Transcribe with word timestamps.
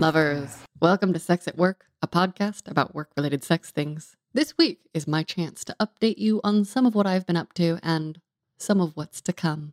Lovers, 0.00 0.58
welcome 0.80 1.12
to 1.12 1.18
Sex 1.18 1.48
at 1.48 1.58
Work, 1.58 1.86
a 2.00 2.06
podcast 2.06 2.70
about 2.70 2.94
work 2.94 3.10
related 3.16 3.42
sex 3.42 3.72
things. 3.72 4.14
This 4.32 4.56
week 4.56 4.78
is 4.94 5.08
my 5.08 5.24
chance 5.24 5.64
to 5.64 5.74
update 5.80 6.18
you 6.18 6.40
on 6.44 6.64
some 6.64 6.86
of 6.86 6.94
what 6.94 7.04
I've 7.04 7.26
been 7.26 7.36
up 7.36 7.52
to 7.54 7.80
and 7.82 8.20
some 8.58 8.80
of 8.80 8.92
what's 8.94 9.20
to 9.22 9.32
come. 9.32 9.72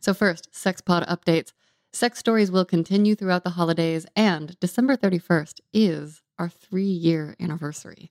So, 0.00 0.12
first, 0.12 0.54
Sex 0.54 0.82
Pod 0.82 1.06
updates. 1.06 1.54
Sex 1.94 2.18
stories 2.18 2.50
will 2.50 2.66
continue 2.66 3.14
throughout 3.14 3.42
the 3.42 3.50
holidays, 3.50 4.04
and 4.14 4.60
December 4.60 4.98
31st 4.98 5.60
is 5.72 6.20
our 6.38 6.50
three 6.50 6.84
year 6.84 7.34
anniversary. 7.40 8.10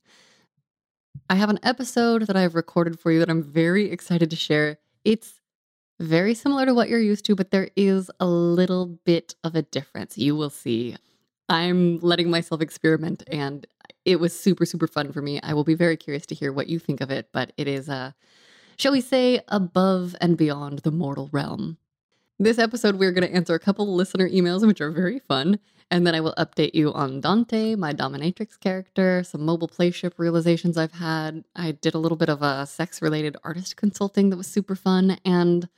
I 1.30 1.35
have 1.35 1.52
an 1.52 1.59
episode 1.62 2.23
that 2.23 2.35
I've 2.35 2.55
recorded 2.55 2.99
for 2.99 3.12
you 3.12 3.20
that 3.20 3.30
I'm 3.30 3.44
very 3.44 3.91
excited 3.91 4.31
to 4.31 4.35
share. 4.35 4.80
It's 5.05 5.40
very 5.99 6.34
similar 6.34 6.66
to 6.66 6.73
what 6.73 6.90
you're 6.90 6.99
used 6.99 7.26
to, 7.26 7.35
but 7.35 7.52
there 7.52 7.70
is 7.76 8.09
a 8.20 8.26
little 8.26 8.88
bit 9.05 9.35
of 9.44 9.54
a 9.54 9.62
difference. 9.62 10.17
You 10.17 10.35
will 10.35 10.49
see. 10.49 10.95
I'm 11.49 11.99
letting 11.99 12.29
myself 12.29 12.61
experiment 12.61 13.23
and 13.27 13.65
it 14.05 14.20
was 14.20 14.38
super 14.38 14.65
super 14.65 14.88
fun 14.88 15.11
for 15.11 15.21
me. 15.21 15.39
I 15.41 15.53
will 15.53 15.63
be 15.63 15.75
very 15.75 15.97
curious 15.97 16.25
to 16.27 16.35
hear 16.35 16.52
what 16.52 16.67
you 16.67 16.79
think 16.79 17.02
of 17.02 17.11
it, 17.11 17.29
but 17.31 17.52
it 17.57 17.67
is 17.67 17.89
uh 17.89 18.11
shall 18.77 18.91
we 18.91 19.02
say 19.02 19.41
above 19.47 20.16
and 20.21 20.38
beyond 20.38 20.79
the 20.79 20.91
mortal 20.91 21.29
realm. 21.31 21.77
This 22.39 22.59
episode 22.59 22.95
we're 22.95 23.11
going 23.11 23.27
to 23.27 23.35
answer 23.35 23.53
a 23.53 23.59
couple 23.59 23.93
listener 23.93 24.27
emails 24.27 24.66
which 24.66 24.81
are 24.81 24.91
very 24.91 25.19
fun 25.19 25.59
and 25.91 26.07
then 26.07 26.16
I 26.16 26.21
will 26.21 26.33
update 26.39 26.73
you 26.73 26.91
on 26.93 27.21
Dante, 27.21 27.75
my 27.75 27.94
dominatrix 27.94 28.59
character, 28.59 29.23
some 29.23 29.45
mobile 29.45 29.67
playship 29.67 30.13
realizations 30.17 30.75
I've 30.75 30.94
had. 30.94 31.44
I 31.55 31.73
did 31.73 31.94
a 31.94 31.99
little 31.99 32.17
bit 32.17 32.30
of 32.30 32.41
a 32.41 32.66
sex 32.66 32.99
related 32.99 33.38
artist 33.44 33.75
consulting 33.75 34.31
that 34.31 34.38
was 34.38 34.47
super 34.47 34.75
fun 34.75 35.19
and 35.23 35.69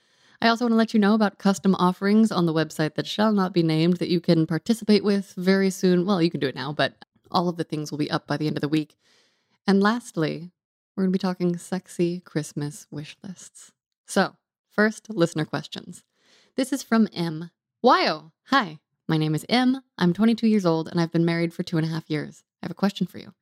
I 0.41 0.47
also 0.47 0.65
want 0.65 0.73
to 0.73 0.77
let 0.77 0.93
you 0.93 0.99
know 0.99 1.13
about 1.13 1.37
custom 1.37 1.75
offerings 1.75 2.31
on 2.31 2.45
the 2.45 2.53
website 2.53 2.95
that 2.95 3.07
shall 3.07 3.31
not 3.31 3.53
be 3.53 3.63
named 3.63 3.97
that 3.97 4.09
you 4.09 4.19
can 4.19 4.45
participate 4.45 5.03
with 5.03 5.33
very 5.37 5.69
soon. 5.69 6.05
Well, 6.05 6.21
you 6.21 6.29
can 6.29 6.39
do 6.39 6.47
it 6.47 6.55
now, 6.55 6.73
but 6.73 7.05
all 7.31 7.49
of 7.49 7.57
the 7.57 7.63
things 7.63 7.91
will 7.91 7.97
be 7.97 8.11
up 8.11 8.27
by 8.27 8.37
the 8.37 8.47
end 8.47 8.57
of 8.57 8.61
the 8.61 8.67
week. 8.67 8.95
And 9.65 9.81
lastly, 9.81 10.51
we're 10.95 11.03
going 11.03 11.11
to 11.11 11.17
be 11.17 11.19
talking 11.19 11.57
sexy 11.57 12.19
Christmas 12.19 12.87
wish 12.91 13.17
lists. 13.23 13.71
So, 14.05 14.35
first, 14.69 15.09
listener 15.09 15.45
questions. 15.45 16.03
This 16.55 16.71
is 16.71 16.83
from 16.83 17.07
M. 17.13 17.51
Wyoh. 17.83 18.31
Hi, 18.47 18.79
my 19.07 19.17
name 19.17 19.35
is 19.35 19.45
M. 19.49 19.81
I'm 19.97 20.13
22 20.13 20.47
years 20.47 20.65
old 20.65 20.87
and 20.87 20.99
I've 20.99 21.11
been 21.11 21.25
married 21.25 21.53
for 21.53 21.63
two 21.63 21.77
and 21.77 21.85
a 21.85 21.89
half 21.89 22.09
years. 22.09 22.43
I 22.61 22.65
have 22.65 22.71
a 22.71 22.75
question 22.75 23.07
for 23.07 23.17
you. 23.17 23.33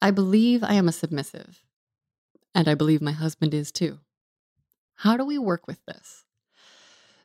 I 0.00 0.10
believe 0.12 0.62
I 0.62 0.74
am 0.74 0.86
a 0.86 0.92
submissive, 0.92 1.64
and 2.54 2.68
I 2.68 2.74
believe 2.74 3.02
my 3.02 3.12
husband 3.12 3.52
is 3.52 3.72
too. 3.72 3.98
How 5.02 5.16
do 5.16 5.24
we 5.24 5.38
work 5.38 5.68
with 5.68 5.78
this? 5.86 6.24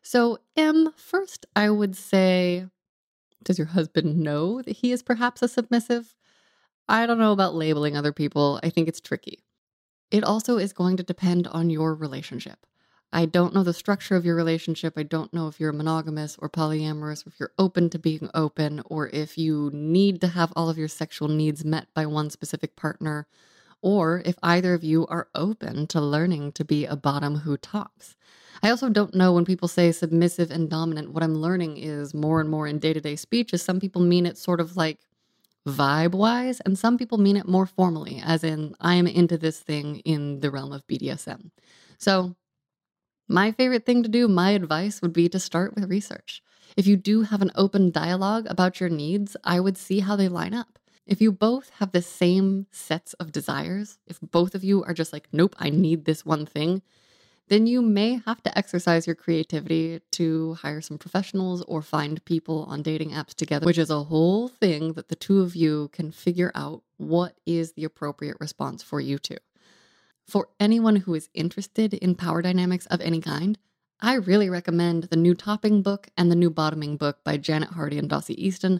So, 0.03 0.37
M, 0.55 0.93
first, 0.95 1.47
I 1.55 1.71
would 1.71 1.95
say, 1.95 2.67
does 3.43 3.57
your 3.57 3.67
husband 3.67 4.19
know 4.19 4.61
that 4.61 4.77
he 4.77 4.91
is 4.91 5.01
perhaps 5.01 5.41
a 5.41 5.47
submissive? 5.47 6.13
I 6.87 7.07
don't 7.07 7.17
know 7.17 7.31
about 7.31 7.55
labeling 7.55 7.97
other 7.97 8.13
people. 8.13 8.59
I 8.61 8.69
think 8.69 8.87
it's 8.87 9.01
tricky. 9.01 9.43
It 10.11 10.23
also 10.23 10.57
is 10.57 10.71
going 10.71 10.97
to 10.97 11.03
depend 11.03 11.47
on 11.47 11.71
your 11.71 11.95
relationship. 11.95 12.67
I 13.11 13.25
don't 13.25 13.55
know 13.55 13.63
the 13.63 13.73
structure 13.73 14.15
of 14.15 14.23
your 14.23 14.35
relationship. 14.35 14.93
I 14.95 15.03
don't 15.03 15.33
know 15.33 15.47
if 15.47 15.59
you're 15.59 15.73
monogamous 15.73 16.35
or 16.37 16.49
polyamorous, 16.49 17.25
or 17.25 17.29
if 17.29 17.39
you're 17.39 17.53
open 17.57 17.89
to 17.89 17.97
being 17.97 18.29
open, 18.35 18.83
or 18.85 19.07
if 19.09 19.35
you 19.35 19.71
need 19.73 20.21
to 20.21 20.27
have 20.27 20.53
all 20.55 20.69
of 20.69 20.77
your 20.77 20.87
sexual 20.87 21.27
needs 21.27 21.65
met 21.65 21.87
by 21.95 22.05
one 22.05 22.29
specific 22.29 22.75
partner, 22.75 23.25
or 23.83 24.23
if 24.25 24.35
either 24.41 24.73
of 24.73 24.83
you 24.83 25.05
are 25.07 25.27
open 25.35 25.85
to 25.87 26.01
learning 26.01 26.53
to 26.53 26.65
be 26.65 26.85
a 26.85 26.95
bottom 26.95 27.35
who 27.39 27.57
tops. 27.57 28.15
I 28.63 28.69
also 28.69 28.89
don't 28.89 29.13
know 29.13 29.33
when 29.33 29.45
people 29.45 29.67
say 29.67 29.91
submissive 29.91 30.49
and 30.49 30.69
dominant. 30.69 31.11
What 31.11 31.21
I'm 31.21 31.35
learning 31.35 31.77
is 31.77 32.13
more 32.13 32.39
and 32.39 32.49
more 32.49 32.65
in 32.65 32.79
day 32.79 32.93
to 32.93 33.01
day 33.01 33.17
speech 33.17 33.53
is 33.53 33.61
some 33.61 33.79
people 33.79 34.01
mean 34.01 34.25
it 34.25 34.37
sort 34.37 34.61
of 34.61 34.77
like 34.77 34.99
vibe 35.67 36.11
wise, 36.13 36.59
and 36.61 36.77
some 36.77 36.97
people 36.97 37.17
mean 37.17 37.37
it 37.37 37.47
more 37.47 37.65
formally, 37.65 38.21
as 38.23 38.43
in, 38.43 38.75
I 38.79 38.95
am 38.95 39.07
into 39.07 39.37
this 39.37 39.59
thing 39.59 39.97
in 39.99 40.39
the 40.39 40.51
realm 40.51 40.71
of 40.71 40.85
BDSM. 40.87 41.51
So, 41.97 42.35
my 43.29 43.51
favorite 43.51 43.85
thing 43.85 44.03
to 44.03 44.09
do, 44.09 44.27
my 44.27 44.51
advice 44.51 45.01
would 45.01 45.13
be 45.13 45.29
to 45.29 45.39
start 45.39 45.75
with 45.75 45.89
research. 45.89 46.41
If 46.75 46.87
you 46.87 46.97
do 46.97 47.21
have 47.21 47.41
an 47.41 47.51
open 47.55 47.91
dialogue 47.91 48.45
about 48.49 48.79
your 48.79 48.89
needs, 48.89 49.37
I 49.43 49.59
would 49.59 49.77
see 49.77 50.01
how 50.01 50.15
they 50.15 50.27
line 50.27 50.53
up. 50.53 50.79
If 51.05 51.21
you 51.21 51.31
both 51.31 51.69
have 51.79 51.91
the 51.91 52.01
same 52.01 52.67
sets 52.71 53.13
of 53.13 53.31
desires, 53.31 53.97
if 54.07 54.19
both 54.21 54.55
of 54.55 54.63
you 54.63 54.83
are 54.83 54.93
just 54.93 55.11
like, 55.11 55.27
nope, 55.31 55.55
I 55.59 55.69
need 55.69 56.05
this 56.05 56.25
one 56.25 56.45
thing, 56.45 56.81
then 57.49 57.67
you 57.67 57.81
may 57.81 58.21
have 58.25 58.41
to 58.43 58.57
exercise 58.57 59.05
your 59.05 59.15
creativity 59.15 59.99
to 60.11 60.53
hire 60.55 60.79
some 60.79 60.97
professionals 60.97 61.61
or 61.63 61.81
find 61.81 62.23
people 62.23 62.65
on 62.69 62.81
dating 62.81 63.11
apps 63.11 63.33
together, 63.33 63.65
which 63.65 63.77
is 63.77 63.89
a 63.89 64.03
whole 64.03 64.47
thing 64.47 64.93
that 64.93 65.09
the 65.09 65.15
two 65.15 65.41
of 65.41 65.55
you 65.55 65.89
can 65.91 66.11
figure 66.11 66.51
out 66.55 66.83
what 66.97 67.35
is 67.45 67.73
the 67.73 67.83
appropriate 67.83 68.37
response 68.39 68.81
for 68.81 69.01
you 69.01 69.19
two. 69.19 69.37
For 70.25 70.47
anyone 70.57 70.95
who 70.95 71.13
is 71.15 71.29
interested 71.33 71.93
in 71.93 72.15
power 72.15 72.41
dynamics 72.41 72.85
of 72.85 73.01
any 73.01 73.19
kind, 73.19 73.57
I 73.99 74.15
really 74.15 74.49
recommend 74.49 75.05
the 75.05 75.17
new 75.17 75.35
topping 75.35 75.81
book 75.81 76.07
and 76.17 76.31
the 76.31 76.35
new 76.35 76.49
bottoming 76.49 76.95
book 76.95 77.23
by 77.25 77.37
Janet 77.37 77.69
Hardy 77.71 77.97
and 77.97 78.09
Dossie 78.09 78.35
Easton. 78.35 78.79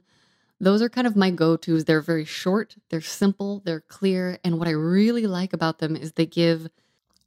Those 0.60 0.82
are 0.82 0.90
kind 0.90 1.08
of 1.08 1.16
my 1.16 1.30
go 1.30 1.58
tos. 1.58 1.86
They're 1.86 2.02
very 2.02 2.26
short, 2.26 2.76
they're 2.90 3.02
simple, 3.02 3.62
they're 3.66 3.82
clear. 3.82 4.40
And 4.44 4.60
what 4.60 4.68
I 4.68 4.72
really 4.72 5.28
like 5.28 5.54
about 5.54 5.80
them 5.80 5.96
is 5.96 6.14
they 6.14 6.26
give 6.26 6.70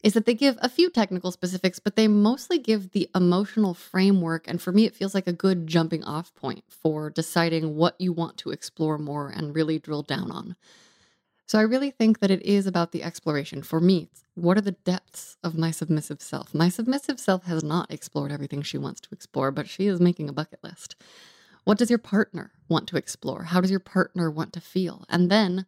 is 0.02 0.12
that 0.12 0.24
they 0.24 0.34
give 0.34 0.56
a 0.60 0.68
few 0.68 0.88
technical 0.88 1.32
specifics, 1.32 1.80
but 1.80 1.96
they 1.96 2.06
mostly 2.06 2.58
give 2.58 2.92
the 2.92 3.10
emotional 3.14 3.74
framework. 3.74 4.46
And 4.46 4.62
for 4.62 4.70
me, 4.70 4.84
it 4.84 4.94
feels 4.94 5.14
like 5.14 5.26
a 5.26 5.32
good 5.32 5.66
jumping 5.66 6.04
off 6.04 6.32
point 6.34 6.62
for 6.68 7.10
deciding 7.10 7.74
what 7.74 8.00
you 8.00 8.12
want 8.12 8.36
to 8.38 8.50
explore 8.50 8.98
more 8.98 9.28
and 9.28 9.54
really 9.54 9.80
drill 9.80 10.02
down 10.02 10.30
on. 10.30 10.54
So 11.46 11.58
I 11.58 11.62
really 11.62 11.90
think 11.90 12.20
that 12.20 12.30
it 12.30 12.42
is 12.42 12.66
about 12.66 12.92
the 12.92 13.02
exploration. 13.02 13.62
For 13.62 13.80
me, 13.80 14.08
what 14.34 14.58
are 14.58 14.62
the 14.62 14.72
depths 14.72 15.36
of 15.42 15.56
my 15.56 15.70
submissive 15.70 16.20
self? 16.20 16.54
My 16.54 16.68
submissive 16.68 17.18
self 17.18 17.44
has 17.44 17.64
not 17.64 17.90
explored 17.90 18.32
everything 18.32 18.62
she 18.62 18.78
wants 18.78 19.00
to 19.02 19.08
explore, 19.12 19.50
but 19.50 19.68
she 19.68 19.86
is 19.86 20.00
making 20.00 20.28
a 20.28 20.32
bucket 20.32 20.58
list. 20.62 20.96
What 21.66 21.78
does 21.78 21.90
your 21.90 21.98
partner 21.98 22.52
want 22.68 22.86
to 22.88 22.96
explore? 22.96 23.42
How 23.42 23.60
does 23.60 23.72
your 23.72 23.80
partner 23.80 24.30
want 24.30 24.52
to 24.52 24.60
feel? 24.60 25.04
And 25.08 25.28
then, 25.28 25.66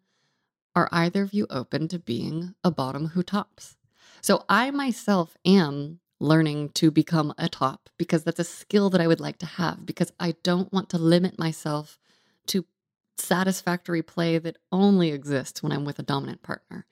are 0.77 0.89
either 0.93 1.25
of 1.25 1.35
you 1.35 1.49
open 1.51 1.89
to 1.89 1.99
being 1.99 2.55
a 2.63 2.71
bottom 2.71 3.09
who 3.09 3.25
tops? 3.25 3.77
So 4.21 4.45
I 4.49 4.71
myself 4.71 5.37
am 5.45 5.99
learning 6.21 6.69
to 6.75 6.93
become 6.93 7.35
a 7.37 7.49
top 7.49 7.89
because 7.99 8.23
that's 8.23 8.39
a 8.39 8.45
skill 8.45 8.91
that 8.91 9.01
I 9.01 9.09
would 9.09 9.19
like 9.19 9.39
to 9.39 9.47
have 9.47 9.85
because 9.85 10.13
I 10.21 10.37
don't 10.45 10.73
want 10.73 10.89
to 10.91 10.99
limit 10.99 11.37
myself 11.37 11.99
to 12.47 12.65
satisfactory 13.17 14.03
play 14.03 14.39
that 14.39 14.59
only 14.71 15.11
exists 15.11 15.65
when 15.65 15.73
I'm 15.73 15.85
with 15.85 15.99
a 15.99 16.05
dominant 16.05 16.45
partner. 16.45 16.87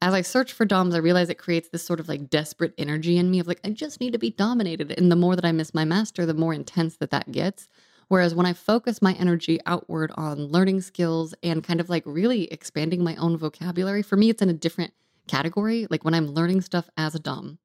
As 0.00 0.14
I 0.14 0.22
search 0.22 0.54
for 0.54 0.64
DOMs, 0.64 0.94
I 0.94 0.98
realize 0.98 1.28
it 1.28 1.34
creates 1.34 1.68
this 1.68 1.84
sort 1.84 2.00
of 2.00 2.08
like 2.08 2.30
desperate 2.30 2.72
energy 2.78 3.18
in 3.18 3.30
me 3.30 3.40
of 3.40 3.46
like, 3.46 3.60
I 3.62 3.68
just 3.68 4.00
need 4.00 4.14
to 4.14 4.18
be 4.18 4.30
dominated. 4.30 4.90
And 4.92 5.12
the 5.12 5.16
more 5.16 5.36
that 5.36 5.44
I 5.44 5.52
miss 5.52 5.74
my 5.74 5.84
master, 5.84 6.24
the 6.24 6.32
more 6.32 6.54
intense 6.54 6.96
that 6.96 7.10
that 7.10 7.30
gets. 7.30 7.68
Whereas 8.08 8.34
when 8.34 8.46
I 8.46 8.54
focus 8.54 9.02
my 9.02 9.12
energy 9.14 9.60
outward 9.66 10.10
on 10.16 10.46
learning 10.46 10.80
skills 10.80 11.34
and 11.42 11.62
kind 11.62 11.80
of 11.80 11.90
like 11.90 12.02
really 12.06 12.50
expanding 12.52 13.04
my 13.04 13.14
own 13.16 13.36
vocabulary, 13.36 14.02
for 14.02 14.16
me, 14.16 14.30
it's 14.30 14.42
in 14.42 14.48
a 14.48 14.54
different 14.54 14.94
category, 15.28 15.86
like 15.90 16.04
when 16.04 16.14
I'm 16.14 16.26
learning 16.26 16.62
stuff 16.62 16.88
as 16.96 17.14
a 17.14 17.18
Dom, 17.18 17.58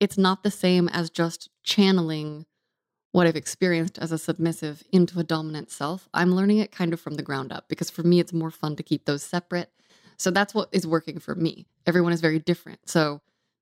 it's 0.00 0.18
not 0.18 0.42
the 0.42 0.50
same 0.50 0.88
as 0.88 1.10
just 1.10 1.48
channeling 1.62 2.46
what 3.12 3.26
I've 3.26 3.36
experienced 3.36 3.98
as 3.98 4.12
a 4.12 4.18
submissive 4.18 4.82
into 4.92 5.18
a 5.18 5.24
dominant 5.24 5.70
self. 5.70 6.08
I'm 6.12 6.34
learning 6.34 6.58
it 6.58 6.72
kind 6.72 6.92
of 6.92 7.00
from 7.00 7.14
the 7.14 7.22
ground 7.22 7.52
up 7.52 7.68
because 7.68 7.90
for 7.90 8.02
me, 8.02 8.20
it's 8.20 8.32
more 8.32 8.50
fun 8.50 8.76
to 8.76 8.82
keep 8.82 9.06
those 9.06 9.22
separate. 9.22 9.70
So 10.16 10.30
that's 10.30 10.54
what 10.54 10.68
is 10.72 10.86
working 10.86 11.18
for 11.20 11.34
me. 11.34 11.66
Everyone 11.86 12.12
is 12.12 12.20
very 12.20 12.38
different. 12.38 12.88
So 12.88 13.20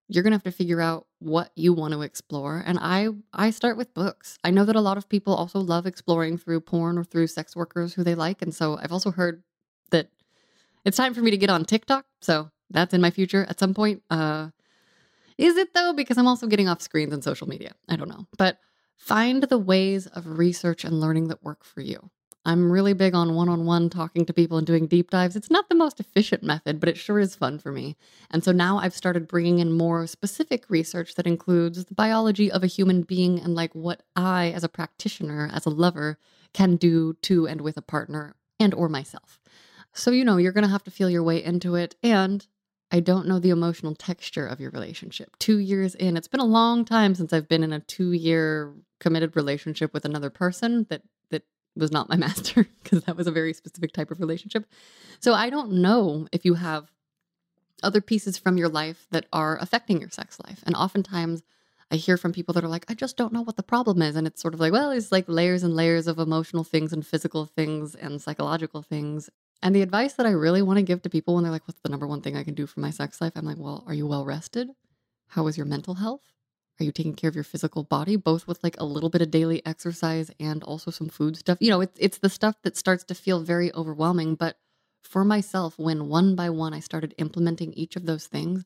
you're 0.08 0.22
going 0.22 0.30
to 0.30 0.36
have 0.36 0.42
to 0.42 0.52
figure 0.52 0.80
out 0.80 1.06
what 1.18 1.50
you 1.56 1.72
want 1.72 1.92
to 1.92 2.02
explore 2.02 2.62
and 2.66 2.78
i 2.80 3.08
i 3.32 3.50
start 3.50 3.76
with 3.76 3.92
books 3.94 4.38
i 4.44 4.50
know 4.50 4.64
that 4.64 4.76
a 4.76 4.80
lot 4.80 4.96
of 4.96 5.08
people 5.08 5.34
also 5.34 5.58
love 5.58 5.86
exploring 5.86 6.38
through 6.38 6.60
porn 6.60 6.98
or 6.98 7.04
through 7.04 7.26
sex 7.26 7.56
workers 7.56 7.94
who 7.94 8.04
they 8.04 8.14
like 8.14 8.42
and 8.42 8.54
so 8.54 8.78
i've 8.78 8.92
also 8.92 9.10
heard 9.10 9.42
that 9.90 10.08
it's 10.86 10.96
time 10.96 11.14
for 11.14 11.20
me 11.20 11.32
to 11.32 11.36
get 11.36 11.50
on 11.50 11.64
TikTok, 11.64 12.06
so 12.20 12.48
that's 12.70 12.94
in 12.94 13.00
my 13.00 13.10
future 13.10 13.44
at 13.50 13.58
some 13.58 13.74
point. 13.74 14.02
Uh, 14.08 14.50
is 15.36 15.56
it 15.56 15.74
though? 15.74 15.92
Because 15.92 16.16
I'm 16.16 16.28
also 16.28 16.46
getting 16.46 16.68
off 16.68 16.80
screens 16.80 17.12
and 17.12 17.24
social 17.24 17.48
media. 17.48 17.72
I 17.88 17.96
don't 17.96 18.08
know. 18.08 18.28
But 18.38 18.58
find 18.96 19.42
the 19.42 19.58
ways 19.58 20.06
of 20.06 20.38
research 20.38 20.84
and 20.84 21.00
learning 21.00 21.26
that 21.28 21.42
work 21.42 21.64
for 21.64 21.80
you. 21.80 22.10
I'm 22.46 22.70
really 22.70 22.92
big 22.92 23.12
on 23.12 23.34
one 23.34 23.48
on 23.48 23.66
one 23.66 23.90
talking 23.90 24.24
to 24.24 24.32
people 24.32 24.56
and 24.56 24.64
doing 24.64 24.86
deep 24.86 25.10
dives. 25.10 25.34
It's 25.34 25.50
not 25.50 25.68
the 25.68 25.74
most 25.74 25.98
efficient 25.98 26.44
method, 26.44 26.78
but 26.78 26.88
it 26.88 26.96
sure 26.96 27.18
is 27.18 27.34
fun 27.34 27.58
for 27.58 27.72
me. 27.72 27.96
And 28.30 28.44
so 28.44 28.52
now 28.52 28.78
I've 28.78 28.94
started 28.94 29.26
bringing 29.26 29.58
in 29.58 29.72
more 29.72 30.06
specific 30.06 30.64
research 30.68 31.16
that 31.16 31.26
includes 31.26 31.84
the 31.84 31.94
biology 31.94 32.50
of 32.50 32.62
a 32.62 32.68
human 32.68 33.02
being 33.02 33.40
and 33.40 33.56
like 33.56 33.74
what 33.74 34.04
I, 34.14 34.52
as 34.52 34.62
a 34.62 34.68
practitioner, 34.68 35.50
as 35.52 35.66
a 35.66 35.70
lover, 35.70 36.18
can 36.54 36.76
do 36.76 37.14
to 37.22 37.48
and 37.48 37.62
with 37.62 37.76
a 37.76 37.82
partner 37.82 38.36
and 38.60 38.72
or 38.74 38.88
myself. 38.88 39.40
So, 39.92 40.12
you 40.12 40.24
know, 40.24 40.36
you're 40.36 40.52
going 40.52 40.62
to 40.62 40.70
have 40.70 40.84
to 40.84 40.90
feel 40.92 41.10
your 41.10 41.24
way 41.24 41.42
into 41.42 41.74
it. 41.74 41.96
And 42.00 42.46
I 42.92 43.00
don't 43.00 43.26
know 43.26 43.40
the 43.40 43.50
emotional 43.50 43.96
texture 43.96 44.46
of 44.46 44.60
your 44.60 44.70
relationship. 44.70 45.36
Two 45.40 45.58
years 45.58 45.96
in, 45.96 46.16
it's 46.16 46.28
been 46.28 46.38
a 46.38 46.44
long 46.44 46.84
time 46.84 47.16
since 47.16 47.32
I've 47.32 47.48
been 47.48 47.64
in 47.64 47.72
a 47.72 47.80
two 47.80 48.12
year 48.12 48.72
committed 49.00 49.34
relationship 49.34 49.92
with 49.92 50.04
another 50.04 50.30
person 50.30 50.86
that 50.90 51.02
was 51.76 51.92
not 51.92 52.08
my 52.08 52.16
master 52.26 52.66
because 52.82 53.02
that 53.04 53.16
was 53.16 53.26
a 53.26 53.32
very 53.32 53.52
specific 53.52 53.92
type 53.92 54.10
of 54.10 54.20
relationship. 54.20 54.66
So 55.20 55.34
I 55.34 55.50
don't 55.50 55.72
know 55.72 56.28
if 56.32 56.44
you 56.44 56.54
have 56.54 56.90
other 57.82 58.00
pieces 58.00 58.38
from 58.38 58.56
your 58.56 58.68
life 58.68 59.06
that 59.10 59.26
are 59.32 59.58
affecting 59.60 60.00
your 60.00 60.10
sex 60.10 60.38
life. 60.46 60.62
And 60.66 60.74
oftentimes 60.74 61.42
I 61.90 61.96
hear 61.96 62.16
from 62.16 62.32
people 62.32 62.52
that 62.54 62.64
are 62.64 62.68
like, 62.68 62.86
I 62.88 62.94
just 62.94 63.16
don't 63.16 63.32
know 63.32 63.42
what 63.42 63.56
the 63.56 63.62
problem 63.62 64.02
is. 64.02 64.16
And 64.16 64.26
it's 64.26 64.42
sort 64.42 64.54
of 64.54 64.60
like, 64.60 64.72
well, 64.72 64.90
it's 64.90 65.12
like 65.12 65.24
layers 65.28 65.62
and 65.62 65.76
layers 65.76 66.06
of 66.06 66.18
emotional 66.18 66.64
things 66.64 66.92
and 66.92 67.06
physical 67.06 67.46
things 67.46 67.94
and 67.94 68.20
psychological 68.20 68.82
things. 68.82 69.30
And 69.62 69.74
the 69.74 69.82
advice 69.82 70.14
that 70.14 70.26
I 70.26 70.30
really 70.30 70.62
want 70.62 70.78
to 70.78 70.82
give 70.82 71.02
to 71.02 71.10
people 71.10 71.34
when 71.34 71.44
they're 71.44 71.52
like, 71.52 71.66
what's 71.68 71.80
the 71.80 71.88
number 71.88 72.06
one 72.06 72.22
thing 72.22 72.36
I 72.36 72.44
can 72.44 72.54
do 72.54 72.66
for 72.66 72.80
my 72.80 72.90
sex 72.90 73.20
life? 73.20 73.32
I'm 73.36 73.46
like, 73.46 73.58
well, 73.58 73.84
are 73.86 73.94
you 73.94 74.06
well 74.06 74.24
rested? 74.24 74.68
How 75.28 75.46
is 75.46 75.56
your 75.56 75.66
mental 75.66 75.94
health? 75.94 76.22
Are 76.78 76.84
you 76.84 76.92
taking 76.92 77.14
care 77.14 77.28
of 77.28 77.34
your 77.34 77.44
physical 77.44 77.84
body, 77.84 78.16
both 78.16 78.46
with 78.46 78.62
like 78.62 78.78
a 78.78 78.84
little 78.84 79.08
bit 79.08 79.22
of 79.22 79.30
daily 79.30 79.64
exercise 79.64 80.30
and 80.38 80.62
also 80.62 80.90
some 80.90 81.08
food 81.08 81.36
stuff? 81.36 81.58
You 81.60 81.70
know, 81.70 81.80
it's 81.80 81.98
it's 81.98 82.18
the 82.18 82.28
stuff 82.28 82.56
that 82.62 82.76
starts 82.76 83.04
to 83.04 83.14
feel 83.14 83.40
very 83.40 83.72
overwhelming. 83.74 84.34
But 84.34 84.58
for 85.02 85.24
myself, 85.24 85.78
when 85.78 86.08
one 86.08 86.34
by 86.34 86.50
one 86.50 86.74
I 86.74 86.80
started 86.80 87.14
implementing 87.16 87.72
each 87.72 87.96
of 87.96 88.04
those 88.04 88.26
things, 88.26 88.64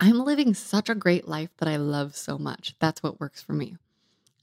I'm 0.00 0.18
living 0.18 0.52
such 0.52 0.90
a 0.90 0.94
great 0.94 1.26
life 1.26 1.50
that 1.58 1.68
I 1.68 1.76
love 1.76 2.14
so 2.14 2.36
much. 2.36 2.74
That's 2.78 3.02
what 3.02 3.20
works 3.20 3.40
for 3.42 3.54
me. 3.54 3.76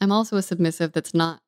I'm 0.02 0.12
also 0.12 0.38
a 0.38 0.42
submissive 0.42 0.92
that's 0.92 1.14
not 1.14 1.42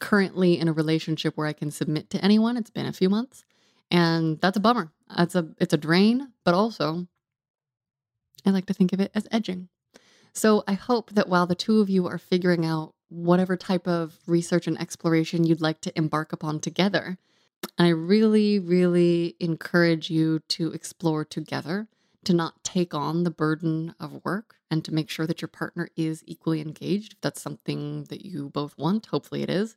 currently 0.00 0.58
in 0.58 0.68
a 0.68 0.72
relationship 0.72 1.36
where 1.36 1.46
I 1.46 1.52
can 1.52 1.70
submit 1.70 2.10
to 2.10 2.24
anyone. 2.24 2.56
It's 2.56 2.70
been 2.70 2.86
a 2.86 2.92
few 2.92 3.10
months, 3.10 3.44
and 3.90 4.40
that's 4.40 4.56
a 4.56 4.60
bummer. 4.60 4.90
It's 5.18 5.34
a 5.34 5.48
it's 5.58 5.74
a 5.74 5.78
drain, 5.78 6.32
but 6.44 6.54
also 6.54 7.06
I 8.46 8.50
like 8.50 8.66
to 8.66 8.74
think 8.74 8.92
of 8.92 9.00
it 9.00 9.10
as 9.14 9.26
edging. 9.30 9.68
So 10.32 10.62
I 10.68 10.74
hope 10.74 11.10
that 11.12 11.28
while 11.28 11.46
the 11.46 11.54
two 11.54 11.80
of 11.80 11.90
you 11.90 12.06
are 12.06 12.18
figuring 12.18 12.64
out 12.64 12.94
whatever 13.08 13.56
type 13.56 13.86
of 13.86 14.18
research 14.26 14.66
and 14.66 14.80
exploration 14.80 15.44
you'd 15.44 15.60
like 15.60 15.80
to 15.82 15.98
embark 15.98 16.32
upon 16.32 16.60
together, 16.60 17.18
I 17.78 17.88
really, 17.88 18.58
really 18.58 19.36
encourage 19.40 20.10
you 20.10 20.40
to 20.48 20.72
explore 20.72 21.24
together, 21.24 21.88
to 22.24 22.32
not 22.32 22.62
take 22.62 22.94
on 22.94 23.24
the 23.24 23.30
burden 23.30 23.94
of 23.98 24.24
work, 24.24 24.56
and 24.70 24.84
to 24.84 24.92
make 24.92 25.08
sure 25.08 25.26
that 25.26 25.40
your 25.40 25.48
partner 25.48 25.88
is 25.96 26.22
equally 26.26 26.60
engaged. 26.60 27.14
If 27.14 27.20
that's 27.20 27.40
something 27.40 28.04
that 28.04 28.24
you 28.24 28.50
both 28.50 28.76
want, 28.76 29.06
hopefully 29.06 29.42
it 29.42 29.50
is. 29.50 29.76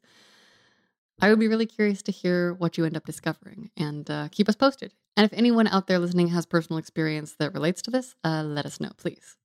I 1.21 1.29
would 1.29 1.39
be 1.39 1.47
really 1.47 1.65
curious 1.65 2.01
to 2.03 2.11
hear 2.11 2.53
what 2.53 2.77
you 2.77 2.85
end 2.85 2.95
up 2.95 3.05
discovering 3.05 3.71
and 3.75 4.09
uh, 4.09 4.29
keep 4.31 4.47
us 4.47 4.55
posted. 4.55 4.93
And 5.17 5.25
if 5.25 5.37
anyone 5.37 5.67
out 5.67 5.87
there 5.87 5.99
listening 5.99 6.29
has 6.29 6.45
personal 6.45 6.77
experience 6.77 7.35
that 7.39 7.53
relates 7.53 7.81
to 7.83 7.91
this, 7.91 8.15
uh, 8.23 8.43
let 8.43 8.65
us 8.65 8.79
know, 8.79 8.91
please. 8.97 9.35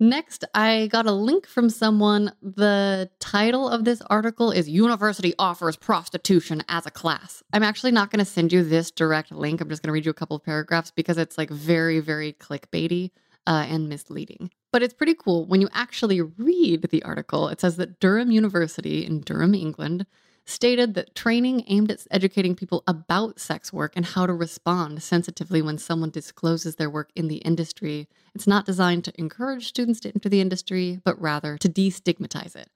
Next, 0.00 0.44
I 0.54 0.86
got 0.86 1.06
a 1.06 1.12
link 1.12 1.46
from 1.46 1.68
someone. 1.68 2.32
The 2.40 3.10
title 3.18 3.68
of 3.68 3.84
this 3.84 4.00
article 4.02 4.52
is 4.52 4.68
University 4.68 5.34
Offers 5.38 5.76
Prostitution 5.76 6.62
as 6.68 6.86
a 6.86 6.90
Class. 6.90 7.42
I'm 7.52 7.64
actually 7.64 7.90
not 7.90 8.10
going 8.10 8.20
to 8.20 8.30
send 8.30 8.52
you 8.52 8.62
this 8.62 8.92
direct 8.92 9.32
link. 9.32 9.60
I'm 9.60 9.68
just 9.68 9.82
going 9.82 9.88
to 9.88 9.92
read 9.92 10.04
you 10.04 10.10
a 10.10 10.14
couple 10.14 10.36
of 10.36 10.44
paragraphs 10.44 10.92
because 10.92 11.18
it's 11.18 11.36
like 11.36 11.50
very, 11.50 11.98
very 11.98 12.32
clickbaity 12.32 13.10
uh, 13.46 13.66
and 13.68 13.88
misleading. 13.88 14.50
But 14.70 14.82
it's 14.82 14.94
pretty 14.94 15.14
cool. 15.14 15.46
When 15.46 15.60
you 15.60 15.68
actually 15.72 16.20
read 16.20 16.82
the 16.90 17.02
article, 17.02 17.48
it 17.48 17.60
says 17.60 17.76
that 17.76 18.00
Durham 18.00 18.30
University 18.30 19.04
in 19.04 19.20
Durham, 19.20 19.54
England, 19.54 20.06
stated 20.44 20.94
that 20.94 21.14
training 21.14 21.62
aimed 21.66 21.90
at 21.90 22.06
educating 22.10 22.54
people 22.54 22.82
about 22.86 23.38
sex 23.38 23.70
work 23.70 23.92
and 23.94 24.06
how 24.06 24.24
to 24.24 24.32
respond 24.32 25.02
sensitively 25.02 25.60
when 25.60 25.76
someone 25.76 26.10
discloses 26.10 26.76
their 26.76 26.88
work 26.88 27.10
in 27.14 27.28
the 27.28 27.36
industry. 27.36 28.08
It's 28.34 28.46
not 28.46 28.64
designed 28.64 29.04
to 29.04 29.20
encourage 29.20 29.68
students 29.68 30.00
to 30.00 30.08
enter 30.08 30.30
the 30.30 30.40
industry, 30.40 31.00
but 31.04 31.20
rather 31.20 31.58
to 31.58 31.68
destigmatize 31.68 32.56
it. 32.56 32.70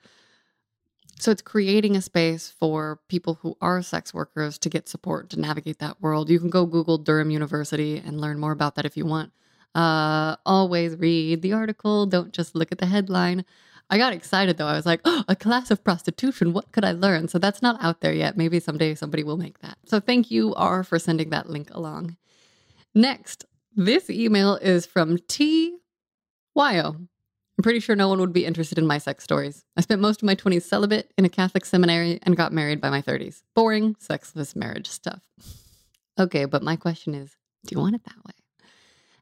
So 1.18 1.30
it's 1.30 1.40
creating 1.40 1.96
a 1.96 2.02
space 2.02 2.48
for 2.48 3.00
people 3.08 3.38
who 3.40 3.56
are 3.60 3.80
sex 3.80 4.12
workers 4.12 4.58
to 4.58 4.68
get 4.68 4.88
support 4.88 5.30
to 5.30 5.40
navigate 5.40 5.78
that 5.78 6.00
world. 6.02 6.28
You 6.28 6.40
can 6.40 6.50
go 6.50 6.66
Google 6.66 6.98
Durham 6.98 7.30
University 7.30 7.96
and 7.96 8.20
learn 8.20 8.38
more 8.38 8.52
about 8.52 8.74
that 8.74 8.84
if 8.84 8.96
you 8.96 9.06
want. 9.06 9.32
Uh, 9.74 10.36
always 10.44 10.96
read 10.96 11.42
the 11.42 11.52
article, 11.52 12.06
don't 12.06 12.32
just 12.32 12.54
look 12.54 12.72
at 12.72 12.78
the 12.78 12.86
headline. 12.86 13.44
I 13.90 13.98
got 13.98 14.12
excited 14.14 14.56
though. 14.56 14.66
I 14.66 14.74
was 14.74 14.86
like, 14.86 15.00
oh, 15.04 15.24
a 15.28 15.36
class 15.36 15.70
of 15.70 15.84
prostitution. 15.84 16.52
What 16.52 16.72
could 16.72 16.84
I 16.84 16.92
learn? 16.92 17.28
So 17.28 17.38
that's 17.38 17.62
not 17.62 17.82
out 17.82 18.00
there 18.00 18.12
yet. 18.12 18.36
Maybe 18.36 18.58
someday 18.60 18.94
somebody 18.94 19.22
will 19.22 19.36
make 19.36 19.58
that. 19.60 19.78
So 19.84 20.00
thank 20.00 20.30
you, 20.30 20.54
R, 20.54 20.82
for 20.82 20.98
sending 20.98 21.30
that 21.30 21.50
link 21.50 21.68
along. 21.72 22.16
Next, 22.94 23.44
this 23.74 24.10
email 24.10 24.56
is 24.56 24.86
from 24.86 25.18
T. 25.28 25.76
Wyoh. 26.56 26.96
I'm 27.58 27.62
pretty 27.62 27.80
sure 27.80 27.94
no 27.94 28.08
one 28.08 28.18
would 28.20 28.32
be 28.32 28.46
interested 28.46 28.78
in 28.78 28.86
my 28.86 28.98
sex 28.98 29.24
stories. 29.24 29.64
I 29.76 29.82
spent 29.82 30.00
most 30.00 30.22
of 30.22 30.26
my 30.26 30.34
20s 30.34 30.62
celibate 30.62 31.12
in 31.18 31.24
a 31.24 31.28
Catholic 31.28 31.66
seminary 31.66 32.18
and 32.22 32.36
got 32.36 32.52
married 32.52 32.80
by 32.80 32.90
my 32.90 33.02
30s. 33.02 33.42
Boring, 33.54 33.94
sexless 33.98 34.56
marriage 34.56 34.88
stuff. 34.88 35.22
Okay, 36.20 36.44
but 36.44 36.62
my 36.62 36.76
question 36.76 37.14
is 37.14 37.34
do 37.64 37.74
you 37.74 37.80
want 37.80 37.94
it 37.94 38.04
that 38.04 38.22
way? 38.26 38.34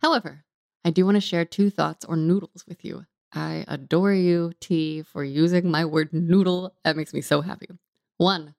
However, 0.01 0.45
I 0.85 0.91
do 0.91 1.05
want 1.05 1.17
to 1.17 1.21
share 1.21 1.45
two 1.45 1.71
thoughts 1.71 2.05
or 2.05 2.17
noodles 2.17 2.65
with 2.67 2.85
you 2.85 3.07
I 3.33 3.65
adore 3.69 4.13
you, 4.13 4.53
T, 4.61 5.03
for 5.03 5.23
using 5.23 5.71
my 5.71 5.85
word 5.85 6.13
noodle. 6.13 6.75
That 6.85 6.97
makes 6.97 7.15
me 7.15 7.21
so 7.21 7.43
happy. 7.43 7.69
One, 8.17 8.55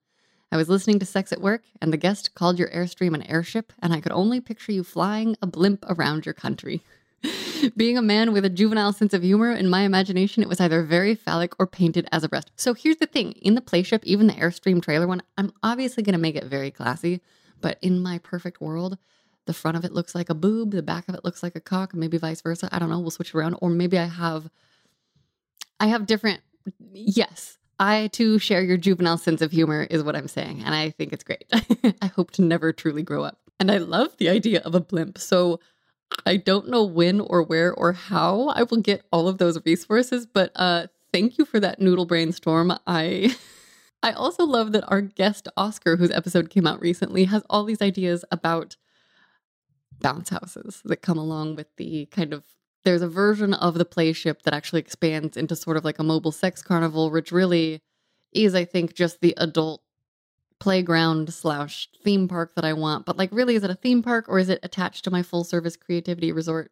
I 0.51 0.57
was 0.57 0.69
listening 0.69 0.99
to 0.99 1.05
Sex 1.05 1.31
at 1.31 1.41
Work, 1.41 1.63
and 1.81 1.91
the 1.91 1.97
guest 1.97 2.35
called 2.35 2.57
your 2.57 2.69
Airstream 2.69 3.13
an 3.13 3.23
airship, 3.23 3.73
and 3.81 3.93
I 3.93 3.99
could 3.99 4.11
only 4.13 4.39
picture 4.39 4.71
you 4.71 4.83
flying 4.83 5.35
a 5.41 5.47
blimp 5.47 5.83
around 5.89 6.25
your 6.25 6.33
country. 6.33 6.81
Being 7.77 7.97
a 7.97 8.01
man 8.01 8.33
with 8.33 8.45
a 8.45 8.49
juvenile 8.49 8.93
sense 8.93 9.13
of 9.13 9.23
humor, 9.23 9.51
in 9.51 9.69
my 9.69 9.81
imagination, 9.81 10.41
it 10.41 10.49
was 10.49 10.61
either 10.61 10.83
very 10.83 11.15
phallic 11.15 11.53
or 11.59 11.67
painted 11.67 12.07
as 12.11 12.23
a 12.23 12.29
breast. 12.29 12.51
So 12.55 12.73
here's 12.73 12.97
the 12.97 13.05
thing 13.05 13.33
in 13.33 13.55
the 13.55 13.61
playship, 13.61 14.03
even 14.03 14.27
the 14.27 14.33
Airstream 14.33 14.81
trailer 14.81 15.07
one, 15.07 15.21
I'm 15.37 15.51
obviously 15.61 16.01
going 16.01 16.13
to 16.13 16.19
make 16.19 16.35
it 16.35 16.45
very 16.45 16.71
classy, 16.71 17.21
but 17.59 17.77
in 17.81 18.01
my 18.01 18.19
perfect 18.19 18.61
world, 18.61 18.97
the 19.45 19.53
front 19.53 19.77
of 19.77 19.85
it 19.85 19.91
looks 19.91 20.13
like 20.13 20.29
a 20.29 20.35
boob, 20.35 20.71
the 20.71 20.83
back 20.83 21.07
of 21.07 21.15
it 21.15 21.25
looks 21.25 21.41
like 21.41 21.55
a 21.55 21.61
cock, 21.61 21.93
maybe 21.93 22.17
vice 22.17 22.41
versa. 22.41 22.69
I 22.71 22.79
don't 22.79 22.89
know. 22.89 22.99
We'll 22.99 23.11
switch 23.11 23.29
it 23.29 23.35
around. 23.35 23.55
Or 23.61 23.69
maybe 23.69 23.97
I 23.97 24.05
have 24.05 24.49
I 25.79 25.87
have 25.87 26.05
different 26.05 26.41
yes. 26.93 27.57
I 27.79 28.09
too 28.13 28.37
share 28.37 28.61
your 28.61 28.77
juvenile 28.77 29.17
sense 29.17 29.41
of 29.41 29.51
humor, 29.51 29.87
is 29.89 30.03
what 30.03 30.15
I'm 30.15 30.27
saying. 30.27 30.61
And 30.63 30.75
I 30.75 30.91
think 30.91 31.13
it's 31.13 31.23
great. 31.23 31.45
I 32.01 32.07
hope 32.07 32.29
to 32.31 32.43
never 32.43 32.71
truly 32.71 33.01
grow 33.01 33.23
up. 33.23 33.39
And 33.59 33.71
I 33.71 33.79
love 33.79 34.15
the 34.17 34.29
idea 34.29 34.61
of 34.61 34.75
a 34.75 34.79
blimp. 34.79 35.17
So 35.17 35.59
I 36.25 36.37
don't 36.37 36.69
know 36.69 36.83
when 36.83 37.19
or 37.19 37.41
where 37.41 37.73
or 37.73 37.93
how 37.93 38.49
I 38.49 38.63
will 38.63 38.77
get 38.77 39.03
all 39.11 39.27
of 39.27 39.39
those 39.39 39.57
resources, 39.65 40.27
but 40.27 40.51
uh, 40.55 40.87
thank 41.11 41.39
you 41.39 41.45
for 41.45 41.59
that 41.59 41.81
noodle 41.81 42.05
brainstorm. 42.05 42.73
I. 42.85 43.35
I 44.03 44.13
also 44.13 44.45
love 44.45 44.71
that 44.71 44.83
our 44.87 45.01
guest 45.01 45.47
Oscar, 45.55 45.95
whose 45.95 46.09
episode 46.09 46.49
came 46.49 46.65
out 46.65 46.81
recently, 46.81 47.25
has 47.25 47.43
all 47.51 47.63
these 47.63 47.83
ideas 47.83 48.25
about 48.31 48.75
bounce 50.01 50.29
houses 50.29 50.81
that 50.85 51.01
come 51.01 51.17
along 51.17 51.55
with 51.55 51.67
the 51.77 52.07
kind 52.07 52.33
of 52.33 52.43
there's 52.83 53.01
a 53.01 53.07
version 53.07 53.53
of 53.53 53.75
the 53.75 53.85
playship 53.85 54.41
that 54.41 54.53
actually 54.53 54.79
expands 54.79 55.37
into 55.37 55.55
sort 55.55 55.77
of 55.77 55.85
like 55.85 55.99
a 55.99 56.03
mobile 56.03 56.31
sex 56.31 56.63
carnival, 56.63 57.11
which 57.11 57.31
really 57.31 57.81
is, 58.31 58.55
I 58.55 58.65
think, 58.65 58.95
just 58.95 59.21
the 59.21 59.33
adult 59.37 59.83
playground 60.59 61.33
slash 61.33 61.89
theme 62.03 62.27
park 62.27 62.55
that 62.55 62.65
I 62.65 62.73
want. 62.73 63.05
But 63.05 63.17
like, 63.17 63.29
really, 63.31 63.55
is 63.55 63.63
it 63.63 63.69
a 63.69 63.75
theme 63.75 64.01
park 64.01 64.25
or 64.27 64.39
is 64.39 64.49
it 64.49 64.59
attached 64.63 65.03
to 65.03 65.11
my 65.11 65.21
full 65.21 65.43
service 65.43 65.75
creativity 65.75 66.31
resort? 66.31 66.71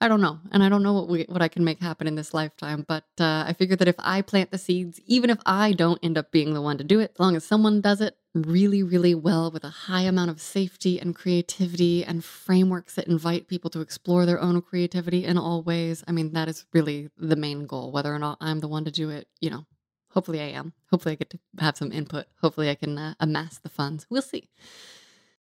I 0.00 0.08
don't 0.08 0.20
know, 0.20 0.40
and 0.50 0.62
I 0.62 0.68
don't 0.68 0.82
know 0.82 0.92
what 0.92 1.08
we 1.08 1.24
what 1.28 1.40
I 1.40 1.48
can 1.48 1.64
make 1.64 1.80
happen 1.80 2.08
in 2.08 2.16
this 2.16 2.34
lifetime. 2.34 2.84
But 2.86 3.04
uh, 3.20 3.44
I 3.46 3.54
figure 3.56 3.76
that 3.76 3.88
if 3.88 3.94
I 4.00 4.22
plant 4.22 4.50
the 4.50 4.58
seeds, 4.58 5.00
even 5.06 5.30
if 5.30 5.38
I 5.46 5.72
don't 5.72 6.00
end 6.02 6.18
up 6.18 6.32
being 6.32 6.52
the 6.52 6.60
one 6.60 6.78
to 6.78 6.84
do 6.84 6.98
it, 6.98 7.12
as 7.14 7.20
long 7.20 7.36
as 7.36 7.44
someone 7.44 7.80
does 7.80 8.00
it, 8.00 8.16
really, 8.34 8.82
really 8.82 9.14
well 9.14 9.50
with 9.50 9.64
a 9.64 9.68
high 9.68 10.02
amount 10.02 10.30
of 10.30 10.40
safety 10.40 10.98
and 10.98 11.14
creativity 11.14 12.04
and 12.04 12.24
frameworks 12.24 12.94
that 12.96 13.06
invite 13.06 13.46
people 13.46 13.70
to 13.70 13.80
explore 13.80 14.26
their 14.26 14.40
own 14.40 14.60
creativity 14.60 15.24
in 15.24 15.38
all 15.38 15.62
ways. 15.62 16.02
I 16.08 16.12
mean, 16.12 16.32
that 16.32 16.48
is 16.48 16.66
really 16.72 17.10
the 17.16 17.36
main 17.36 17.66
goal. 17.66 17.92
Whether 17.92 18.12
or 18.12 18.18
not 18.18 18.38
I'm 18.40 18.60
the 18.60 18.68
one 18.68 18.84
to 18.84 18.90
do 18.90 19.10
it, 19.10 19.28
you 19.40 19.50
know, 19.50 19.66
hopefully 20.10 20.40
I 20.40 20.46
am. 20.48 20.72
Hopefully 20.90 21.12
I 21.12 21.16
get 21.16 21.30
to 21.30 21.38
have 21.60 21.76
some 21.76 21.92
input. 21.92 22.26
Hopefully 22.40 22.70
I 22.70 22.74
can 22.74 22.98
uh, 22.98 23.14
amass 23.20 23.58
the 23.58 23.68
funds. 23.68 24.06
We'll 24.10 24.22
see. 24.22 24.48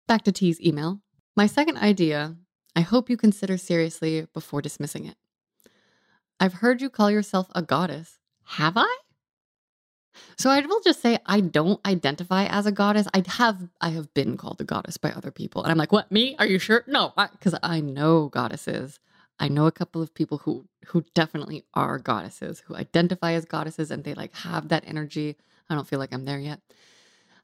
Back 0.08 0.24
to 0.24 0.32
T's 0.32 0.60
email. 0.60 1.00
My 1.36 1.46
second 1.46 1.78
idea, 1.78 2.36
I 2.76 2.82
hope 2.82 3.10
you 3.10 3.16
consider 3.16 3.58
seriously 3.58 4.28
before 4.34 4.62
dismissing 4.62 5.06
it. 5.06 5.16
I've 6.42 6.56
heard 6.56 6.82
you 6.82 6.90
call 6.90 7.10
yourself 7.10 7.48
a 7.56 7.62
goddess. 7.62 8.20
Have 8.44 8.74
I? 8.76 8.98
So 10.38 10.50
I 10.50 10.60
will 10.62 10.82
just 10.82 11.02
say 11.02 11.20
I 11.26 11.40
don't 11.40 11.86
identify 11.86 12.46
as 12.46 12.66
a 12.66 12.72
goddess. 12.72 13.08
I 13.14 13.24
have 13.28 13.70
I 13.80 13.90
have 13.90 14.14
been 14.14 14.38
called 14.38 14.60
a 14.60 14.64
goddess 14.64 14.98
by 14.98 15.12
other 15.12 15.32
people, 15.32 15.64
and 15.64 15.72
I'm 15.72 15.78
like, 15.78 15.92
what? 15.92 16.12
Me? 16.12 16.36
Are 16.40 16.46
you 16.46 16.60
sure? 16.60 16.84
No, 16.88 17.14
because 17.32 17.54
I, 17.56 17.78
I 17.78 17.80
know 17.80 18.30
goddesses. 18.30 19.00
I 19.40 19.48
know 19.48 19.66
a 19.66 19.72
couple 19.72 20.02
of 20.02 20.14
people 20.14 20.40
who 20.40 20.68
who 20.88 21.04
definitely 21.14 21.64
are 21.74 21.98
goddesses, 21.98 22.64
who 22.66 22.76
identify 22.76 23.34
as 23.34 23.46
goddesses, 23.46 23.92
and 23.92 24.04
they 24.04 24.14
like 24.14 24.36
have 24.36 24.68
that 24.70 24.84
energy. 24.86 25.38
I 25.70 25.76
don't 25.76 25.88
feel 25.88 26.00
like 26.00 26.14
I'm 26.14 26.26
there 26.26 26.40
yet. 26.40 26.60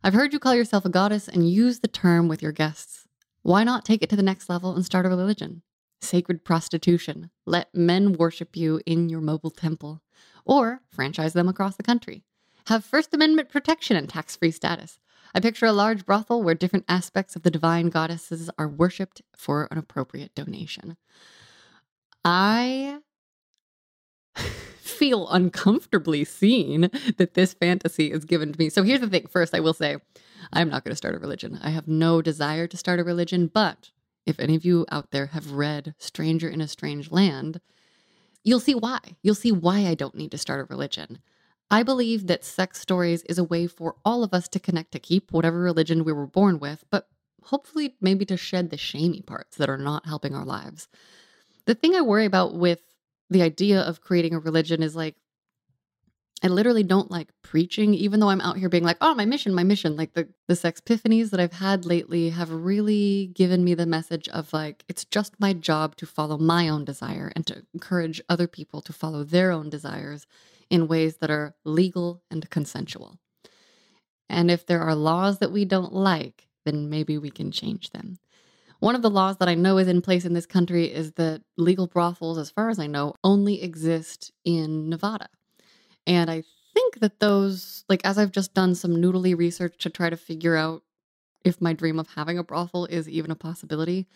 I've 0.04 0.14
heard 0.14 0.34
you 0.34 0.40
call 0.40 0.54
yourself 0.54 0.86
a 0.86 0.90
goddess 0.90 1.28
and 1.28 1.50
use 1.50 1.80
the 1.80 1.88
term 1.88 2.28
with 2.28 2.42
your 2.42 2.52
guests. 2.52 3.08
Why 3.42 3.64
not 3.64 3.86
take 3.86 4.04
it 4.04 4.10
to 4.12 4.16
the 4.16 4.22
next 4.22 4.50
level 4.50 4.76
and 4.76 4.86
start 4.86 5.06
a 5.06 5.10
religion? 5.10 5.64
Sacred 6.02 6.44
prostitution. 6.44 7.32
Let 7.46 7.74
men 7.74 8.14
worship 8.14 8.56
you 8.56 8.82
in 8.86 9.10
your 9.10 9.22
mobile 9.22 9.50
temple, 9.50 10.02
or 10.46 10.82
franchise 10.90 11.34
them 11.34 11.48
across 11.48 11.78
the 11.78 11.84
country. 11.84 12.24
Have 12.68 12.84
First 12.84 13.14
Amendment 13.14 13.50
protection 13.50 13.96
and 13.96 14.10
tax 14.10 14.36
free 14.36 14.52
status. 14.52 15.00
I 15.34 15.40
picture 15.40 15.66
a 15.66 15.72
large 15.72 16.06
brothel 16.06 16.44
where 16.44 16.56
different 16.56 16.86
aspects 16.90 17.36
of 17.36 17.44
the 17.44 17.52
divine 17.52 17.90
goddesses 17.90 18.50
are 18.58 18.68
worshipped 18.68 19.22
for 19.36 19.68
an 19.72 19.78
appropriate 19.78 20.36
donation. 20.36 20.98
I 22.26 23.00
feel 24.78 25.30
uncomfortably 25.30 26.26
seen 26.26 26.90
that 27.18 27.36
this 27.36 27.54
fantasy 27.54 28.12
is 28.12 28.26
given 28.26 28.52
to 28.52 28.60
me. 28.60 28.70
So 28.70 28.84
here's 28.84 29.02
the 29.02 29.10
thing 29.10 29.28
first, 29.28 29.56
I 29.56 29.62
will 29.62 29.74
say, 29.74 29.98
I'm 30.52 30.70
not 30.70 30.84
going 30.84 30.92
to 30.92 30.98
start 30.98 31.16
a 31.16 31.20
religion. 31.20 31.60
I 31.62 31.70
have 31.70 31.88
no 31.88 32.22
desire 32.22 32.68
to 32.68 32.78
start 32.78 33.00
a 33.00 33.04
religion, 33.04 33.48
but 33.48 33.92
if 34.26 34.40
any 34.40 34.56
of 34.56 34.66
you 34.66 34.86
out 34.92 35.12
there 35.12 35.28
have 35.28 35.54
read 35.54 35.96
Stranger 36.00 36.50
in 36.50 36.60
a 36.60 36.68
Strange 36.68 37.12
Land, 37.12 37.62
you'll 38.44 38.60
see 38.60 38.76
why. 38.76 39.00
You'll 39.22 39.36
see 39.36 39.54
why 39.54 39.88
I 39.88 39.94
don't 39.94 40.16
need 40.16 40.32
to 40.32 40.38
start 40.38 40.60
a 40.60 40.74
religion. 40.74 41.20
I 41.70 41.84
believe 41.84 42.28
that 42.28 42.46
sex 42.46 42.80
stories 42.80 43.24
is 43.24 43.38
a 43.38 43.44
way 43.44 43.68
for 43.68 43.96
all 44.06 44.24
of 44.24 44.34
us 44.34 44.48
to 44.50 44.60
connect 44.60 44.92
to 44.94 45.00
keep 45.00 45.32
whatever 45.32 45.60
religion 45.60 46.06
we 46.06 46.14
were 46.14 46.28
born 46.28 46.60
with, 46.60 46.86
but 46.90 47.10
hopefully 47.44 47.96
maybe 48.00 48.26
to 48.26 48.38
shed 48.38 48.70
the 48.70 48.78
shamey 48.78 49.22
parts 49.22 49.58
that 49.58 49.70
are 49.70 49.78
not 49.78 50.06
helping 50.06 50.34
our 50.34 50.46
lives. 50.46 50.88
The 51.66 51.76
thing 51.76 51.96
I 51.96 52.02
worry 52.02 52.26
about 52.26 52.56
with 52.56 52.80
the 53.30 53.42
idea 53.42 53.82
of 53.82 54.02
creating 54.02 54.34
a 54.34 54.40
religion 54.40 54.82
is 54.82 54.96
like 54.96 55.16
I 56.44 56.50
literally 56.50 56.84
don't 56.84 57.10
like 57.10 57.30
preaching, 57.42 57.96
even 57.96 58.20
though 58.20 58.30
I'm 58.30 58.42
out 58.42 58.58
here 58.58 58.70
being 58.70 58.84
like, 58.84 58.98
oh, 59.02 59.16
my 59.16 59.26
mission, 59.26 59.56
my 59.56 59.64
mission. 59.64 59.96
Like 59.96 60.14
the, 60.14 60.28
the 60.48 60.56
sex 60.56 60.80
epiphanies 60.80 61.32
that 61.32 61.40
I've 61.40 61.54
had 61.54 61.84
lately 61.84 62.30
have 62.30 62.52
really 62.52 63.32
given 63.34 63.64
me 63.64 63.74
the 63.74 63.88
message 63.88 64.30
of 64.30 64.54
like, 64.54 64.86
it's 64.88 65.04
just 65.06 65.40
my 65.40 65.54
job 65.54 65.96
to 65.96 66.06
follow 66.06 66.38
my 66.38 66.70
own 66.70 66.86
desire 66.86 67.32
and 67.36 67.46
to 67.48 67.64
encourage 67.74 68.22
other 68.30 68.48
people 68.48 68.82
to 68.84 68.94
follow 68.94 69.24
their 69.24 69.52
own 69.52 69.72
desires 69.72 70.28
in 70.70 70.88
ways 70.88 71.18
that 71.18 71.32
are 71.32 71.56
legal 71.64 72.22
and 72.30 72.50
consensual. 72.50 73.18
And 74.30 74.52
if 74.52 74.66
there 74.66 74.82
are 74.82 74.96
laws 74.96 75.40
that 75.40 75.52
we 75.52 75.66
don't 75.66 75.94
like, 75.94 76.48
then 76.66 76.90
maybe 76.90 77.18
we 77.18 77.30
can 77.30 77.52
change 77.52 77.92
them. 77.92 78.20
One 78.80 78.96
of 78.96 79.02
the 79.02 79.10
laws 79.10 79.38
that 79.38 79.50
I 79.50 79.56
know 79.56 79.78
is 79.78 79.88
in 79.88 80.02
place 80.02 80.26
in 80.26 80.34
this 80.34 80.46
country 80.46 80.86
is 80.86 81.14
that 81.14 81.42
legal 81.58 81.88
brothels, 81.88 82.38
as 82.38 82.52
far 82.52 82.70
as 82.70 82.78
I 82.78 82.88
know, 82.88 83.16
only 83.24 83.64
exist 83.64 84.32
in 84.44 84.90
Nevada. 84.90 85.30
And 86.06 86.30
I 86.30 86.44
think 86.74 87.00
that 87.00 87.20
those, 87.20 87.86
like, 87.90 88.02
as 88.06 88.18
I've 88.18 88.32
just 88.32 88.54
done 88.54 88.76
some 88.76 88.98
noodly 88.98 89.36
research 89.36 89.78
to 89.80 89.90
try 89.90 90.10
to 90.10 90.18
figure 90.18 90.56
out 90.56 90.84
if 91.44 91.60
my 91.62 91.74
dream 91.74 92.00
of 92.00 92.10
having 92.10 92.38
a 92.38 92.44
brothel 92.44 92.86
is 92.86 93.10
even 93.10 93.32
a 93.32 93.36
possibility, 93.36 94.08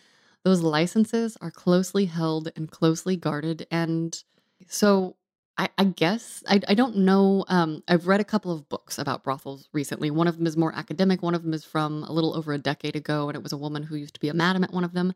those 0.44 0.60
licenses 0.60 1.36
are 1.40 1.50
closely 1.50 2.06
held 2.06 2.50
and 2.54 2.70
closely 2.70 3.16
guarded. 3.16 3.66
And 3.70 4.22
so 4.68 5.16
I, 5.58 5.68
I 5.76 5.84
guess 5.84 6.42
I, 6.48 6.60
I 6.66 6.74
don't 6.74 6.96
know. 6.96 7.44
Um, 7.48 7.82
I've 7.86 8.06
read 8.06 8.20
a 8.20 8.24
couple 8.24 8.52
of 8.52 8.68
books 8.68 8.98
about 8.98 9.22
brothels 9.22 9.68
recently. 9.72 10.10
One 10.10 10.26
of 10.26 10.38
them 10.38 10.46
is 10.46 10.56
more 10.56 10.74
academic. 10.74 11.22
One 11.22 11.34
of 11.34 11.42
them 11.42 11.52
is 11.52 11.64
from 11.64 12.04
a 12.04 12.12
little 12.12 12.34
over 12.34 12.52
a 12.52 12.58
decade 12.58 12.96
ago, 12.96 13.28
and 13.28 13.36
it 13.36 13.42
was 13.42 13.52
a 13.52 13.58
woman 13.58 13.82
who 13.82 13.96
used 13.96 14.14
to 14.14 14.20
be 14.20 14.28
a 14.28 14.34
madam 14.34 14.64
at 14.64 14.72
one 14.72 14.84
of 14.84 14.94
them. 14.94 15.12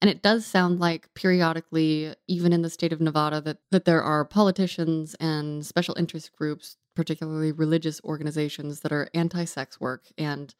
And 0.00 0.10
it 0.10 0.22
does 0.22 0.44
sound 0.46 0.80
like 0.80 1.12
periodically, 1.14 2.14
even 2.28 2.52
in 2.52 2.62
the 2.62 2.70
state 2.70 2.92
of 2.92 3.00
Nevada, 3.00 3.40
that 3.40 3.58
that 3.70 3.84
there 3.84 4.02
are 4.02 4.24
politicians 4.24 5.14
and 5.20 5.64
special 5.66 5.96
interest 5.98 6.32
groups, 6.36 6.76
particularly 6.94 7.52
religious 7.52 8.00
organizations, 8.04 8.80
that 8.80 8.92
are 8.92 9.08
anti-sex 9.14 9.80
work 9.80 10.04
and 10.16 10.54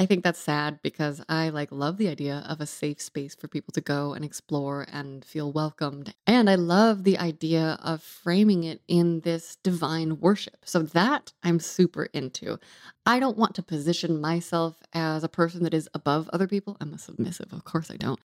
I 0.00 0.06
think 0.06 0.24
that's 0.24 0.40
sad 0.40 0.80
because 0.82 1.20
I 1.28 1.50
like 1.50 1.70
love 1.70 1.98
the 1.98 2.08
idea 2.08 2.42
of 2.48 2.62
a 2.62 2.66
safe 2.66 3.02
space 3.02 3.34
for 3.34 3.48
people 3.48 3.72
to 3.72 3.82
go 3.82 4.14
and 4.14 4.24
explore 4.24 4.86
and 4.90 5.22
feel 5.22 5.52
welcomed. 5.52 6.14
And 6.26 6.48
I 6.48 6.54
love 6.54 7.04
the 7.04 7.18
idea 7.18 7.78
of 7.82 8.02
framing 8.02 8.64
it 8.64 8.80
in 8.88 9.20
this 9.20 9.58
divine 9.62 10.18
worship. 10.18 10.56
So 10.64 10.80
that 10.80 11.34
I'm 11.42 11.60
super 11.60 12.04
into. 12.14 12.58
I 13.04 13.20
don't 13.20 13.36
want 13.36 13.54
to 13.56 13.62
position 13.62 14.22
myself 14.22 14.82
as 14.94 15.22
a 15.22 15.28
person 15.28 15.64
that 15.64 15.74
is 15.74 15.86
above 15.92 16.30
other 16.32 16.48
people. 16.48 16.78
I'm 16.80 16.94
a 16.94 16.98
submissive, 16.98 17.52
of 17.52 17.64
course 17.64 17.90
I 17.90 17.96
don't. 17.98 18.20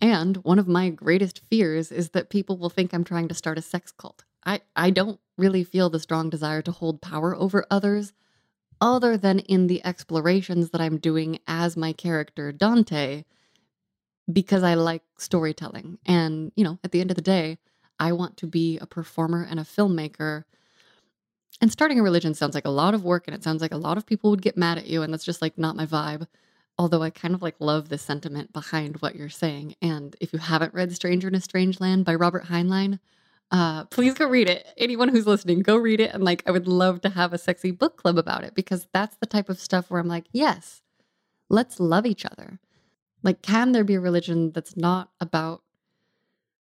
And 0.00 0.36
one 0.44 0.60
of 0.60 0.68
my 0.68 0.90
greatest 0.90 1.40
fears 1.50 1.90
is 1.90 2.10
that 2.10 2.30
people 2.30 2.56
will 2.56 2.70
think 2.70 2.94
I'm 2.94 3.02
trying 3.02 3.26
to 3.26 3.34
start 3.34 3.58
a 3.58 3.62
sex 3.62 3.90
cult. 3.90 4.22
I, 4.44 4.60
I 4.76 4.90
don't 4.90 5.18
really 5.36 5.64
feel 5.64 5.90
the 5.90 5.98
strong 5.98 6.30
desire 6.30 6.62
to 6.62 6.70
hold 6.70 7.02
power 7.02 7.34
over 7.34 7.66
others 7.68 8.12
other 8.80 9.16
than 9.16 9.38
in 9.40 9.66
the 9.66 9.84
explorations 9.84 10.70
that 10.70 10.80
I'm 10.80 10.98
doing 10.98 11.38
as 11.46 11.76
my 11.76 11.92
character 11.92 12.52
Dante 12.52 13.24
because 14.32 14.62
I 14.62 14.74
like 14.74 15.02
storytelling. 15.18 15.98
And, 16.04 16.52
you 16.56 16.64
know, 16.64 16.78
at 16.82 16.92
the 16.92 17.00
end 17.00 17.10
of 17.10 17.16
the 17.16 17.22
day, 17.22 17.58
I 17.98 18.12
want 18.12 18.36
to 18.38 18.46
be 18.46 18.78
a 18.78 18.86
performer 18.86 19.46
and 19.48 19.58
a 19.60 19.64
filmmaker. 19.64 20.44
And 21.60 21.72
starting 21.72 21.98
a 21.98 22.02
religion 22.02 22.34
sounds 22.34 22.54
like 22.54 22.66
a 22.66 22.70
lot 22.70 22.94
of 22.94 23.04
work 23.04 23.24
and 23.26 23.34
it 23.34 23.42
sounds 23.42 23.62
like 23.62 23.72
a 23.72 23.78
lot 23.78 23.96
of 23.96 24.06
people 24.06 24.30
would 24.30 24.42
get 24.42 24.56
mad 24.56 24.78
at 24.78 24.86
you. 24.86 25.02
And 25.02 25.12
that's 25.12 25.24
just 25.24 25.40
like 25.40 25.56
not 25.56 25.76
my 25.76 25.86
vibe. 25.86 26.26
Although 26.78 27.02
I 27.02 27.10
kind 27.10 27.34
of 27.34 27.40
like 27.40 27.56
love 27.58 27.88
the 27.88 27.96
sentiment 27.96 28.52
behind 28.52 28.96
what 28.96 29.16
you're 29.16 29.30
saying. 29.30 29.76
And 29.80 30.14
if 30.20 30.32
you 30.32 30.38
haven't 30.38 30.74
read 30.74 30.94
Stranger 30.94 31.28
in 31.28 31.34
a 31.34 31.40
Strange 31.40 31.80
Land 31.80 32.04
by 32.04 32.14
Robert 32.14 32.46
Heinlein, 32.46 32.98
uh, 33.50 33.84
please 33.84 34.14
go 34.14 34.26
read 34.26 34.48
it. 34.48 34.66
Anyone 34.76 35.08
who's 35.08 35.26
listening, 35.26 35.60
go 35.60 35.76
read 35.76 36.00
it. 36.00 36.12
And 36.12 36.24
like, 36.24 36.42
I 36.46 36.50
would 36.50 36.66
love 36.66 37.00
to 37.02 37.10
have 37.10 37.32
a 37.32 37.38
sexy 37.38 37.70
book 37.70 37.96
club 37.96 38.18
about 38.18 38.44
it 38.44 38.54
because 38.54 38.88
that's 38.92 39.16
the 39.16 39.26
type 39.26 39.48
of 39.48 39.60
stuff 39.60 39.90
where 39.90 40.00
I'm 40.00 40.08
like, 40.08 40.26
yes, 40.32 40.82
let's 41.48 41.78
love 41.78 42.06
each 42.06 42.26
other. 42.26 42.58
Like, 43.22 43.42
can 43.42 43.72
there 43.72 43.84
be 43.84 43.94
a 43.94 44.00
religion 44.00 44.52
that's 44.52 44.76
not 44.76 45.10
about 45.20 45.62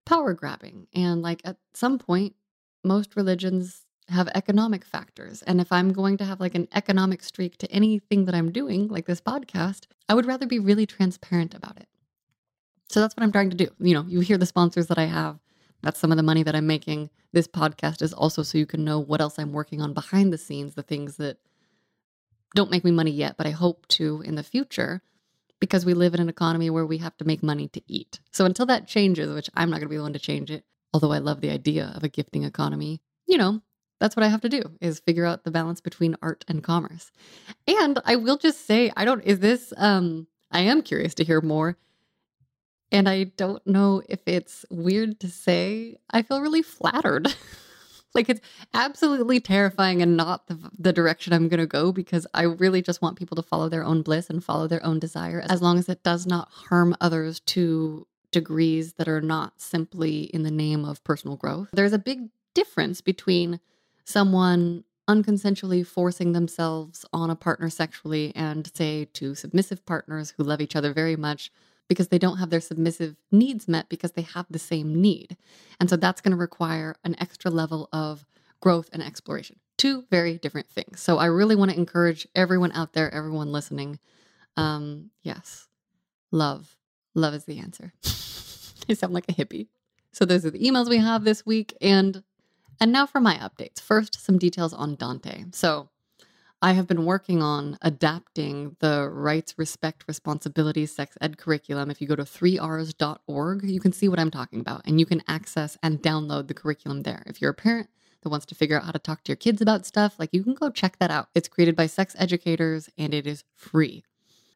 power 0.06 0.34
grabbing? 0.34 0.88
And 0.94 1.22
like, 1.22 1.42
at 1.44 1.58
some 1.74 1.98
point, 1.98 2.36
most 2.84 3.16
religions 3.16 3.86
have 4.10 4.30
economic 4.36 4.86
factors. 4.86 5.42
And 5.44 5.60
if 5.60 5.72
I'm 5.72 5.92
going 5.92 6.18
to 6.18 6.26
have 6.26 6.40
like 6.40 6.54
an 6.54 6.68
economic 6.74 7.24
streak 7.24 7.58
to 7.58 7.72
anything 7.72 8.26
that 8.26 8.36
I'm 8.36 8.52
doing, 8.52 8.88
like 8.88 9.08
this 9.08 9.22
podcast, 9.22 9.88
I 10.08 10.14
would 10.14 10.28
rather 10.28 10.46
be 10.46 10.60
really 10.60 10.86
transparent 10.86 11.56
about 11.56 11.78
it. 11.78 11.88
So 12.90 13.02
that's 13.02 13.18
what 13.18 13.24
I'm 13.24 13.32
trying 13.32 13.50
to 13.50 13.58
do. 13.58 13.68
You 13.80 13.96
know, 13.96 14.06
you 14.08 14.20
hear 14.20 14.38
the 14.38 14.46
sponsors 14.46 14.88
that 14.88 15.00
I 15.00 15.06
have 15.06 15.40
that's 15.86 16.00
some 16.00 16.12
of 16.12 16.18
the 16.18 16.24
money 16.24 16.44
that 16.44 16.56
I'm 16.56 16.68
making. 16.68 17.12
This 17.32 17.48
podcast 17.48 18.02
is 18.02 18.12
also 18.12 18.42
so 18.42 18.58
you 18.58 18.66
can 18.66 18.84
know 18.84 19.00
what 19.00 19.22
else 19.22 19.38
I'm 19.38 19.54
working 19.54 19.82
on 19.82 19.94
behind 19.94 20.34
the 20.34 20.38
scenes, 20.38 20.76
the 20.76 20.82
things 20.82 21.18
that 21.18 21.38
don't 22.56 22.72
make 22.72 22.84
me 22.84 22.92
money 22.92 23.12
yet, 23.12 23.38
but 23.38 23.46
I 23.46 23.52
hope 23.52 23.88
to 23.90 24.22
in 24.22 24.36
the 24.36 24.44
future 24.44 25.02
because 25.60 25.86
we 25.86 25.94
live 25.94 26.14
in 26.14 26.20
an 26.20 26.30
economy 26.30 26.70
where 26.70 26.86
we 26.86 26.98
have 26.98 27.16
to 27.18 27.26
make 27.26 27.44
money 27.44 27.68
to 27.70 27.82
eat. 27.88 28.20
So 28.32 28.46
until 28.46 28.66
that 28.66 28.88
changes, 28.88 29.34
which 29.34 29.50
I'm 29.56 29.70
not 29.70 29.78
going 29.78 29.88
to 29.88 29.90
be 29.90 29.98
the 29.98 30.04
one 30.04 30.14
to 30.14 30.20
change 30.20 30.50
it, 30.50 30.64
although 30.94 31.12
I 31.12 31.20
love 31.20 31.42
the 31.42 31.50
idea 31.52 31.94
of 31.96 32.04
a 32.04 32.10
gifting 32.10 32.44
economy, 32.44 33.02
you 33.28 33.38
know, 33.38 33.62
that's 34.00 34.16
what 34.16 34.24
I 34.24 34.30
have 34.30 34.42
to 34.42 34.50
do 34.50 34.64
is 34.82 35.00
figure 35.00 35.26
out 35.26 35.44
the 35.44 35.52
balance 35.52 35.82
between 35.82 36.18
art 36.22 36.44
and 36.48 36.64
commerce. 36.64 37.12
And 37.68 38.00
I 38.06 38.16
will 38.16 38.38
just 38.38 38.66
say, 38.66 38.92
I 38.96 39.06
don't, 39.06 39.24
is 39.24 39.40
this, 39.40 39.74
um, 39.78 40.28
I 40.52 40.62
am 40.62 40.82
curious 40.82 41.14
to 41.16 41.24
hear 41.24 41.42
more. 41.42 41.78
And 42.96 43.10
I 43.10 43.26
don't 43.26 43.66
know 43.68 44.02
if 44.08 44.20
it's 44.26 44.66
weird 44.70 45.20
to 45.20 45.30
say, 45.30 45.98
I 46.10 46.22
feel 46.22 46.42
really 46.42 46.62
flattered. 46.62 47.36
like 48.16 48.30
it's 48.30 48.42
absolutely 48.74 49.40
terrifying 49.40 50.02
and 50.02 50.16
not 50.16 50.48
the, 50.48 50.58
the 50.80 50.94
direction 50.94 51.34
I'm 51.34 51.50
going 51.50 51.60
to 51.60 51.68
go 51.68 51.92
because 51.92 52.26
I 52.34 52.44
really 52.44 52.82
just 52.82 53.02
want 53.02 53.18
people 53.18 53.36
to 53.36 53.44
follow 53.44 53.70
their 53.70 53.84
own 53.84 54.02
bliss 54.02 54.30
and 54.30 54.44
follow 54.44 54.68
their 54.68 54.84
own 54.86 55.00
desire 55.00 55.44
as 55.48 55.62
long 55.62 55.78
as 55.78 55.90
it 55.90 56.02
does 56.04 56.26
not 56.26 56.50
harm 56.50 56.96
others 57.02 57.42
to 57.42 58.08
degrees 58.32 58.94
that 58.94 59.08
are 59.08 59.22
not 59.22 59.62
simply 59.62 60.24
in 60.24 60.44
the 60.44 60.52
name 60.52 60.86
of 60.86 61.04
personal 61.04 61.36
growth. 61.36 61.70
There's 61.74 61.94
a 61.94 62.00
big 62.00 62.30
difference 62.54 63.02
between 63.02 63.60
someone 64.06 64.86
unconsensually 65.08 65.86
forcing 65.86 66.32
themselves 66.32 67.06
on 67.14 67.30
a 67.30 67.36
partner 67.36 67.70
sexually 67.70 68.34
and, 68.36 68.72
say, 68.76 69.06
two 69.14 69.36
submissive 69.36 69.86
partners 69.86 70.34
who 70.36 70.44
love 70.44 70.62
each 70.62 70.76
other 70.76 70.94
very 70.94 71.16
much 71.16 71.52
because 71.88 72.08
they 72.08 72.18
don't 72.18 72.38
have 72.38 72.50
their 72.50 72.62
submissive 72.62 73.16
needs 73.32 73.68
met 73.68 73.90
because 73.90 74.14
they 74.14 74.24
have 74.24 74.46
the 74.50 74.60
same 74.60 75.02
need. 75.02 75.38
And 75.80 75.90
so 75.90 75.96
that's 75.96 76.22
going 76.22 76.32
to 76.32 76.38
require 76.38 76.96
an 77.04 77.16
extra 77.20 77.52
level 77.52 77.90
of 77.94 78.26
growth 78.60 78.90
and 78.94 79.04
exploration. 79.04 79.60
Two 79.78 80.06
very 80.10 80.38
different 80.38 80.70
things. 80.70 81.02
So 81.02 81.18
I 81.18 81.26
really 81.26 81.56
want 81.56 81.72
to 81.72 81.78
encourage 81.78 82.28
everyone 82.36 82.72
out 82.72 82.94
there, 82.94 83.14
everyone 83.14 83.52
listening. 83.52 84.00
Um, 84.58 85.12
yes, 85.22 85.68
love. 86.32 86.78
Love 87.14 87.34
is 87.34 87.46
the 87.46 87.60
answer. 87.60 87.94
I 88.90 88.94
sound 88.94 89.14
like 89.14 89.26
a 89.30 89.34
hippie. 89.34 89.68
So 90.12 90.26
those 90.26 90.46
are 90.46 90.52
the 90.52 90.60
emails 90.60 90.90
we 90.90 90.98
have 90.98 91.24
this 91.24 91.46
week. 91.46 91.76
And 91.82 92.24
and 92.80 92.92
now 92.92 93.06
for 93.06 93.22
my 93.22 93.36
updates. 93.36 93.80
First, 93.80 94.20
some 94.20 94.38
details 94.38 94.74
on 94.74 94.96
Dante. 94.96 95.46
So 95.52 95.90
I 96.66 96.74
have 96.74 96.88
been 96.88 97.06
working 97.06 97.44
on 97.44 97.78
adapting 97.84 98.76
the 98.80 99.08
rights, 99.08 99.54
respect, 99.56 100.04
responsibility, 100.08 100.88
sex 100.88 101.16
ed 101.22 101.38
curriculum. 101.38 101.92
If 101.92 102.02
you 102.02 102.08
go 102.08 102.16
to 102.16 102.24
3rs.org, 102.24 103.64
you 103.66 103.80
can 103.80 103.92
see 103.92 104.10
what 104.10 104.18
I'm 104.18 104.32
talking 104.32 104.62
about 104.62 104.82
and 104.84 105.00
you 105.00 105.06
can 105.06 105.22
access 105.28 105.78
and 105.84 106.02
download 106.02 106.48
the 106.48 106.56
curriculum 106.56 107.04
there. 107.04 107.22
If 107.28 107.40
you're 107.40 107.52
a 107.52 107.54
parent 107.54 107.92
that 108.24 108.30
wants 108.30 108.48
to 108.48 108.56
figure 108.56 108.78
out 108.78 108.86
how 108.86 108.94
to 108.94 108.98
talk 108.98 109.24
to 109.26 109.30
your 109.30 109.36
kids 109.36 109.62
about 109.62 109.86
stuff, 109.86 110.16
like 110.18 110.32
you 110.34 110.44
can 110.44 110.56
go 110.56 110.72
check 110.72 110.98
that 110.98 111.12
out. 111.12 111.28
It's 111.36 111.48
created 111.48 111.76
by 111.76 111.86
sex 111.86 112.16
educators 112.18 112.90
and 112.98 113.14
it 113.14 113.28
is 113.28 113.44
free. 113.54 114.04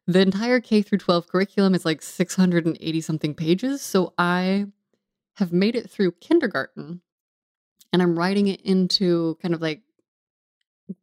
The 0.08 0.18
entire 0.18 0.58
K 0.58 0.82
through 0.82 0.98
12 0.98 1.28
curriculum 1.28 1.76
is 1.76 1.84
like 1.84 2.02
680 2.02 3.00
something 3.02 3.36
pages, 3.36 3.82
so 3.82 4.14
I 4.18 4.66
have 5.34 5.52
made 5.52 5.76
it 5.76 5.88
through 5.88 6.10
kindergarten 6.20 7.02
and 7.92 8.02
I'm 8.02 8.18
writing 8.18 8.48
it 8.48 8.60
into 8.62 9.38
kind 9.40 9.54
of 9.54 9.62
like 9.62 9.82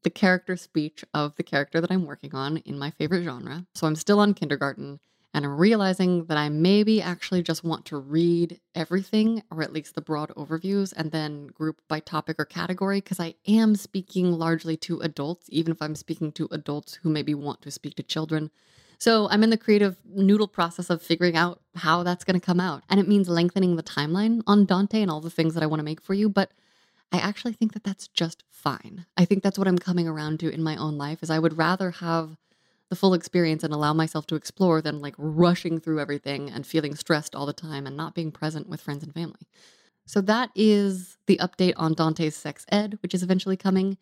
the 0.03 0.09
character 0.09 0.55
speech 0.55 1.03
of 1.13 1.35
the 1.35 1.43
character 1.43 1.81
that 1.81 1.91
I'm 1.91 2.05
working 2.05 2.35
on 2.35 2.57
in 2.57 2.77
my 2.77 2.91
favorite 2.91 3.23
genre. 3.23 3.65
So 3.73 3.87
I'm 3.87 3.95
still 3.95 4.19
on 4.19 4.33
kindergarten 4.33 4.99
and 5.33 5.45
I'm 5.45 5.57
realizing 5.57 6.25
that 6.25 6.37
I 6.37 6.49
maybe 6.49 7.01
actually 7.01 7.43
just 7.43 7.63
want 7.63 7.85
to 7.85 7.97
read 7.97 8.59
everything, 8.73 9.43
or 9.51 9.61
at 9.61 9.73
least 9.73 9.93
the 9.93 10.01
broad 10.01 10.29
overviews, 10.35 10.93
and 10.95 11.11
then 11.11 11.47
group 11.47 11.81
by 11.87 11.99
topic 11.99 12.37
or 12.39 12.45
category, 12.45 13.01
because 13.01 13.19
I 13.19 13.35
am 13.47 13.75
speaking 13.75 14.31
largely 14.31 14.77
to 14.77 14.99
adults, 15.01 15.45
even 15.49 15.73
if 15.73 15.81
I'm 15.81 15.95
speaking 15.95 16.31
to 16.33 16.47
adults 16.49 16.95
who 16.95 17.09
maybe 17.09 17.35
want 17.35 17.61
to 17.61 17.71
speak 17.71 17.95
to 17.95 18.03
children. 18.03 18.49
So 18.99 19.29
I'm 19.29 19.43
in 19.43 19.51
the 19.51 19.57
creative 19.57 19.97
noodle 20.05 20.47
process 20.47 20.89
of 20.89 21.03
figuring 21.03 21.35
out 21.35 21.61
how 21.75 22.01
that's 22.01 22.23
going 22.23 22.39
to 22.39 22.43
come 22.43 22.59
out. 22.59 22.83
And 22.89 22.99
it 22.99 23.07
means 23.07 23.29
lengthening 23.29 23.75
the 23.75 23.83
timeline 23.83 24.41
on 24.47 24.65
Dante 24.65 25.01
and 25.03 25.11
all 25.11 25.21
the 25.21 25.29
things 25.29 25.53
that 25.53 25.61
I 25.61 25.67
want 25.67 25.81
to 25.81 25.85
make 25.85 26.01
for 26.01 26.15
you. 26.15 26.29
But 26.29 26.51
I 27.11 27.19
actually 27.19 27.53
think 27.53 27.73
that 27.73 27.83
that's 27.83 28.07
just 28.09 28.43
fine. 28.49 29.05
I 29.15 29.25
think 29.25 29.41
that's 29.41 29.57
what 29.57 29.67
I'm 29.67 29.77
coming 29.77 30.07
around 30.07 30.39
to 30.41 30.49
in 30.49 30.61
my 30.61 30.75
own 30.75 30.97
life 30.97 31.23
is 31.23 31.29
I 31.29 31.39
would 31.39 31.57
rather 31.57 31.91
have 31.91 32.37
the 32.89 32.95
full 32.95 33.13
experience 33.13 33.63
and 33.63 33.73
allow 33.73 33.93
myself 33.93 34.27
to 34.27 34.35
explore 34.35 34.81
than 34.81 34.99
like 34.99 35.15
rushing 35.17 35.79
through 35.79 35.99
everything 35.99 36.49
and 36.49 36.65
feeling 36.65 36.95
stressed 36.95 37.35
all 37.35 37.45
the 37.45 37.53
time 37.53 37.85
and 37.85 37.97
not 37.97 38.15
being 38.15 38.31
present 38.31 38.67
with 38.67 38.81
friends 38.81 39.03
and 39.03 39.13
family. 39.13 39.47
So 40.05 40.21
that 40.21 40.51
is 40.55 41.17
the 41.27 41.37
update 41.37 41.73
on 41.75 41.93
Dante's 41.93 42.35
Sex 42.35 42.65
Ed, 42.69 42.97
which 43.01 43.13
is 43.13 43.23
eventually 43.23 43.57
coming. 43.57 43.97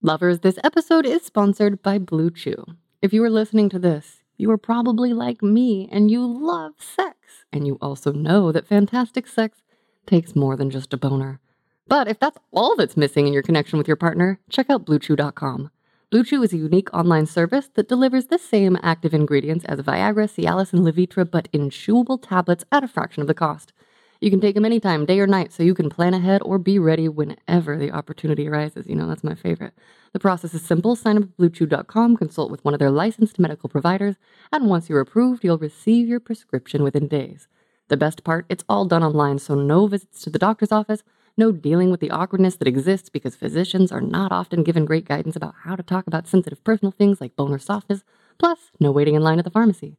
Lovers, 0.00 0.40
this 0.40 0.58
episode 0.62 1.06
is 1.06 1.24
sponsored 1.24 1.82
by 1.82 1.98
Blue 1.98 2.30
Chew. 2.30 2.64
If 3.02 3.12
you 3.12 3.22
are 3.24 3.30
listening 3.30 3.68
to 3.70 3.78
this, 3.78 4.22
you 4.36 4.50
are 4.50 4.58
probably 4.58 5.12
like 5.12 5.42
me 5.42 5.88
and 5.90 6.10
you 6.10 6.24
love 6.24 6.74
sex, 6.78 7.16
and 7.52 7.66
you 7.66 7.78
also 7.80 8.12
know 8.12 8.52
that 8.52 8.68
fantastic 8.68 9.26
sex 9.26 9.62
takes 10.06 10.36
more 10.36 10.56
than 10.56 10.70
just 10.70 10.92
a 10.92 10.96
boner. 10.96 11.40
But 11.88 12.08
if 12.08 12.18
that's 12.18 12.38
all 12.52 12.74
that's 12.74 12.96
missing 12.96 13.26
in 13.26 13.32
your 13.32 13.42
connection 13.42 13.78
with 13.78 13.86
your 13.86 13.96
partner, 13.96 14.40
check 14.50 14.68
out 14.68 14.84
BlueChew.com. 14.84 15.70
BlueChew 16.12 16.44
is 16.44 16.52
a 16.52 16.58
unique 16.58 16.92
online 16.92 17.26
service 17.26 17.68
that 17.74 17.88
delivers 17.88 18.26
the 18.26 18.38
same 18.38 18.76
active 18.82 19.14
ingredients 19.14 19.64
as 19.66 19.80
Viagra, 19.80 20.26
Cialis, 20.26 20.72
and 20.72 20.84
Levitra, 20.84 21.28
but 21.28 21.48
in 21.52 21.70
chewable 21.70 22.20
tablets 22.20 22.64
at 22.72 22.84
a 22.84 22.88
fraction 22.88 23.20
of 23.20 23.26
the 23.26 23.34
cost. 23.34 23.72
You 24.20 24.30
can 24.30 24.40
take 24.40 24.54
them 24.54 24.64
anytime, 24.64 25.04
day 25.04 25.20
or 25.20 25.26
night, 25.26 25.52
so 25.52 25.62
you 25.62 25.74
can 25.74 25.90
plan 25.90 26.14
ahead 26.14 26.42
or 26.44 26.58
be 26.58 26.78
ready 26.78 27.08
whenever 27.08 27.76
the 27.76 27.90
opportunity 27.90 28.48
arises. 28.48 28.86
You 28.86 28.94
know, 28.94 29.06
that's 29.06 29.24
my 29.24 29.34
favorite. 29.34 29.74
The 30.12 30.20
process 30.20 30.54
is 30.54 30.62
simple. 30.62 30.96
Sign 30.96 31.18
up 31.18 31.24
at 31.24 31.36
bluechew.com, 31.36 32.16
consult 32.16 32.50
with 32.50 32.64
one 32.64 32.72
of 32.72 32.80
their 32.80 32.90
licensed 32.90 33.38
medical 33.38 33.68
providers, 33.68 34.16
and 34.50 34.68
once 34.68 34.88
you're 34.88 35.00
approved, 35.00 35.44
you'll 35.44 35.58
receive 35.58 36.08
your 36.08 36.20
prescription 36.20 36.82
within 36.82 37.08
days. 37.08 37.46
The 37.88 37.96
best 37.96 38.24
part, 38.24 38.46
it's 38.48 38.64
all 38.68 38.86
done 38.86 39.04
online, 39.04 39.38
so 39.38 39.54
no 39.54 39.86
visits 39.86 40.22
to 40.22 40.30
the 40.30 40.38
doctor's 40.38 40.72
office, 40.72 41.02
no 41.36 41.52
dealing 41.52 41.90
with 41.90 42.00
the 42.00 42.10
awkwardness 42.10 42.56
that 42.56 42.68
exists 42.68 43.08
because 43.08 43.34
physicians 43.34 43.92
are 43.92 44.00
not 44.00 44.32
often 44.32 44.62
given 44.62 44.84
great 44.84 45.04
guidance 45.04 45.36
about 45.36 45.54
how 45.64 45.76
to 45.76 45.82
talk 45.82 46.06
about 46.06 46.26
sensitive 46.26 46.62
personal 46.64 46.92
things 46.92 47.20
like 47.20 47.36
bone 47.36 47.52
or 47.52 47.58
softness, 47.58 48.04
plus, 48.38 48.70
no 48.80 48.90
waiting 48.90 49.14
in 49.14 49.22
line 49.22 49.38
at 49.38 49.44
the 49.44 49.50
pharmacy. 49.50 49.96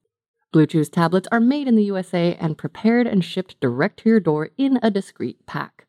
Blue 0.52 0.66
Chew's 0.66 0.90
tablets 0.90 1.28
are 1.32 1.40
made 1.40 1.68
in 1.68 1.76
the 1.76 1.84
USA 1.86 2.36
and 2.36 2.58
prepared 2.58 3.08
and 3.08 3.24
shipped 3.24 3.60
direct 3.60 4.00
to 4.00 4.10
your 4.10 4.20
door 4.20 4.50
in 4.58 4.80
a 4.82 4.92
discreet 4.92 5.46
pack. 5.46 5.87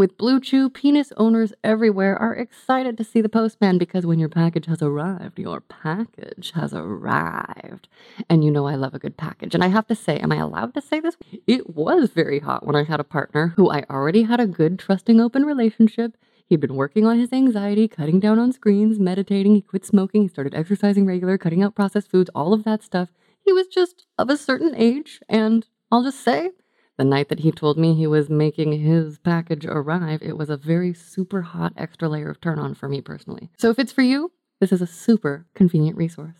With 0.00 0.16
Blue 0.16 0.40
Chew, 0.40 0.70
penis 0.70 1.12
owners 1.18 1.52
everywhere 1.62 2.16
are 2.16 2.34
excited 2.34 2.96
to 2.96 3.04
see 3.04 3.20
the 3.20 3.28
postman 3.28 3.76
because 3.76 4.06
when 4.06 4.18
your 4.18 4.30
package 4.30 4.64
has 4.64 4.80
arrived, 4.80 5.38
your 5.38 5.60
package 5.60 6.52
has 6.54 6.72
arrived. 6.72 7.86
And 8.26 8.42
you 8.42 8.50
know 8.50 8.66
I 8.66 8.76
love 8.76 8.94
a 8.94 8.98
good 8.98 9.18
package. 9.18 9.54
And 9.54 9.62
I 9.62 9.66
have 9.66 9.86
to 9.88 9.94
say, 9.94 10.16
am 10.16 10.32
I 10.32 10.36
allowed 10.36 10.72
to 10.72 10.80
say 10.80 11.00
this? 11.00 11.18
It 11.46 11.76
was 11.76 12.12
very 12.12 12.38
hot 12.38 12.64
when 12.64 12.76
I 12.76 12.84
had 12.84 12.98
a 12.98 13.04
partner 13.04 13.52
who 13.56 13.70
I 13.70 13.84
already 13.90 14.22
had 14.22 14.40
a 14.40 14.46
good, 14.46 14.78
trusting, 14.78 15.20
open 15.20 15.44
relationship. 15.44 16.16
He'd 16.46 16.60
been 16.60 16.76
working 16.76 17.04
on 17.04 17.18
his 17.18 17.30
anxiety, 17.30 17.86
cutting 17.86 18.20
down 18.20 18.38
on 18.38 18.54
screens, 18.54 18.98
meditating, 18.98 19.54
he 19.54 19.60
quit 19.60 19.84
smoking, 19.84 20.22
he 20.22 20.28
started 20.28 20.54
exercising 20.54 21.04
regular, 21.04 21.36
cutting 21.36 21.62
out 21.62 21.74
processed 21.74 22.10
foods, 22.10 22.30
all 22.34 22.54
of 22.54 22.64
that 22.64 22.82
stuff. 22.82 23.10
He 23.42 23.52
was 23.52 23.66
just 23.66 24.06
of 24.16 24.30
a 24.30 24.38
certain 24.38 24.74
age, 24.74 25.20
and 25.28 25.66
I'll 25.92 26.04
just 26.04 26.24
say, 26.24 26.52
the 27.00 27.04
night 27.06 27.30
that 27.30 27.40
he 27.40 27.50
told 27.50 27.78
me 27.78 27.94
he 27.94 28.06
was 28.06 28.28
making 28.28 28.72
his 28.72 29.18
package 29.20 29.64
arrive, 29.64 30.20
it 30.20 30.36
was 30.36 30.50
a 30.50 30.56
very 30.58 30.92
super 30.92 31.40
hot 31.40 31.72
extra 31.74 32.10
layer 32.10 32.28
of 32.28 32.42
turn 32.42 32.58
on 32.58 32.74
for 32.74 32.90
me 32.90 33.00
personally. 33.00 33.48
So 33.56 33.70
if 33.70 33.78
it's 33.78 33.90
for 33.90 34.02
you, 34.02 34.32
this 34.60 34.70
is 34.70 34.82
a 34.82 34.86
super 34.86 35.46
convenient 35.54 35.96
resource. 35.96 36.36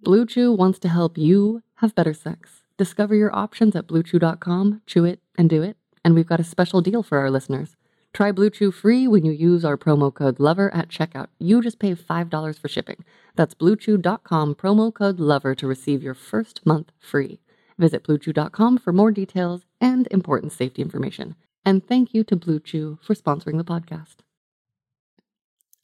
Blue 0.00 0.26
Chew 0.26 0.50
wants 0.52 0.80
to 0.80 0.88
help 0.88 1.16
you 1.16 1.62
have 1.76 1.94
better 1.94 2.14
sex. 2.14 2.64
Discover 2.76 3.14
your 3.14 3.32
options 3.32 3.76
at 3.76 3.86
bluechew.com, 3.86 4.82
chew 4.88 5.04
it 5.04 5.20
and 5.38 5.48
do 5.48 5.62
it. 5.62 5.76
And 6.04 6.16
we've 6.16 6.26
got 6.26 6.40
a 6.40 6.44
special 6.44 6.80
deal 6.80 7.04
for 7.04 7.18
our 7.18 7.30
listeners. 7.30 7.76
Try 8.12 8.32
Blue 8.32 8.50
Chew 8.50 8.72
free 8.72 9.06
when 9.06 9.24
you 9.24 9.30
use 9.30 9.64
our 9.64 9.76
promo 9.76 10.12
code 10.12 10.40
LOVER 10.40 10.74
at 10.74 10.88
checkout. 10.88 11.28
You 11.38 11.62
just 11.62 11.78
pay 11.78 11.94
$5 11.94 12.58
for 12.58 12.66
shipping. 12.66 13.04
That's 13.36 13.54
bluechew.com, 13.54 14.56
promo 14.56 14.92
code 14.92 15.20
LOVER 15.20 15.54
to 15.54 15.66
receive 15.68 16.02
your 16.02 16.14
first 16.14 16.66
month 16.66 16.90
free. 16.98 17.38
Visit 17.78 18.04
BlueChew.com 18.04 18.78
for 18.78 18.92
more 18.92 19.10
details 19.10 19.64
and 19.82 20.08
important 20.10 20.52
safety 20.52 20.80
information. 20.80 21.34
And 21.66 21.86
thank 21.86 22.14
you 22.14 22.24
to 22.24 22.36
Blue 22.36 22.60
Chew 22.60 22.98
for 23.02 23.14
sponsoring 23.14 23.58
the 23.58 23.64
podcast. 23.64 24.16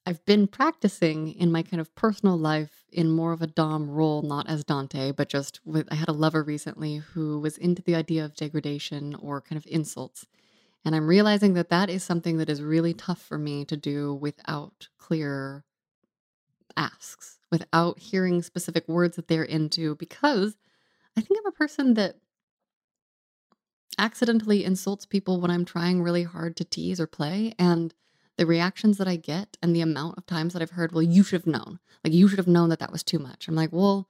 I've 0.07 0.25
been 0.25 0.47
practicing 0.47 1.35
in 1.35 1.53
my 1.53 1.63
kind 1.63 1.83
of 1.83 1.95
personal 1.95 2.39
life 2.39 2.87
in 2.91 3.11
more 3.11 3.33
of 3.33 3.43
a 3.43 3.47
Dom 3.47 3.91
role, 3.91 4.23
not 4.23 4.49
as 4.49 4.65
Dante, 4.65 5.13
but 5.13 5.29
just 5.29 5.61
with. 5.67 5.87
I 5.91 5.97
had 5.97 6.09
a 6.09 6.13
lover 6.13 6.43
recently 6.43 6.97
who 6.97 7.41
was 7.41 7.59
into 7.59 7.83
the 7.83 7.95
idea 7.95 8.25
of 8.25 8.35
degradation 8.35 9.15
or 9.17 9.43
kind 9.43 9.59
of 9.59 9.67
insults. 9.67 10.27
And 10.85 10.95
I'm 10.95 11.07
realizing 11.07 11.53
that 11.55 11.69
that 11.69 11.91
is 11.91 12.03
something 12.03 12.39
that 12.39 12.49
is 12.49 12.63
really 12.63 12.95
tough 12.95 13.21
for 13.21 13.37
me 13.37 13.67
to 13.67 13.77
do 13.77 14.15
without 14.15 14.89
clear 14.97 15.65
asks, 16.77 17.39
without 17.51 17.99
hearing 17.99 18.41
specific 18.41 18.89
words 18.89 19.17
that 19.17 19.29
they're 19.29 19.43
into, 19.43 19.97
because 19.97 20.57
I 21.17 21.21
think 21.21 21.39
I'm 21.39 21.53
a 21.53 21.53
person 21.53 21.95
that 21.95 22.17
accidentally 23.99 24.65
insults 24.65 25.05
people 25.05 25.41
when 25.41 25.51
I'm 25.51 25.65
trying 25.65 26.03
really 26.03 26.23
hard 26.23 26.57
to 26.57 26.65
tease 26.65 27.01
or 27.01 27.07
play. 27.07 27.55
And 27.59 27.95
the 28.37 28.47
reactions 28.47 28.99
that 28.99 29.09
I 29.09 29.17
get 29.17 29.57
and 29.61 29.75
the 29.75 29.81
amount 29.81 30.17
of 30.17 30.27
times 30.27 30.53
that 30.53 30.63
I've 30.63 30.71
heard, 30.71 30.93
well, 30.93 31.03
you 31.03 31.23
should 31.23 31.41
have 31.41 31.53
known. 31.53 31.81
Like, 32.05 32.13
you 32.13 32.29
should 32.29 32.39
have 32.39 32.47
known 32.47 32.69
that 32.69 32.79
that 32.79 32.93
was 32.93 33.03
too 33.03 33.19
much. 33.19 33.49
I'm 33.49 33.57
like, 33.57 33.73
well, 33.73 34.09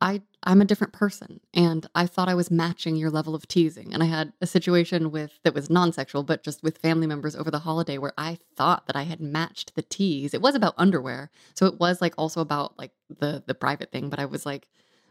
I 0.00 0.22
I'm 0.42 0.62
a 0.62 0.64
different 0.64 0.94
person 0.94 1.40
and 1.52 1.86
I 1.94 2.06
thought 2.06 2.30
I 2.30 2.34
was 2.34 2.50
matching 2.50 2.96
your 2.96 3.10
level 3.10 3.34
of 3.34 3.46
teasing 3.46 3.92
and 3.92 4.02
I 4.02 4.06
had 4.06 4.32
a 4.40 4.46
situation 4.46 5.10
with 5.10 5.38
that 5.44 5.52
was 5.52 5.68
non-sexual 5.68 6.22
but 6.22 6.42
just 6.42 6.62
with 6.62 6.78
family 6.78 7.06
members 7.06 7.36
over 7.36 7.50
the 7.50 7.58
holiday 7.58 7.98
where 7.98 8.14
I 8.16 8.38
thought 8.56 8.86
that 8.86 8.96
I 8.96 9.02
had 9.02 9.20
matched 9.20 9.74
the 9.74 9.82
tease. 9.82 10.32
It 10.32 10.40
was 10.40 10.54
about 10.54 10.74
underwear. 10.78 11.30
So 11.54 11.66
it 11.66 11.78
was 11.78 12.00
like 12.00 12.14
also 12.16 12.40
about 12.40 12.78
like 12.78 12.92
the 13.10 13.42
the 13.46 13.54
private 13.54 13.92
thing 13.92 14.08
but 14.08 14.18
I 14.18 14.24
was 14.24 14.46
like 14.46 14.68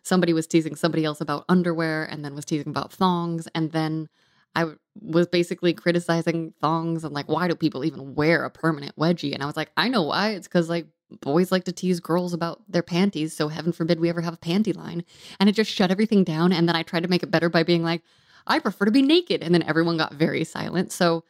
somebody 0.10 0.34
was 0.34 0.48
teasing 0.48 0.76
somebody 0.76 1.06
else 1.06 1.22
about 1.22 1.46
underwear 1.48 2.04
and 2.04 2.26
then 2.26 2.36
was 2.36 2.44
teasing 2.44 2.68
about 2.68 2.92
thongs. 2.92 3.48
And 3.54 3.72
then 3.72 4.10
I 4.56 4.74
was 5.00 5.28
basically 5.28 5.74
criticizing 5.74 6.54
thongs 6.60 7.04
and 7.04 7.14
like 7.14 7.30
why 7.30 7.48
do 7.48 7.56
people 7.56 7.86
even 7.86 8.16
wear 8.16 8.44
a 8.44 8.50
permanent 8.50 8.98
wedgie? 8.98 9.34
And 9.34 9.44
I 9.44 9.46
was 9.46 9.56
like 9.56 9.72
I 9.78 9.88
know 9.88 10.02
why. 10.02 10.32
It's 10.32 10.48
cuz 10.48 10.68
like 10.68 10.88
boys 11.22 11.52
like 11.52 11.64
to 11.66 11.72
tease 11.72 12.00
girls 12.00 12.34
about 12.34 12.62
their 12.68 12.84
panties 12.84 13.34
so 13.34 13.48
heaven 13.48 13.72
forbid 13.72 14.00
we 14.00 14.10
ever 14.10 14.22
have 14.22 14.34
a 14.34 14.38
panty 14.38 14.76
line. 14.76 15.06
And 15.40 15.48
it 15.48 15.54
just 15.54 15.72
shut 15.72 15.92
everything 15.92 16.24
down. 16.24 16.52
And 16.52 16.68
then 16.68 16.76
I 16.76 16.84
tried 16.84 17.04
to 17.04 17.10
make 17.10 17.24
it 17.24 17.32
better 17.32 17.50
by 17.50 17.64
being 17.64 17.84
like 17.84 18.02
I 18.48 18.58
prefer 18.58 18.86
to 18.86 18.92
be 18.92 19.04
naked. 19.04 19.44
And 19.44 19.54
then 19.54 19.64
everyone 19.64 19.98
got 19.98 20.14
very 20.14 20.44
silent. 20.44 20.92
So 20.92 21.24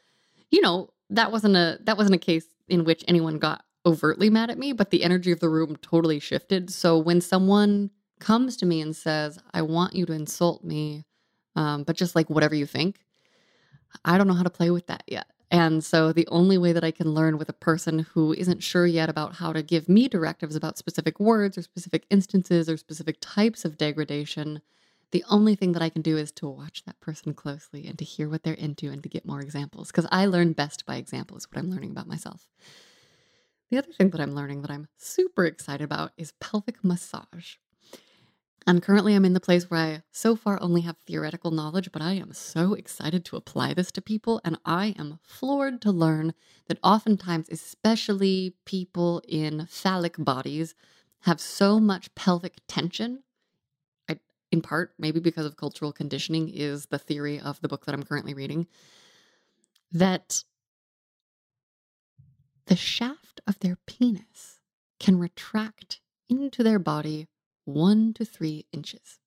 you 0.49 0.61
know 0.61 0.89
that 1.09 1.31
wasn't 1.33 1.57
a 1.57 1.79
that 1.83 1.97
wasn't 1.97 2.15
a 2.15 2.25
case 2.31 2.47
in 2.69 2.85
which 2.85 3.03
anyone 3.07 3.39
got 3.39 3.65
overtly 3.85 4.29
mad 4.29 4.49
at 4.49 4.57
me 4.57 4.73
but 4.73 4.89
the 4.89 5.03
energy 5.03 5.31
of 5.31 5.41
the 5.41 5.49
room 5.49 5.75
totally 5.81 6.19
shifted. 6.19 6.69
So 6.69 6.97
when 6.97 7.19
someone 7.19 7.91
comes 8.19 8.57
to 8.57 8.65
me 8.65 8.81
and 8.81 8.95
says, 8.95 9.39
I 9.53 9.61
want 9.61 9.95
you 9.95 10.05
to 10.05 10.13
insult 10.13 10.63
me, 10.63 11.05
um, 11.55 11.83
but 11.83 11.95
just 11.95 12.15
like 12.15 12.29
whatever 12.29 12.55
you 12.55 12.65
think, 12.65 12.99
I 14.05 14.17
don't 14.17 14.27
know 14.27 14.33
how 14.33 14.43
to 14.43 14.49
play 14.49 14.71
with 14.71 14.87
that 14.87 15.03
yet. 15.07 15.27
And 15.51 15.83
so 15.83 16.13
the 16.13 16.27
only 16.27 16.57
way 16.59 16.73
that 16.73 16.83
I 16.83 16.91
can 16.91 17.13
learn 17.13 17.39
with 17.39 17.49
a 17.49 17.53
person 17.53 17.99
who 18.13 18.33
isn't 18.33 18.61
sure 18.61 18.85
yet 18.85 19.09
about 19.09 19.35
how 19.35 19.51
to 19.51 19.63
give 19.63 19.89
me 19.89 20.07
directives 20.07 20.55
about 20.55 20.77
specific 20.77 21.19
words 21.19 21.57
or 21.57 21.63
specific 21.63 22.05
instances 22.11 22.69
or 22.69 22.77
specific 22.77 23.17
types 23.19 23.65
of 23.65 23.77
degradation, 23.77 24.61
the 25.11 25.23
only 25.27 25.55
thing 25.55 25.71
that 25.71 25.81
I 25.81 25.89
can 25.89 26.03
do 26.03 26.17
is 26.17 26.31
to 26.33 26.47
watch 26.47 26.83
that 26.85 26.99
person 26.99 27.33
closely 27.33 27.87
and 27.87 27.97
to 27.97 28.05
hear 28.05 28.29
what 28.29 28.43
they're 28.43 28.53
into 28.53 28.91
and 28.91 29.01
to 29.01 29.09
get 29.09 29.25
more 29.25 29.41
examples. 29.41 29.87
Because 29.87 30.05
I 30.11 30.27
learn 30.27 30.53
best 30.53 30.85
by 30.85 30.97
examples, 30.97 31.47
what 31.49 31.57
I'm 31.57 31.71
learning 31.71 31.91
about 31.91 32.07
myself. 32.07 32.47
The 33.71 33.79
other 33.79 33.91
thing 33.91 34.11
that 34.11 34.21
I'm 34.21 34.35
learning 34.35 34.61
that 34.61 34.71
I'm 34.71 34.87
super 34.97 35.45
excited 35.45 35.83
about 35.83 36.11
is 36.15 36.33
pelvic 36.39 36.83
massage. 36.83 37.55
And 38.67 38.83
currently, 38.83 39.15
I'm 39.15 39.25
in 39.25 39.33
the 39.33 39.39
place 39.39 39.69
where 39.69 39.79
I 39.79 40.03
so 40.11 40.35
far 40.35 40.61
only 40.61 40.81
have 40.81 40.97
theoretical 40.97 41.49
knowledge, 41.49 41.91
but 41.91 42.01
I 42.01 42.13
am 42.13 42.33
so 42.33 42.73
excited 42.73 43.25
to 43.25 43.35
apply 43.35 43.73
this 43.73 43.91
to 43.93 44.01
people. 44.01 44.41
And 44.43 44.59
I 44.65 44.93
am 44.97 45.19
floored 45.23 45.81
to 45.81 45.91
learn 45.91 46.33
that 46.67 46.77
oftentimes, 46.83 47.47
especially 47.49 48.55
people 48.65 49.21
in 49.27 49.65
phallic 49.67 50.15
bodies, 50.17 50.75
have 51.21 51.39
so 51.39 51.79
much 51.79 52.13
pelvic 52.15 52.57
tension. 52.67 53.23
I, 54.09 54.19
in 54.51 54.61
part, 54.61 54.93
maybe 54.99 55.19
because 55.19 55.45
of 55.45 55.57
cultural 55.57 55.91
conditioning, 55.91 56.49
is 56.49 56.87
the 56.87 56.99
theory 56.99 57.39
of 57.39 57.59
the 57.61 57.67
book 57.67 57.85
that 57.85 57.95
I'm 57.95 58.03
currently 58.03 58.33
reading, 58.33 58.67
that 59.91 60.43
the 62.67 62.75
shaft 62.75 63.41
of 63.47 63.57
their 63.59 63.77
penis 63.87 64.59
can 64.99 65.17
retract 65.17 66.01
into 66.29 66.61
their 66.61 66.77
body 66.77 67.27
one 67.73 68.13
to 68.13 68.25
three 68.25 68.65
inches 68.71 69.19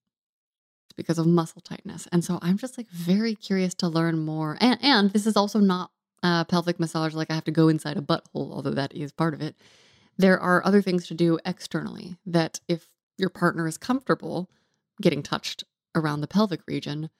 It's 0.86 0.96
because 0.96 1.18
of 1.18 1.26
muscle 1.26 1.60
tightness. 1.60 2.08
And 2.12 2.24
so 2.24 2.38
I'm 2.42 2.58
just 2.58 2.76
like 2.76 2.90
very 2.90 3.34
curious 3.34 3.74
to 3.76 3.88
learn 3.88 4.18
more. 4.18 4.58
And, 4.60 4.78
and 4.82 5.10
this 5.10 5.26
is 5.26 5.36
also 5.36 5.60
not 5.60 5.90
pelvic 6.48 6.78
massage, 6.78 7.14
like 7.14 7.30
I 7.30 7.34
have 7.34 7.44
to 7.44 7.50
go 7.50 7.68
inside 7.68 7.96
a 7.96 8.02
butthole, 8.02 8.52
although 8.52 8.70
that 8.70 8.94
is 8.94 9.12
part 9.12 9.34
of 9.34 9.40
it. 9.40 9.56
There 10.16 10.38
are 10.38 10.64
other 10.64 10.82
things 10.82 11.06
to 11.08 11.14
do 11.14 11.38
externally 11.44 12.16
that 12.26 12.60
if 12.68 12.86
your 13.18 13.30
partner 13.30 13.66
is 13.66 13.78
comfortable 13.78 14.48
getting 15.00 15.22
touched 15.22 15.64
around 15.94 16.20
the 16.20 16.28
pelvic 16.28 16.60
region, 16.66 17.10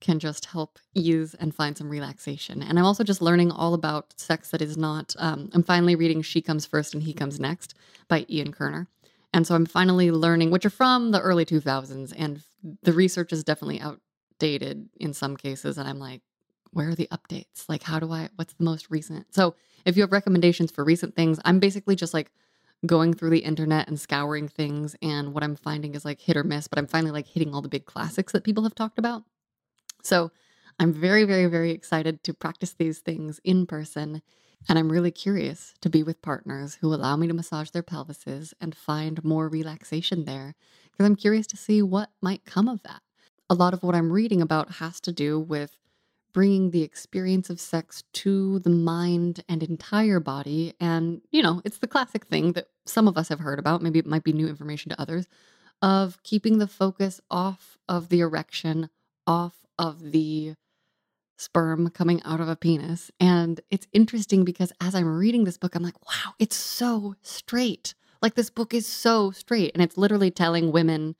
can 0.00 0.18
just 0.18 0.46
help 0.46 0.78
ease 0.94 1.34
and 1.34 1.54
find 1.54 1.76
some 1.76 1.88
relaxation. 1.90 2.62
And 2.62 2.78
I'm 2.78 2.84
also 2.86 3.04
just 3.04 3.20
learning 3.22 3.50
all 3.50 3.74
about 3.74 4.14
sex 4.18 4.50
that 4.50 4.62
is 4.62 4.76
not. 4.76 5.14
Um, 5.18 5.50
I'm 5.52 5.62
finally 5.62 5.94
reading 5.94 6.22
She 6.22 6.40
Comes 6.40 6.64
First 6.66 6.94
and 6.94 7.02
He 7.02 7.12
Comes 7.12 7.38
Next 7.38 7.74
by 8.08 8.24
Ian 8.28 8.52
Kerner. 8.52 8.88
And 9.32 9.46
so 9.46 9.54
I'm 9.54 9.66
finally 9.66 10.10
learning, 10.10 10.50
which 10.50 10.66
are 10.66 10.70
from 10.70 11.12
the 11.12 11.20
early 11.20 11.44
2000s, 11.44 12.12
and 12.16 12.42
the 12.82 12.92
research 12.92 13.32
is 13.32 13.44
definitely 13.44 13.80
outdated 13.80 14.88
in 14.98 15.12
some 15.12 15.36
cases. 15.36 15.78
And 15.78 15.88
I'm 15.88 15.98
like, 15.98 16.22
where 16.72 16.88
are 16.88 16.94
the 16.94 17.08
updates? 17.12 17.68
Like, 17.68 17.82
how 17.82 17.98
do 17.98 18.12
I, 18.12 18.28
what's 18.36 18.54
the 18.54 18.64
most 18.64 18.90
recent? 18.90 19.34
So 19.34 19.54
if 19.84 19.96
you 19.96 20.02
have 20.02 20.12
recommendations 20.12 20.70
for 20.70 20.84
recent 20.84 21.14
things, 21.14 21.38
I'm 21.44 21.58
basically 21.58 21.96
just 21.96 22.14
like 22.14 22.30
going 22.86 23.12
through 23.12 23.30
the 23.30 23.40
internet 23.40 23.88
and 23.88 24.00
scouring 24.00 24.48
things. 24.48 24.96
And 25.02 25.34
what 25.34 25.44
I'm 25.44 25.56
finding 25.56 25.94
is 25.94 26.04
like 26.04 26.20
hit 26.20 26.36
or 26.36 26.44
miss, 26.44 26.68
but 26.68 26.78
I'm 26.78 26.86
finally 26.86 27.12
like 27.12 27.26
hitting 27.26 27.54
all 27.54 27.62
the 27.62 27.68
big 27.68 27.86
classics 27.86 28.32
that 28.32 28.44
people 28.44 28.64
have 28.64 28.74
talked 28.74 28.98
about. 28.98 29.24
So 30.02 30.30
I'm 30.78 30.92
very, 30.92 31.24
very, 31.24 31.46
very 31.46 31.72
excited 31.72 32.24
to 32.24 32.34
practice 32.34 32.72
these 32.72 33.00
things 33.00 33.40
in 33.44 33.66
person. 33.66 34.22
And 34.68 34.78
I'm 34.78 34.92
really 34.92 35.10
curious 35.10 35.74
to 35.80 35.90
be 35.90 36.02
with 36.02 36.22
partners 36.22 36.78
who 36.80 36.92
allow 36.92 37.16
me 37.16 37.26
to 37.26 37.34
massage 37.34 37.70
their 37.70 37.82
pelvises 37.82 38.52
and 38.60 38.74
find 38.74 39.24
more 39.24 39.48
relaxation 39.48 40.24
there 40.24 40.54
because 40.92 41.06
I'm 41.06 41.16
curious 41.16 41.46
to 41.48 41.56
see 41.56 41.82
what 41.82 42.10
might 42.20 42.44
come 42.44 42.68
of 42.68 42.82
that. 42.82 43.00
A 43.48 43.54
lot 43.54 43.74
of 43.74 43.82
what 43.82 43.94
I'm 43.94 44.12
reading 44.12 44.42
about 44.42 44.72
has 44.72 45.00
to 45.00 45.12
do 45.12 45.40
with 45.40 45.76
bringing 46.32 46.70
the 46.70 46.82
experience 46.82 47.50
of 47.50 47.58
sex 47.58 48.04
to 48.12 48.60
the 48.60 48.70
mind 48.70 49.42
and 49.48 49.62
entire 49.62 50.20
body. 50.20 50.74
And, 50.78 51.22
you 51.30 51.42
know, 51.42 51.60
it's 51.64 51.78
the 51.78 51.88
classic 51.88 52.26
thing 52.26 52.52
that 52.52 52.68
some 52.86 53.08
of 53.08 53.16
us 53.16 53.28
have 53.28 53.40
heard 53.40 53.58
about. 53.58 53.82
Maybe 53.82 53.98
it 53.98 54.06
might 54.06 54.24
be 54.24 54.32
new 54.32 54.46
information 54.46 54.90
to 54.90 55.00
others 55.00 55.26
of 55.82 56.22
keeping 56.22 56.58
the 56.58 56.68
focus 56.68 57.20
off 57.30 57.78
of 57.88 58.10
the 58.10 58.20
erection, 58.20 58.90
off 59.26 59.64
of 59.78 60.12
the 60.12 60.54
sperm 61.40 61.88
coming 61.90 62.22
out 62.24 62.40
of 62.40 62.48
a 62.48 62.56
penis. 62.56 63.10
And 63.18 63.60
it's 63.70 63.86
interesting 63.92 64.44
because 64.44 64.72
as 64.80 64.94
I'm 64.94 65.08
reading 65.18 65.44
this 65.44 65.56
book, 65.56 65.74
I'm 65.74 65.82
like, 65.82 66.00
wow, 66.06 66.34
it's 66.38 66.56
so 66.56 67.14
straight. 67.22 67.94
Like 68.20 68.34
this 68.34 68.50
book 68.50 68.74
is 68.74 68.86
so 68.86 69.30
straight. 69.30 69.72
And 69.74 69.82
it's 69.82 69.96
literally 69.96 70.30
telling 70.30 70.70
women 70.70 71.16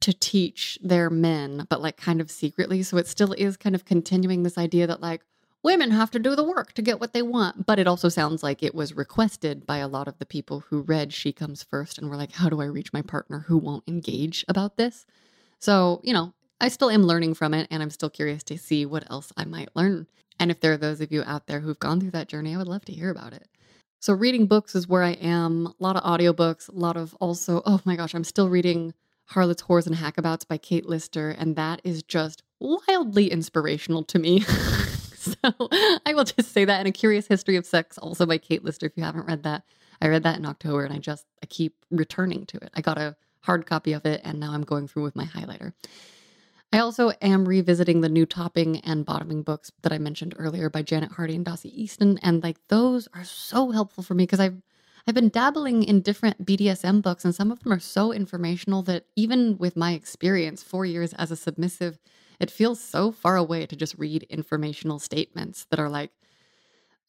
to 0.00 0.12
teach 0.12 0.78
their 0.82 1.10
men, 1.10 1.66
but 1.68 1.80
like 1.80 1.96
kind 1.96 2.20
of 2.20 2.30
secretly. 2.30 2.82
So 2.82 2.96
it 2.98 3.06
still 3.06 3.32
is 3.32 3.56
kind 3.56 3.74
of 3.74 3.84
continuing 3.84 4.42
this 4.42 4.58
idea 4.58 4.86
that 4.86 5.00
like 5.00 5.22
women 5.62 5.90
have 5.90 6.10
to 6.10 6.18
do 6.18 6.34
the 6.36 6.44
work 6.44 6.72
to 6.74 6.82
get 6.82 7.00
what 7.00 7.12
they 7.12 7.22
want. 7.22 7.66
But 7.66 7.78
it 7.78 7.86
also 7.86 8.08
sounds 8.08 8.42
like 8.42 8.62
it 8.62 8.74
was 8.74 8.94
requested 8.96 9.66
by 9.66 9.78
a 9.78 9.88
lot 9.88 10.08
of 10.08 10.18
the 10.18 10.26
people 10.26 10.64
who 10.68 10.82
read 10.82 11.12
She 11.12 11.32
Comes 11.32 11.62
First 11.62 11.98
and 11.98 12.10
were 12.10 12.16
like, 12.16 12.32
how 12.32 12.50
do 12.50 12.60
I 12.60 12.66
reach 12.66 12.92
my 12.92 13.02
partner 13.02 13.44
who 13.48 13.56
won't 13.56 13.88
engage 13.88 14.44
about 14.48 14.76
this? 14.76 15.06
So, 15.58 16.00
you 16.02 16.14
know, 16.14 16.32
I 16.60 16.68
still 16.68 16.90
am 16.90 17.04
learning 17.04 17.34
from 17.34 17.54
it 17.54 17.66
and 17.70 17.82
I'm 17.82 17.90
still 17.90 18.10
curious 18.10 18.42
to 18.44 18.58
see 18.58 18.84
what 18.84 19.10
else 19.10 19.32
I 19.36 19.44
might 19.44 19.74
learn. 19.74 20.06
And 20.38 20.50
if 20.50 20.60
there 20.60 20.72
are 20.72 20.78
those 20.78 21.00
of 21.00 21.12
you 21.12 21.22
out 21.26 21.46
there 21.46 21.60
who've 21.60 21.78
gone 21.78 22.00
through 22.00 22.12
that 22.12 22.28
journey, 22.28 22.54
I 22.54 22.58
would 22.58 22.68
love 22.68 22.84
to 22.86 22.92
hear 22.92 23.10
about 23.10 23.32
it. 23.32 23.48
So, 24.02 24.14
reading 24.14 24.46
books 24.46 24.74
is 24.74 24.88
where 24.88 25.02
I 25.02 25.10
am. 25.10 25.66
A 25.66 25.74
lot 25.78 25.96
of 25.96 26.02
audiobooks, 26.02 26.70
a 26.70 26.72
lot 26.72 26.96
of 26.96 27.14
also, 27.20 27.62
oh 27.66 27.82
my 27.84 27.96
gosh, 27.96 28.14
I'm 28.14 28.24
still 28.24 28.48
reading 28.48 28.94
Harlots, 29.26 29.64
Whores, 29.64 29.86
and 29.86 29.96
Hackabouts 29.96 30.48
by 30.48 30.56
Kate 30.56 30.86
Lister, 30.86 31.28
and 31.28 31.54
that 31.56 31.82
is 31.84 32.02
just 32.02 32.42
wildly 32.58 33.30
inspirational 33.30 34.02
to 34.04 34.18
me. 34.18 34.40
so, 35.14 35.34
I 36.06 36.14
will 36.14 36.24
just 36.24 36.52
say 36.52 36.64
that. 36.64 36.78
And 36.78 36.88
A 36.88 36.92
Curious 36.92 37.26
History 37.26 37.56
of 37.56 37.66
Sex, 37.66 37.98
also 37.98 38.24
by 38.24 38.38
Kate 38.38 38.64
Lister, 38.64 38.86
if 38.86 38.96
you 38.96 39.02
haven't 39.02 39.26
read 39.26 39.42
that. 39.42 39.64
I 40.00 40.08
read 40.08 40.22
that 40.22 40.38
in 40.38 40.46
October 40.46 40.86
and 40.86 40.94
I 40.94 40.98
just, 40.98 41.26
I 41.42 41.46
keep 41.46 41.74
returning 41.90 42.46
to 42.46 42.56
it. 42.56 42.70
I 42.72 42.80
got 42.80 42.96
a 42.96 43.16
hard 43.40 43.66
copy 43.66 43.92
of 43.92 44.06
it, 44.06 44.22
and 44.24 44.40
now 44.40 44.52
I'm 44.52 44.62
going 44.64 44.88
through 44.88 45.02
with 45.02 45.14
my 45.14 45.26
highlighter. 45.26 45.74
I 46.72 46.78
also 46.78 47.10
am 47.20 47.48
revisiting 47.48 48.00
the 48.00 48.08
new 48.08 48.26
topping 48.26 48.78
and 48.80 49.04
bottoming 49.04 49.42
books 49.42 49.72
that 49.82 49.92
I 49.92 49.98
mentioned 49.98 50.34
earlier 50.38 50.70
by 50.70 50.82
Janet 50.82 51.12
Hardy 51.12 51.34
and 51.34 51.44
Dossie 51.44 51.72
Easton, 51.74 52.18
and 52.18 52.42
like 52.42 52.58
those 52.68 53.08
are 53.12 53.24
so 53.24 53.72
helpful 53.72 54.04
for 54.04 54.14
me 54.14 54.24
because 54.24 54.40
I've 54.40 54.62
I've 55.06 55.14
been 55.14 55.30
dabbling 55.30 55.82
in 55.82 56.02
different 56.02 56.44
BDSM 56.44 57.02
books, 57.02 57.24
and 57.24 57.34
some 57.34 57.50
of 57.50 57.60
them 57.60 57.72
are 57.72 57.80
so 57.80 58.12
informational 58.12 58.82
that 58.82 59.06
even 59.16 59.56
with 59.58 59.74
my 59.76 59.92
experience, 59.94 60.62
four 60.62 60.84
years 60.86 61.12
as 61.14 61.30
a 61.30 61.36
submissive, 61.36 61.98
it 62.38 62.50
feels 62.50 62.80
so 62.80 63.10
far 63.10 63.36
away 63.36 63.66
to 63.66 63.74
just 63.74 63.96
read 63.98 64.24
informational 64.24 64.98
statements 64.98 65.64
that 65.70 65.80
are 65.80 65.88
like, 65.88 66.12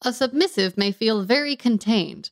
a 0.02 0.12
submissive 0.12 0.76
may 0.76 0.90
feel 0.90 1.22
very 1.22 1.54
contained 1.54 2.30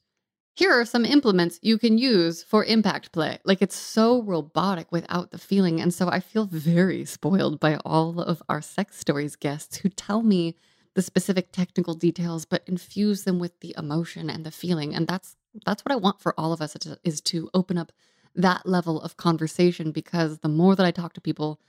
here 0.54 0.72
are 0.72 0.84
some 0.84 1.04
implements 1.04 1.58
you 1.62 1.78
can 1.78 1.96
use 1.96 2.42
for 2.42 2.64
impact 2.64 3.12
play. 3.12 3.38
Like 3.44 3.62
it's 3.62 3.76
so 3.76 4.22
robotic 4.22 4.90
without 4.90 5.30
the 5.30 5.38
feeling. 5.38 5.80
And 5.80 5.94
so 5.94 6.08
I 6.08 6.20
feel 6.20 6.44
very 6.44 7.04
spoiled 7.04 7.60
by 7.60 7.76
all 7.84 8.20
of 8.20 8.42
our 8.48 8.60
sex 8.60 8.98
stories 8.98 9.36
guests 9.36 9.78
who 9.78 9.88
tell 9.88 10.22
me 10.22 10.56
the 10.94 11.02
specific 11.02 11.52
technical 11.52 11.94
details, 11.94 12.44
but 12.44 12.62
infuse 12.66 13.24
them 13.24 13.38
with 13.38 13.58
the 13.60 13.74
emotion 13.78 14.28
and 14.28 14.44
the 14.44 14.50
feeling. 14.50 14.94
And 14.94 15.06
that's 15.06 15.36
that's 15.64 15.84
what 15.84 15.92
I 15.92 15.96
want 15.96 16.20
for 16.20 16.38
all 16.38 16.52
of 16.52 16.60
us 16.60 16.76
is 17.04 17.20
to 17.22 17.50
open 17.54 17.76
up 17.76 17.92
that 18.34 18.66
level 18.66 19.00
of 19.00 19.16
conversation 19.16 19.90
because 19.90 20.38
the 20.38 20.48
more 20.48 20.76
that 20.76 20.86
I 20.86 20.92
talk 20.92 21.12
to 21.14 21.20
people, 21.20 21.60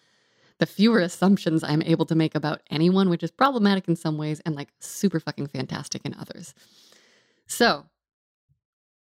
the 0.60 0.68
fewer 0.68 1.00
assumptions 1.00 1.64
I'm 1.64 1.82
able 1.82 2.06
to 2.06 2.16
make 2.16 2.36
about 2.36 2.62
anyone, 2.70 3.10
which 3.10 3.24
is 3.24 3.32
problematic 3.32 3.88
in 3.88 3.96
some 3.96 4.18
ways 4.18 4.40
and 4.42 4.56
like 4.56 4.70
super 4.80 5.20
fucking 5.20 5.48
fantastic 5.48 6.06
in 6.06 6.14
others. 6.14 6.54
So, 7.48 7.86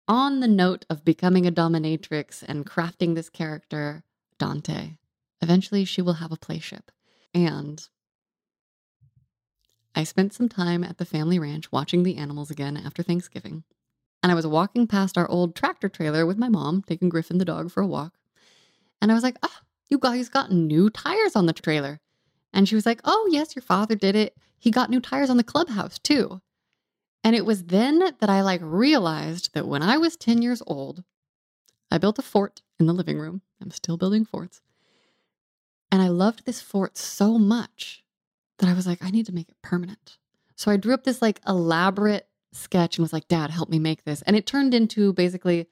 on 0.08 0.40
the 0.40 0.48
note 0.48 0.86
of 0.88 1.04
becoming 1.04 1.46
a 1.46 1.52
dominatrix 1.52 2.42
and 2.42 2.66
crafting 2.66 3.14
this 3.14 3.28
character, 3.28 4.02
Dante, 4.38 4.96
eventually 5.42 5.84
she 5.84 6.02
will 6.02 6.14
have 6.14 6.32
a 6.32 6.36
playship. 6.36 6.88
And 7.34 7.86
I 9.94 10.04
spent 10.04 10.32
some 10.32 10.48
time 10.48 10.82
at 10.82 10.98
the 10.98 11.04
family 11.04 11.38
ranch 11.38 11.70
watching 11.70 12.02
the 12.02 12.16
animals 12.16 12.50
again 12.50 12.76
after 12.76 13.02
Thanksgiving. 13.02 13.64
And 14.22 14.32
I 14.32 14.34
was 14.34 14.46
walking 14.46 14.86
past 14.86 15.18
our 15.18 15.28
old 15.28 15.54
tractor 15.54 15.88
trailer 15.88 16.24
with 16.24 16.38
my 16.38 16.48
mom, 16.48 16.82
taking 16.82 17.08
Griffin 17.08 17.38
the 17.38 17.44
dog 17.44 17.70
for 17.70 17.82
a 17.82 17.86
walk. 17.86 18.14
And 19.00 19.10
I 19.10 19.14
was 19.14 19.22
like, 19.22 19.36
oh, 19.42 19.58
you 19.88 19.98
guys 19.98 20.28
got 20.28 20.50
new 20.50 20.90
tires 20.90 21.36
on 21.36 21.46
the 21.46 21.52
trailer. 21.52 22.00
And 22.52 22.68
she 22.68 22.74
was 22.74 22.86
like, 22.86 23.00
oh, 23.04 23.28
yes, 23.30 23.54
your 23.54 23.62
father 23.62 23.94
did 23.94 24.16
it. 24.16 24.34
He 24.58 24.70
got 24.70 24.90
new 24.90 25.00
tires 25.00 25.30
on 25.30 25.36
the 25.36 25.44
clubhouse 25.44 25.98
too. 25.98 26.40
And 27.24 27.34
it 27.34 27.44
was 27.44 27.64
then 27.64 27.98
that 27.98 28.30
I 28.30 28.42
like 28.42 28.60
realized 28.62 29.54
that 29.54 29.66
when 29.66 29.82
I 29.82 29.98
was 29.98 30.16
10 30.16 30.42
years 30.42 30.62
old, 30.66 31.04
I 31.90 31.98
built 31.98 32.18
a 32.18 32.22
fort 32.22 32.62
in 32.78 32.86
the 32.86 32.92
living 32.92 33.18
room. 33.18 33.42
I'm 33.60 33.70
still 33.70 33.96
building 33.96 34.24
forts. 34.24 34.60
And 35.90 36.02
I 36.02 36.08
loved 36.08 36.44
this 36.44 36.60
fort 36.60 36.96
so 36.96 37.38
much 37.38 38.04
that 38.58 38.68
I 38.68 38.74
was 38.74 38.86
like, 38.86 39.02
I 39.02 39.10
need 39.10 39.26
to 39.26 39.34
make 39.34 39.48
it 39.48 39.56
permanent. 39.62 40.18
So 40.54 40.70
I 40.70 40.76
drew 40.76 40.94
up 40.94 41.04
this 41.04 41.22
like 41.22 41.40
elaborate 41.46 42.26
sketch 42.52 42.96
and 42.96 43.04
was 43.04 43.12
like, 43.12 43.28
Dad, 43.28 43.50
help 43.50 43.68
me 43.68 43.78
make 43.78 44.04
this. 44.04 44.22
And 44.22 44.36
it 44.36 44.46
turned 44.46 44.74
into 44.74 45.12
basically 45.12 45.66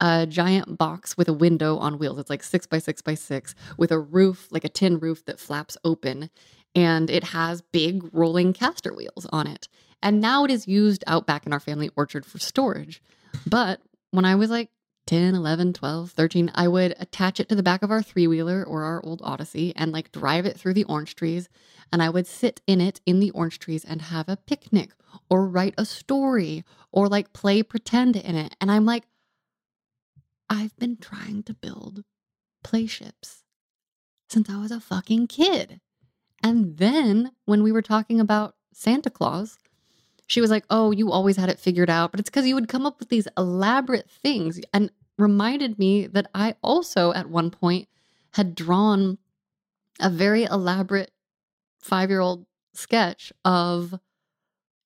a 0.00 0.26
giant 0.26 0.78
box 0.78 1.16
with 1.16 1.28
a 1.28 1.32
window 1.32 1.76
on 1.78 1.98
wheels. 1.98 2.18
It's 2.18 2.30
like 2.30 2.42
six 2.42 2.66
by 2.66 2.78
six 2.78 3.02
by 3.02 3.14
six 3.14 3.54
with 3.76 3.92
a 3.92 3.98
roof, 3.98 4.48
like 4.50 4.64
a 4.64 4.68
tin 4.68 4.98
roof 4.98 5.24
that 5.26 5.40
flaps 5.40 5.76
open. 5.84 6.30
And 6.74 7.10
it 7.10 7.24
has 7.24 7.60
big 7.60 8.02
rolling 8.12 8.52
caster 8.52 8.94
wheels 8.94 9.26
on 9.32 9.46
it. 9.46 9.68
And 10.02 10.20
now 10.20 10.44
it 10.44 10.50
is 10.50 10.66
used 10.66 11.04
out 11.06 11.26
back 11.26 11.46
in 11.46 11.52
our 11.52 11.60
family 11.60 11.90
orchard 11.96 12.26
for 12.26 12.38
storage. 12.38 13.02
But 13.46 13.80
when 14.10 14.24
I 14.24 14.34
was 14.34 14.50
like 14.50 14.70
10, 15.06 15.34
11, 15.34 15.72
12, 15.72 16.10
13, 16.12 16.50
I 16.54 16.68
would 16.68 16.94
attach 16.98 17.40
it 17.40 17.48
to 17.48 17.54
the 17.54 17.62
back 17.62 17.82
of 17.82 17.90
our 17.90 18.02
three 18.02 18.26
wheeler 18.26 18.64
or 18.64 18.84
our 18.84 19.04
old 19.04 19.20
Odyssey 19.24 19.72
and 19.76 19.92
like 19.92 20.12
drive 20.12 20.46
it 20.46 20.58
through 20.58 20.74
the 20.74 20.84
orange 20.84 21.14
trees. 21.14 21.48
And 21.92 22.02
I 22.02 22.08
would 22.08 22.26
sit 22.26 22.60
in 22.66 22.80
it 22.80 23.00
in 23.06 23.20
the 23.20 23.30
orange 23.30 23.58
trees 23.58 23.84
and 23.84 24.02
have 24.02 24.28
a 24.28 24.36
picnic 24.36 24.90
or 25.28 25.46
write 25.46 25.74
a 25.76 25.84
story 25.84 26.64
or 26.90 27.08
like 27.08 27.32
play 27.32 27.62
pretend 27.62 28.16
in 28.16 28.36
it. 28.36 28.56
And 28.60 28.70
I'm 28.70 28.84
like, 28.84 29.04
I've 30.48 30.76
been 30.76 30.96
trying 30.96 31.42
to 31.44 31.54
build 31.54 32.04
play 32.62 32.86
ships 32.86 33.42
since 34.28 34.48
I 34.48 34.58
was 34.58 34.70
a 34.70 34.80
fucking 34.80 35.26
kid. 35.26 35.80
And 36.42 36.76
then 36.78 37.32
when 37.44 37.62
we 37.62 37.72
were 37.72 37.82
talking 37.82 38.20
about 38.20 38.54
Santa 38.72 39.10
Claus, 39.10 39.58
she 40.32 40.40
was 40.40 40.50
like, 40.50 40.64
Oh, 40.70 40.92
you 40.92 41.12
always 41.12 41.36
had 41.36 41.50
it 41.50 41.58
figured 41.58 41.90
out. 41.90 42.10
But 42.10 42.18
it's 42.18 42.30
because 42.30 42.46
you 42.46 42.54
would 42.54 42.66
come 42.66 42.86
up 42.86 42.98
with 42.98 43.10
these 43.10 43.28
elaborate 43.36 44.08
things 44.08 44.58
and 44.72 44.90
reminded 45.18 45.78
me 45.78 46.06
that 46.06 46.26
I 46.34 46.54
also, 46.62 47.12
at 47.12 47.28
one 47.28 47.50
point, 47.50 47.86
had 48.32 48.54
drawn 48.54 49.18
a 50.00 50.08
very 50.08 50.44
elaborate 50.44 51.10
five 51.80 52.08
year 52.08 52.20
old 52.20 52.46
sketch 52.72 53.30
of 53.44 53.94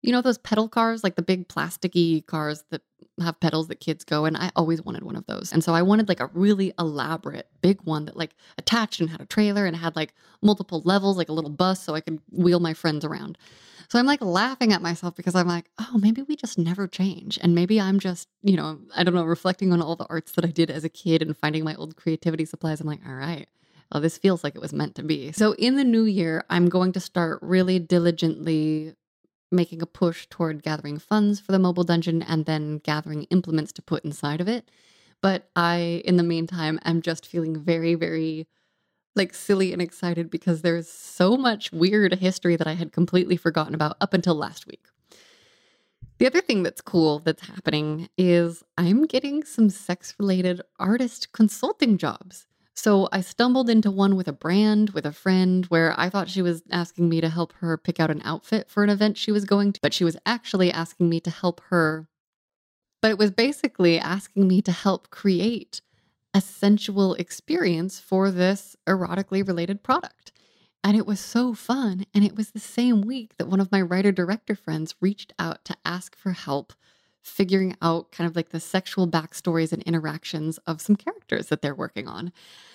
You 0.03 0.13
know 0.13 0.23
those 0.23 0.39
pedal 0.39 0.69
cars, 0.69 1.05
like 1.05 1.17
the 1.17 1.23
big 1.23 1.49
plasticky 1.49 2.27
cars 2.27 2.65
that 2.71 2.83
have 3.21 3.41
pedals 3.41 3.69
that 3.69 3.81
kids 3.81 4.05
go 4.05 4.25
in? 4.25 4.37
I 4.37 4.51
always 4.57 4.83
wanted 4.83 5.05
one 5.05 5.17
of 5.17 5.27
those. 5.27 5.53
And 5.53 5.65
so 5.65 5.75
I 5.75 5.83
wanted 5.83 6.09
like 6.09 6.21
a 6.21 6.31
really 6.35 6.73
elaborate 6.79 7.49
big 7.63 7.81
one 7.83 8.05
that 8.07 8.17
like 8.17 8.35
attached 8.59 9.01
and 9.01 9.11
had 9.11 9.21
a 9.21 9.27
trailer 9.27 9.67
and 9.67 9.77
had 9.77 9.97
like 9.97 10.13
multiple 10.43 10.83
levels, 10.85 11.17
like 11.17 11.29
a 11.29 11.33
little 11.33 11.51
bus 11.51 11.83
so 11.83 11.95
I 11.95 12.01
could 12.01 12.21
wheel 12.33 12.61
my 12.61 12.75
friends 12.75 13.05
around. 13.05 13.39
So 13.91 13.99
I'm 13.99 14.07
like 14.07 14.21
laughing 14.21 14.73
at 14.73 14.83
myself 14.83 15.15
because 15.15 15.35
I'm 15.35 15.47
like, 15.47 15.71
oh, 15.79 15.99
maybe 15.99 16.23
we 16.23 16.37
just 16.37 16.59
never 16.59 16.87
change. 16.87 17.39
And 17.43 17.55
maybe 17.55 17.81
I'm 17.81 17.99
just, 17.99 18.29
you 18.43 18.57
know, 18.57 18.79
I 18.95 19.05
don't 19.05 19.15
know, 19.15 19.25
reflecting 19.25 19.73
on 19.73 19.83
all 19.83 19.97
the 19.97 20.07
arts 20.09 20.33
that 20.33 20.45
I 20.45 20.49
did 20.49 20.71
as 20.71 20.85
a 20.85 20.89
kid 20.89 21.23
and 21.23 21.37
finding 21.37 21.65
my 21.65 21.75
old 21.75 21.97
creativity 21.97 22.45
supplies. 22.45 22.81
I'm 22.81 22.87
like, 22.87 23.07
all 23.07 23.15
right, 23.15 23.49
well, 23.93 24.01
this 24.01 24.19
feels 24.19 24.43
like 24.43 24.55
it 24.55 24.61
was 24.61 24.73
meant 24.73 24.95
to 24.97 25.03
be. 25.03 25.33
So 25.33 25.53
in 25.55 25.77
the 25.77 25.85
new 25.85 26.05
year, 26.05 26.45
I'm 26.51 26.69
going 26.69 26.93
to 26.93 27.01
start 27.01 27.39
really 27.43 27.79
diligently 27.79 28.95
making 29.53 29.81
a 29.81 29.87
push 29.87 30.27
toward 30.29 30.63
gathering 30.63 30.99
funds 30.99 31.39
for 31.39 31.53
the 31.53 31.59
mobile 31.59 31.85
dungeon 31.85 32.23
and 32.23 32.47
then 32.47 32.79
gathering 32.79 33.25
implements 33.25 33.73
to 33.73 33.83
put 33.83 34.05
inside 34.05 34.41
of 34.41 34.49
it. 34.49 34.71
But 35.23 35.49
I, 35.55 36.03
in 36.05 36.17
the 36.17 36.23
meantime, 36.23 36.79
am 36.85 37.01
just 37.01 37.27
feeling 37.27 37.59
very, 37.59 37.95
very 37.95 38.49
like 39.17 39.35
silly 39.35 39.73
and 39.73 39.83
excited 39.83 40.31
because 40.31 40.63
there's 40.63 40.89
so 40.89 41.37
much 41.37 41.73
weird 41.73 42.15
history 42.15 42.57
that 42.57 42.67
I 42.67 42.75
had 42.75 42.93
completely 42.93 43.37
forgotten 43.37 43.75
about 43.75 43.97
up 44.01 44.15
until 44.15 44.35
last 44.35 44.67
week. 44.67 44.85
The 46.19 46.27
other 46.27 46.41
thing 46.41 46.63
that's 46.63 46.81
cool 46.81 47.19
that's 47.19 47.47
happening 47.47 48.09
is 48.17 48.63
I'm 48.79 49.05
getting 49.05 49.45
some 49.45 49.69
sex 49.69 50.15
related 50.19 50.63
artist 50.79 51.33
consulting 51.33 51.99
jobs. 51.99 52.47
So 52.75 53.09
I 53.11 53.23
stumbled 53.23 53.71
into 53.71 53.91
one 53.91 54.17
with 54.17 54.29
a 54.29 54.33
brand 54.33 54.91
with 54.91 55.07
a 55.07 55.13
friend 55.13 55.65
where 55.67 55.99
I 55.99 56.09
thought 56.11 56.29
she 56.29 56.43
was 56.43 56.63
asking 56.71 57.09
me 57.09 57.21
to 57.21 57.29
help 57.29 57.53
her 57.55 57.77
pick 57.77 58.01
out 58.01 58.11
an 58.11 58.23
outfit 58.25 58.71
for 58.71 58.85
an 58.85 58.91
event 58.91 59.17
she 59.19 59.33
was 59.33 59.45
going 59.45 59.73
to, 59.73 59.81
but 59.83 59.95
she 59.95 60.05
was 60.05 60.17
actually 60.27 60.71
asking 60.71 61.09
me 61.09 61.21
to 61.21 61.31
help 61.31 61.61
her. 61.69 62.09
But 63.03 63.11
it 63.11 63.19
was 63.19 63.31
basically 63.31 63.99
asking 63.99 64.49
me 64.49 64.63
to 64.63 64.73
help 64.73 65.11
create 65.11 65.81
a 66.37 66.41
sensual 66.43 67.15
experience 67.15 67.99
for 67.99 68.31
this 68.31 68.77
erotically 68.87 69.45
related 69.45 69.83
product. 69.83 70.33
And 70.85 70.95
it 70.95 71.07
was 71.07 71.19
so 71.19 71.55
fun. 71.55 72.05
And 72.13 72.23
it 72.25 72.37
was 72.37 72.51
the 72.51 72.61
same 72.61 73.01
week 73.01 73.39
that 73.39 73.49
one 73.49 73.59
of 73.59 73.73
my 73.73 73.81
writer 73.81 74.13
director 74.13 74.55
friends 74.55 74.95
reached 75.01 75.33
out 75.39 75.65
to 75.65 75.75
ask 75.87 76.15
for 76.15 76.33
help 76.33 76.75
figuring 77.23 77.75
out 77.81 78.13
kind 78.13 78.29
of 78.29 78.37
like 78.37 78.51
the 78.51 78.61
sexual 78.61 79.09
backstories 79.09 79.73
and 79.73 79.83
interactions 79.85 80.59
of 80.67 80.83
some 80.83 80.95
characters 80.95 81.47
that 81.47 81.63
they're 81.63 81.75
working 81.75 82.07
on. 82.07 82.31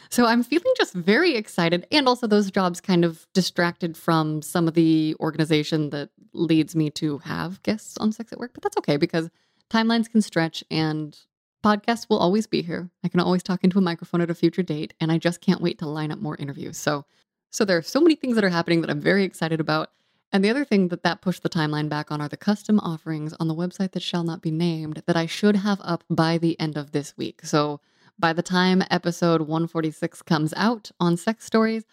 So 0.10 0.26
I'm 0.26 0.42
feeling 0.42 0.74
just 0.76 0.96
very 0.96 1.36
excited. 1.36 1.86
And 1.92 2.08
also, 2.08 2.26
those 2.26 2.50
jobs 2.50 2.82
kind 2.82 3.06
of 3.06 3.28
distracted 3.34 3.96
from 3.96 4.42
some 4.42 4.68
of 4.68 4.74
the 4.74 5.16
organization 5.20 5.92
that 5.92 6.10
leads 6.34 6.76
me 6.76 6.90
to 6.90 7.20
have 7.20 7.62
guests 7.62 7.96
on 8.00 8.12
Sex 8.12 8.34
at 8.34 8.40
Work. 8.40 8.54
But 8.56 8.64
that's 8.64 8.78
okay 8.78 8.98
because 8.98 9.30
timelines 9.70 10.10
can 10.10 10.24
stretch 10.24 10.64
and 10.72 11.16
podcasts 11.64 12.10
will 12.10 12.18
always 12.18 12.48
be 12.48 12.62
here. 12.62 12.90
I 13.04 13.08
can 13.08 13.20
always 13.20 13.44
talk 13.44 13.64
into 13.64 13.78
a 13.78 13.82
microphone 13.82 14.22
at 14.22 14.30
a 14.30 14.36
future 14.36 14.64
date. 14.64 14.94
And 15.00 15.12
I 15.12 15.18
just 15.18 15.42
can't 15.42 15.62
wait 15.62 15.80
to 15.80 15.88
line 15.88 16.12
up 16.12 16.20
more 16.20 16.36
interviews. 16.38 16.78
So, 16.78 17.06
so 17.50 17.66
there 17.66 17.78
are 17.78 17.84
so 17.84 18.02
many 18.02 18.16
things 18.16 18.36
that 18.36 18.44
are 18.44 18.50
happening 18.50 18.82
that 18.82 18.90
I'm 18.90 19.02
very 19.02 19.24
excited 19.24 19.60
about. 19.60 19.92
And 20.32 20.44
the 20.44 20.50
other 20.50 20.64
thing 20.64 20.88
that 20.88 21.04
that 21.04 21.22
pushed 21.22 21.44
the 21.44 21.50
timeline 21.50 21.90
back 21.90 22.12
on 22.12 22.22
are 22.22 22.30
the 22.30 22.38
custom 22.38 22.80
offerings 22.80 23.34
on 23.40 23.48
the 23.48 23.56
website 23.56 23.92
that 23.92 24.02
shall 24.02 24.24
not 24.24 24.42
be 24.42 24.52
named 24.52 25.04
that 25.06 25.18
I 25.18 25.26
should 25.26 25.58
have 25.58 25.82
up 25.84 26.04
by 26.10 26.38
the 26.38 26.58
end 26.60 26.78
of 26.78 26.92
this 26.92 27.18
week. 27.18 27.42
So 27.44 27.82
by 28.18 28.32
the 28.32 28.44
time 28.44 28.84
episode 28.90 29.42
146 29.42 30.22
comes 30.22 30.54
out 30.56 30.92
on 31.00 31.18
sex 31.18 31.46
stories, 31.46 31.84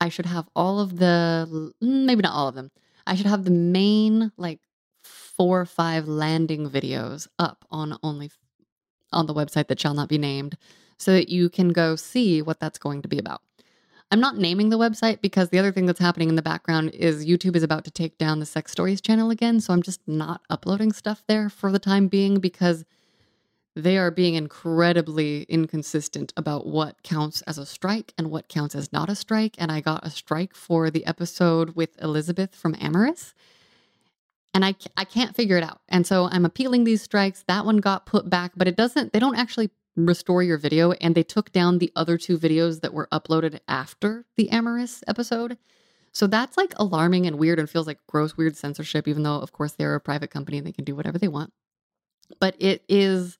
I 0.00 0.10
should 0.10 0.26
have 0.26 0.48
all 0.54 0.78
of 0.78 0.98
the 0.98 1.72
mm, 1.82 2.04
maybe 2.04 2.22
not 2.22 2.34
all 2.34 2.48
of 2.48 2.54
them. 2.54 2.70
I 3.06 3.14
should 3.14 3.26
have 3.26 3.44
the 3.44 3.50
main 3.50 4.32
like 4.36 4.60
four 5.02 5.60
or 5.60 5.66
five 5.66 6.08
landing 6.08 6.68
videos 6.68 7.28
up 7.38 7.64
on 7.70 7.98
only 8.02 8.30
on 9.12 9.26
the 9.26 9.34
website 9.34 9.68
that 9.68 9.80
shall 9.80 9.94
not 9.94 10.08
be 10.08 10.18
named 10.18 10.56
so 10.98 11.12
that 11.12 11.28
you 11.28 11.48
can 11.48 11.70
go 11.70 11.96
see 11.96 12.42
what 12.42 12.60
that's 12.60 12.78
going 12.78 13.02
to 13.02 13.08
be 13.08 13.18
about. 13.18 13.42
I'm 14.10 14.20
not 14.20 14.36
naming 14.36 14.68
the 14.68 14.78
website 14.78 15.20
because 15.20 15.48
the 15.48 15.58
other 15.58 15.72
thing 15.72 15.86
that's 15.86 15.98
happening 15.98 16.28
in 16.28 16.36
the 16.36 16.42
background 16.42 16.90
is 16.90 17.26
YouTube 17.26 17.56
is 17.56 17.64
about 17.64 17.84
to 17.84 17.90
take 17.90 18.18
down 18.18 18.38
the 18.38 18.46
Sex 18.46 18.70
Stories 18.70 19.00
channel 19.00 19.30
again. 19.30 19.60
So 19.60 19.72
I'm 19.72 19.82
just 19.82 20.00
not 20.06 20.42
uploading 20.48 20.92
stuff 20.92 21.24
there 21.26 21.48
for 21.48 21.72
the 21.72 21.80
time 21.80 22.06
being 22.06 22.38
because 22.38 22.84
they 23.74 23.98
are 23.98 24.12
being 24.12 24.34
incredibly 24.34 25.42
inconsistent 25.44 26.32
about 26.36 26.66
what 26.66 27.02
counts 27.02 27.42
as 27.42 27.58
a 27.58 27.66
strike 27.66 28.14
and 28.16 28.30
what 28.30 28.48
counts 28.48 28.74
as 28.74 28.92
not 28.92 29.10
a 29.10 29.16
strike. 29.16 29.56
And 29.58 29.72
I 29.72 29.80
got 29.80 30.06
a 30.06 30.10
strike 30.10 30.54
for 30.54 30.88
the 30.88 31.04
episode 31.04 31.74
with 31.74 32.00
Elizabeth 32.00 32.54
from 32.54 32.76
Amorous. 32.80 33.34
And 34.56 34.64
I, 34.64 34.74
I 34.96 35.04
can't 35.04 35.36
figure 35.36 35.58
it 35.58 35.62
out. 35.62 35.82
And 35.86 36.06
so 36.06 36.30
I'm 36.32 36.46
appealing 36.46 36.84
these 36.84 37.02
strikes. 37.02 37.44
That 37.46 37.66
one 37.66 37.76
got 37.76 38.06
put 38.06 38.30
back, 38.30 38.52
but 38.56 38.66
it 38.66 38.74
doesn't, 38.74 39.12
they 39.12 39.18
don't 39.18 39.36
actually 39.36 39.68
restore 39.96 40.42
your 40.42 40.56
video 40.56 40.92
and 40.92 41.14
they 41.14 41.22
took 41.22 41.52
down 41.52 41.76
the 41.76 41.92
other 41.94 42.16
two 42.16 42.38
videos 42.38 42.80
that 42.80 42.94
were 42.94 43.06
uploaded 43.12 43.60
after 43.68 44.24
the 44.36 44.48
Amorous 44.48 45.04
episode. 45.06 45.58
So 46.12 46.26
that's 46.26 46.56
like 46.56 46.72
alarming 46.76 47.26
and 47.26 47.38
weird 47.38 47.58
and 47.58 47.68
feels 47.68 47.86
like 47.86 47.98
gross, 48.06 48.38
weird 48.38 48.56
censorship, 48.56 49.06
even 49.06 49.24
though, 49.24 49.34
of 49.34 49.52
course, 49.52 49.72
they're 49.72 49.94
a 49.94 50.00
private 50.00 50.30
company 50.30 50.56
and 50.56 50.66
they 50.66 50.72
can 50.72 50.86
do 50.86 50.96
whatever 50.96 51.18
they 51.18 51.28
want. 51.28 51.52
But 52.40 52.56
it 52.58 52.82
is 52.88 53.36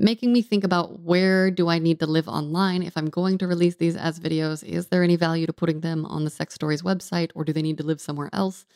making 0.00 0.32
me 0.32 0.42
think 0.42 0.64
about 0.64 0.98
where 0.98 1.48
do 1.52 1.68
I 1.68 1.78
need 1.78 2.00
to 2.00 2.06
live 2.08 2.26
online 2.26 2.82
if 2.82 2.96
I'm 2.96 3.08
going 3.08 3.38
to 3.38 3.46
release 3.46 3.76
these 3.76 3.94
as 3.94 4.18
videos? 4.18 4.64
Is 4.64 4.88
there 4.88 5.04
any 5.04 5.14
value 5.14 5.46
to 5.46 5.52
putting 5.52 5.82
them 5.82 6.04
on 6.06 6.24
the 6.24 6.30
Sex 6.30 6.54
Stories 6.54 6.82
website 6.82 7.30
or 7.36 7.44
do 7.44 7.52
they 7.52 7.62
need 7.62 7.78
to 7.78 7.86
live 7.86 8.00
somewhere 8.00 8.30
else? 8.32 8.66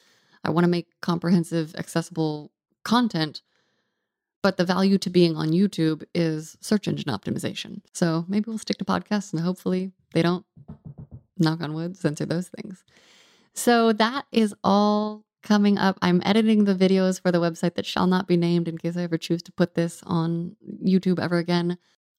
I 0.45 0.51
want 0.51 0.65
to 0.65 0.71
make 0.71 0.89
comprehensive, 1.01 1.75
accessible 1.77 2.51
content 2.85 3.43
but 4.43 4.57
the 4.57 4.65
value 4.65 4.99
to 4.99 5.11
being 5.11 5.37
on 5.37 5.51
YouTube 5.51 6.05
is 6.15 6.57
search 6.61 6.89
engine 6.89 7.13
optimization. 7.13 7.83
So 7.93 8.25
maybe 8.29 8.47
we'll 8.49 8.59
stick 8.59 8.79
to 8.79 8.85
podcasts 8.85 9.33
and 9.33 9.43
hopefully 9.43 9.93
they 10.13 10.23
don't, 10.23 10.45
knock 11.39 11.63
on 11.63 11.73
wood, 11.73 11.97
censor 11.97 12.27
those 12.27 12.49
things. 12.49 12.85
So 13.55 13.93
that 13.95 14.27
is 14.31 14.55
all 14.63 15.25
coming 15.43 15.79
up. 15.79 15.99
I'm 16.03 16.21
editing 16.25 16.65
the 16.65 16.75
videos 16.75 17.21
for 17.21 17.33
the 17.33 17.41
website 17.41 17.75
that 17.75 17.87
shall 17.87 18.07
not 18.07 18.27
be 18.27 18.37
named 18.37 18.69
in 18.69 18.77
case 18.77 18.97
I 18.97 19.03
ever 19.03 19.17
choose 19.17 19.43
to 19.45 19.53
put 19.53 19.75
this 19.75 20.03
on 20.05 20.57
YouTube 20.85 21.19
ever 21.19 21.39
again. 21.39 21.79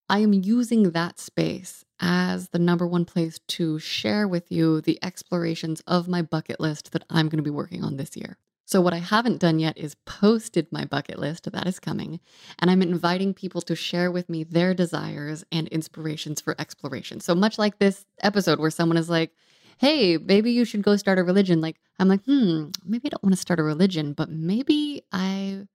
I 0.10 0.20
am 0.20 0.34
using 0.34 0.92
that 0.92 1.20
space 1.20 1.86
as 2.02 2.50
the 2.50 2.60
number 2.60 2.86
one 2.86 3.06
place 3.06 3.40
to 3.48 3.80
share 3.80 4.28
with 4.28 4.52
you 4.52 4.82
the 4.82 5.00
explorations 5.04 5.82
of 5.88 6.08
my 6.08 6.22
bucket 6.22 6.60
list 6.60 6.92
that 6.92 7.06
I'm 7.10 7.30
going 7.30 7.38
to 7.38 7.44
be 7.44 7.50
working 7.50 7.84
on 7.84 7.98
this 7.98 8.18
year. 8.18 8.38
So, 8.66 8.80
what 8.80 8.94
I 8.94 9.00
haven't 9.00 9.40
done 9.40 9.60
yet 9.60 9.78
is 9.78 9.96
posted 10.06 10.72
my 10.72 10.86
bucket 10.86 11.20
list. 11.20 11.52
That 11.52 11.68
is 11.68 11.80
coming. 11.80 12.22
And 12.60 12.72
I'm 12.72 12.82
inviting 12.82 13.34
people 13.34 13.62
to 13.64 13.76
share 13.76 14.10
with 14.10 14.30
me 14.30 14.46
their 14.46 14.74
desires 14.74 15.44
and 15.52 15.68
inspirations 15.68 16.40
for 16.40 16.56
exploration. 16.58 17.20
So, 17.20 17.36
much 17.36 17.60
like 17.60 17.80
this 17.80 18.06
episode 18.22 18.60
where 18.60 18.72
someone 18.72 18.98
is 18.98 19.10
like, 19.10 19.32
hey, 19.78 20.18
maybe 20.18 20.52
you 20.52 20.64
should 20.64 20.84
go 20.84 20.96
start 20.96 21.20
a 21.20 21.24
religion. 21.24 21.60
Like, 21.60 21.82
I'm 22.00 22.08
like, 22.08 22.24
hmm, 22.24 22.70
maybe 22.86 23.08
I 23.08 23.10
don't 23.10 23.24
want 23.24 23.36
to 23.36 23.42
start 23.42 23.60
a 23.60 23.64
religion, 23.64 24.14
but 24.14 24.30
maybe 24.30 25.04
I. 25.12 25.68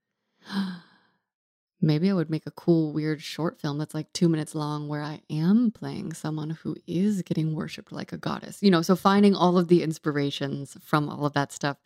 Maybe 1.81 2.11
I 2.11 2.15
would 2.15 2.31
make 2.31 2.47
a 2.47 2.51
cool, 2.51 2.93
weird 2.93 3.21
short 3.21 3.61
film 3.61 3.79
that's 3.79 3.95
like 3.95 4.12
two 4.12 4.29
minutes 4.29 4.55
long 4.55 4.89
where 4.89 5.03
I 5.03 5.21
am 5.29 5.71
playing 5.71 6.15
someone 6.15 6.51
who 6.51 6.77
is 6.87 7.23
getting 7.23 7.55
worshiped 7.55 7.93
like 7.93 8.12
a 8.12 8.19
goddess. 8.19 8.62
You 8.62 8.71
know, 8.71 8.83
so 8.83 8.97
finding 8.97 9.35
all 9.35 9.59
of 9.59 9.69
the 9.69 9.83
inspirations 9.83 10.77
from 10.83 11.09
all 11.09 11.27
of 11.27 11.35
that 11.35 11.53
stuff 11.53 11.77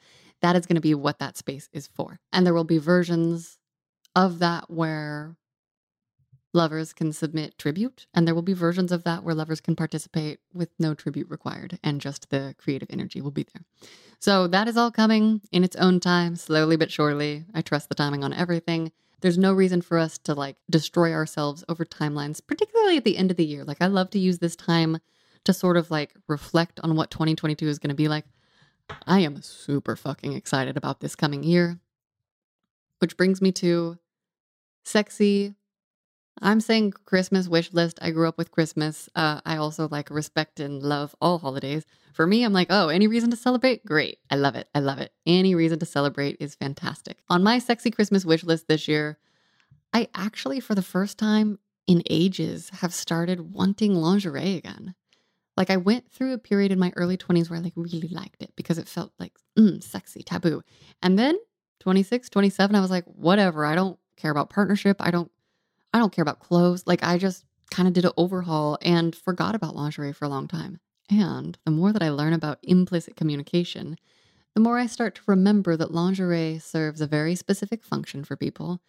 that 0.40 0.56
is 0.56 0.66
going 0.66 0.76
to 0.76 0.80
be 0.80 0.94
what 0.94 1.18
that 1.18 1.36
space 1.36 1.68
is 1.72 1.86
for. 1.86 2.18
And 2.32 2.46
there 2.46 2.54
will 2.54 2.64
be 2.64 2.78
versions 2.78 3.58
of 4.14 4.38
that 4.38 4.70
where 4.70 5.36
lovers 6.52 6.92
can 6.92 7.12
submit 7.12 7.58
tribute, 7.58 8.06
and 8.12 8.26
there 8.26 8.34
will 8.34 8.42
be 8.42 8.52
versions 8.52 8.90
of 8.90 9.04
that 9.04 9.22
where 9.22 9.34
lovers 9.34 9.60
can 9.60 9.76
participate 9.76 10.40
with 10.52 10.70
no 10.78 10.94
tribute 10.94 11.28
required, 11.30 11.78
and 11.84 12.00
just 12.00 12.30
the 12.30 12.54
creative 12.58 12.88
energy 12.90 13.20
will 13.20 13.30
be 13.30 13.46
there. 13.54 13.62
So 14.18 14.46
that 14.48 14.66
is 14.66 14.76
all 14.76 14.90
coming 14.90 15.42
in 15.52 15.62
its 15.62 15.76
own 15.76 16.00
time, 16.00 16.36
slowly 16.36 16.76
but 16.76 16.90
surely. 16.90 17.44
I 17.54 17.62
trust 17.62 17.88
the 17.88 17.94
timing 17.94 18.24
on 18.24 18.32
everything. 18.32 18.90
There's 19.20 19.38
no 19.38 19.52
reason 19.52 19.82
for 19.82 19.98
us 19.98 20.18
to 20.18 20.34
like 20.34 20.56
destroy 20.68 21.12
ourselves 21.12 21.64
over 21.68 21.84
timelines, 21.84 22.40
particularly 22.44 22.96
at 22.96 23.04
the 23.04 23.16
end 23.16 23.30
of 23.30 23.36
the 23.36 23.44
year. 23.44 23.64
Like, 23.64 23.80
I 23.80 23.86
love 23.86 24.10
to 24.10 24.18
use 24.18 24.38
this 24.38 24.56
time 24.56 24.98
to 25.44 25.52
sort 25.52 25.76
of 25.76 25.90
like 25.90 26.14
reflect 26.26 26.80
on 26.80 26.96
what 26.96 27.10
2022 27.10 27.68
is 27.68 27.78
going 27.78 27.90
to 27.90 27.94
be 27.94 28.08
like. 28.08 28.24
I 29.06 29.20
am 29.20 29.40
super 29.42 29.94
fucking 29.94 30.32
excited 30.32 30.76
about 30.76 31.00
this 31.00 31.14
coming 31.14 31.42
year. 31.42 31.78
Which 32.98 33.16
brings 33.16 33.40
me 33.40 33.52
to 33.52 33.98
sexy. 34.82 35.54
I'm 36.42 36.60
saying 36.60 36.92
Christmas 37.04 37.48
wish 37.48 37.72
list. 37.72 37.98
I 38.00 38.10
grew 38.10 38.28
up 38.28 38.38
with 38.38 38.50
Christmas. 38.50 39.08
Uh, 39.14 39.40
I 39.44 39.56
also 39.56 39.88
like 39.90 40.10
respect 40.10 40.58
and 40.60 40.82
love 40.82 41.14
all 41.20 41.38
holidays. 41.38 41.84
For 42.14 42.26
me, 42.26 42.44
I'm 42.44 42.52
like, 42.52 42.68
oh, 42.70 42.88
any 42.88 43.06
reason 43.06 43.30
to 43.30 43.36
celebrate? 43.36 43.84
Great. 43.84 44.18
I 44.30 44.36
love 44.36 44.56
it. 44.56 44.68
I 44.74 44.80
love 44.80 44.98
it. 44.98 45.12
Any 45.26 45.54
reason 45.54 45.78
to 45.80 45.86
celebrate 45.86 46.36
is 46.40 46.54
fantastic. 46.54 47.18
On 47.28 47.42
my 47.42 47.58
sexy 47.58 47.90
Christmas 47.90 48.24
wish 48.24 48.42
list 48.42 48.68
this 48.68 48.88
year, 48.88 49.18
I 49.92 50.08
actually, 50.14 50.60
for 50.60 50.74
the 50.74 50.82
first 50.82 51.18
time 51.18 51.58
in 51.86 52.02
ages, 52.08 52.70
have 52.80 52.94
started 52.94 53.52
wanting 53.52 53.94
lingerie 53.94 54.56
again. 54.56 54.94
Like 55.56 55.70
I 55.70 55.76
went 55.76 56.10
through 56.10 56.32
a 56.32 56.38
period 56.38 56.72
in 56.72 56.78
my 56.78 56.92
early 56.96 57.16
20s 57.16 57.50
where 57.50 57.58
I 57.58 57.62
like 57.62 57.74
really 57.76 58.08
liked 58.08 58.42
it 58.42 58.52
because 58.56 58.78
it 58.78 58.88
felt 58.88 59.12
like 59.18 59.32
mm, 59.58 59.82
sexy, 59.82 60.22
taboo. 60.22 60.62
And 61.02 61.18
then 61.18 61.36
26, 61.80 62.30
27, 62.30 62.76
I 62.76 62.80
was 62.80 62.90
like, 62.90 63.04
whatever. 63.04 63.66
I 63.66 63.74
don't 63.74 63.98
care 64.16 64.30
about 64.30 64.50
partnership. 64.50 64.96
I 65.00 65.10
don't 65.10 65.30
I 65.92 65.98
don't 65.98 66.12
care 66.12 66.22
about 66.22 66.40
clothes. 66.40 66.84
Like 66.86 67.02
I 67.02 67.18
just 67.18 67.44
kind 67.70 67.86
of 67.86 67.94
did 67.94 68.04
an 68.04 68.12
overhaul 68.16 68.78
and 68.82 69.14
forgot 69.14 69.54
about 69.54 69.76
lingerie 69.76 70.12
for 70.12 70.24
a 70.24 70.28
long 70.28 70.48
time. 70.48 70.80
And 71.10 71.58
the 71.64 71.70
more 71.70 71.92
that 71.92 72.02
I 72.02 72.10
learn 72.10 72.32
about 72.32 72.58
implicit 72.62 73.16
communication, 73.16 73.96
the 74.54 74.60
more 74.60 74.78
I 74.78 74.86
start 74.86 75.16
to 75.16 75.22
remember 75.26 75.76
that 75.76 75.92
lingerie 75.92 76.58
serves 76.58 77.00
a 77.00 77.06
very 77.06 77.34
specific 77.34 77.84
function 77.84 78.24
for 78.24 78.36
people 78.36 78.80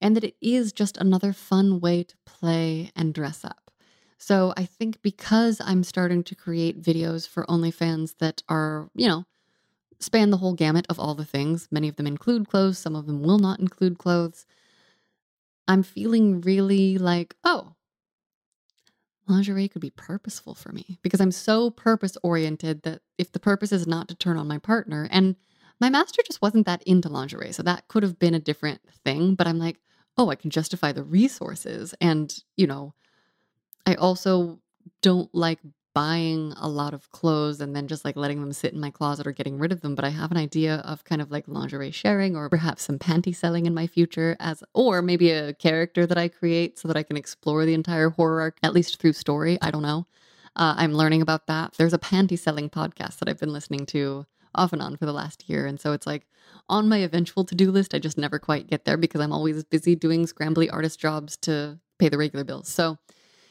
and 0.00 0.16
that 0.16 0.24
it 0.24 0.36
is 0.40 0.72
just 0.72 0.96
another 0.98 1.32
fun 1.32 1.80
way 1.80 2.04
to 2.04 2.16
play 2.26 2.90
and 2.96 3.14
dress 3.14 3.44
up. 3.44 3.70
So 4.18 4.54
I 4.56 4.64
think 4.64 5.02
because 5.02 5.60
I'm 5.64 5.84
starting 5.84 6.22
to 6.24 6.34
create 6.34 6.82
videos 6.82 7.28
for 7.28 7.46
OnlyFans 7.46 8.16
that 8.18 8.42
are, 8.48 8.90
you 8.94 9.08
know, 9.08 9.24
span 10.00 10.30
the 10.30 10.38
whole 10.38 10.54
gamut 10.54 10.86
of 10.88 10.98
all 11.00 11.14
the 11.14 11.24
things, 11.24 11.68
many 11.70 11.88
of 11.88 11.96
them 11.96 12.06
include 12.06 12.48
clothes, 12.48 12.78
some 12.78 12.96
of 12.96 13.06
them 13.06 13.22
will 13.22 13.38
not 13.38 13.60
include 13.60 13.98
clothes. 13.98 14.46
I'm 15.66 15.82
feeling 15.82 16.40
really 16.40 16.98
like, 16.98 17.34
oh, 17.44 17.74
lingerie 19.26 19.68
could 19.68 19.80
be 19.80 19.90
purposeful 19.90 20.54
for 20.54 20.72
me 20.72 20.98
because 21.02 21.20
I'm 21.20 21.32
so 21.32 21.70
purpose 21.70 22.16
oriented 22.22 22.82
that 22.82 23.00
if 23.16 23.32
the 23.32 23.40
purpose 23.40 23.72
is 23.72 23.86
not 23.86 24.08
to 24.08 24.14
turn 24.14 24.36
on 24.36 24.46
my 24.46 24.58
partner, 24.58 25.08
and 25.10 25.36
my 25.80 25.88
master 25.90 26.22
just 26.26 26.42
wasn't 26.42 26.66
that 26.66 26.82
into 26.84 27.08
lingerie, 27.08 27.52
so 27.52 27.62
that 27.62 27.88
could 27.88 28.02
have 28.02 28.18
been 28.18 28.34
a 28.34 28.40
different 28.40 28.80
thing, 29.04 29.34
but 29.34 29.46
I'm 29.46 29.58
like, 29.58 29.78
oh, 30.16 30.30
I 30.30 30.36
can 30.36 30.50
justify 30.50 30.92
the 30.92 31.02
resources. 31.02 31.94
And, 32.00 32.34
you 32.56 32.66
know, 32.66 32.94
I 33.86 33.94
also 33.94 34.60
don't 35.02 35.34
like 35.34 35.58
buying 35.94 36.52
a 36.56 36.68
lot 36.68 36.92
of 36.92 37.10
clothes 37.12 37.60
and 37.60 37.74
then 37.74 37.86
just 37.86 38.04
like 38.04 38.16
letting 38.16 38.40
them 38.40 38.52
sit 38.52 38.72
in 38.72 38.80
my 38.80 38.90
closet 38.90 39.26
or 39.26 39.32
getting 39.32 39.58
rid 39.58 39.70
of 39.70 39.80
them 39.80 39.94
but 39.94 40.04
i 40.04 40.08
have 40.08 40.30
an 40.32 40.36
idea 40.36 40.76
of 40.84 41.04
kind 41.04 41.22
of 41.22 41.30
like 41.30 41.46
lingerie 41.46 41.92
sharing 41.92 42.36
or 42.36 42.48
perhaps 42.48 42.82
some 42.82 42.98
panty 42.98 43.34
selling 43.34 43.64
in 43.64 43.72
my 43.72 43.86
future 43.86 44.36
as 44.40 44.62
or 44.74 45.00
maybe 45.00 45.30
a 45.30 45.54
character 45.54 46.04
that 46.04 46.18
i 46.18 46.26
create 46.28 46.78
so 46.78 46.88
that 46.88 46.96
i 46.96 47.02
can 47.02 47.16
explore 47.16 47.64
the 47.64 47.74
entire 47.74 48.10
horror 48.10 48.40
arc 48.40 48.58
at 48.62 48.74
least 48.74 48.98
through 49.00 49.12
story 49.12 49.56
i 49.62 49.70
don't 49.70 49.82
know. 49.82 50.06
Uh, 50.56 50.74
i'm 50.76 50.94
learning 50.94 51.22
about 51.22 51.46
that. 51.46 51.74
There's 51.78 51.92
a 51.92 51.98
panty 51.98 52.38
selling 52.38 52.68
podcast 52.68 53.18
that 53.18 53.28
i've 53.28 53.40
been 53.40 53.52
listening 53.52 53.86
to 53.86 54.26
off 54.54 54.72
and 54.72 54.82
on 54.82 54.96
for 54.96 55.06
the 55.06 55.12
last 55.12 55.48
year 55.48 55.66
and 55.66 55.80
so 55.80 55.92
it's 55.92 56.06
like 56.06 56.26
on 56.68 56.88
my 56.88 56.98
eventual 56.98 57.44
to-do 57.44 57.70
list. 57.70 57.94
I 57.94 57.98
just 57.98 58.18
never 58.18 58.38
quite 58.38 58.68
get 58.68 58.84
there 58.84 58.96
because 58.96 59.20
i'm 59.20 59.32
always 59.32 59.62
busy 59.64 59.94
doing 59.94 60.26
scrambly 60.26 60.72
artist 60.72 60.98
jobs 60.98 61.36
to 61.38 61.78
pay 61.98 62.08
the 62.08 62.18
regular 62.18 62.44
bills. 62.44 62.68
So 62.68 62.98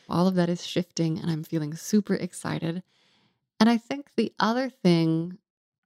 all 0.09 0.27
of 0.27 0.35
that 0.35 0.49
is 0.49 0.65
shifting 0.65 1.19
and 1.19 1.29
I'm 1.29 1.43
feeling 1.43 1.75
super 1.75 2.15
excited. 2.15 2.83
And 3.59 3.69
I 3.69 3.77
think 3.77 4.07
the 4.15 4.33
other 4.39 4.69
thing, 4.69 5.37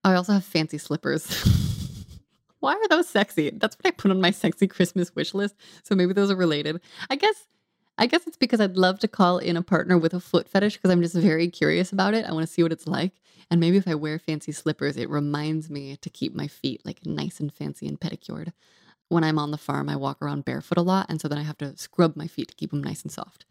I 0.03 0.15
also 0.15 0.34
have 0.34 0.43
fancy 0.43 0.77
slippers. 0.77 1.27
Why 2.60 2.73
are 2.73 2.88
those 2.88 3.08
sexy? 3.08 3.51
That's 3.51 3.75
what 3.75 3.88
I 3.88 3.91
put 3.91 4.12
on 4.12 4.19
my 4.19 4.32
sexy 4.32 4.67
Christmas 4.67 5.13
wish 5.15 5.34
list. 5.34 5.56
So 5.84 5.95
maybe 5.95 6.13
those 6.13 6.32
are 6.32 6.36
related. 6.36 6.82
I 7.10 7.15
guess 7.15 7.45
I 7.99 8.06
guess 8.06 8.27
it's 8.27 8.38
because 8.38 8.62
I'd 8.62 8.77
love 8.77 8.99
to 8.99 9.08
call 9.08 9.39
in 9.39 9.58
a 9.58 9.63
partner 9.63 9.97
with 9.97 10.13
a 10.13 10.19
foot 10.19 10.47
fetish 10.47 10.77
because 10.77 10.91
I'm 10.91 11.01
just 11.01 11.15
very 11.15 11.47
curious 11.47 11.91
about 11.91 12.13
it. 12.13 12.25
I 12.25 12.32
want 12.32 12.45
to 12.45 12.51
see 12.51 12.62
what 12.62 12.71
it's 12.71 12.88
like. 12.88 13.13
And 13.49 13.60
maybe 13.60 13.77
if 13.77 13.88
I 13.88 13.95
wear 13.95 14.19
fancy 14.19 14.51
slippers, 14.51 14.97
it 14.97 15.10
reminds 15.10 15.69
me 15.69 15.97
to 15.97 16.10
keep 16.10 16.36
my 16.36 16.47
feet 16.47 16.86
like 16.86 17.06
nice 17.06 17.39
and 17.39 17.51
fancy 17.51 17.88
and 17.88 17.99
pedicured. 17.99 18.53
When 19.10 19.23
I'm 19.23 19.39
on 19.39 19.51
the 19.51 19.58
farm, 19.58 19.89
I 19.89 19.95
walk 19.95 20.21
around 20.21 20.45
barefoot 20.45 20.77
a 20.77 20.82
lot. 20.82 21.08
And 21.10 21.19
so 21.19 21.27
then 21.27 21.38
I 21.38 21.43
have 21.43 21.58
to 21.60 21.75
scrub 21.77 22.15
my 22.15 22.27
feet 22.27 22.49
to 22.49 22.56
keep 22.56 22.71
them 22.71 22.84
nice 22.84 23.01
and 23.01 23.12
soft. 23.12 23.45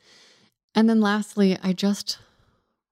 And 0.77 0.91
then 0.91 1.01
lastly, 1.01 1.59
I 1.63 1.73
just 1.73 2.19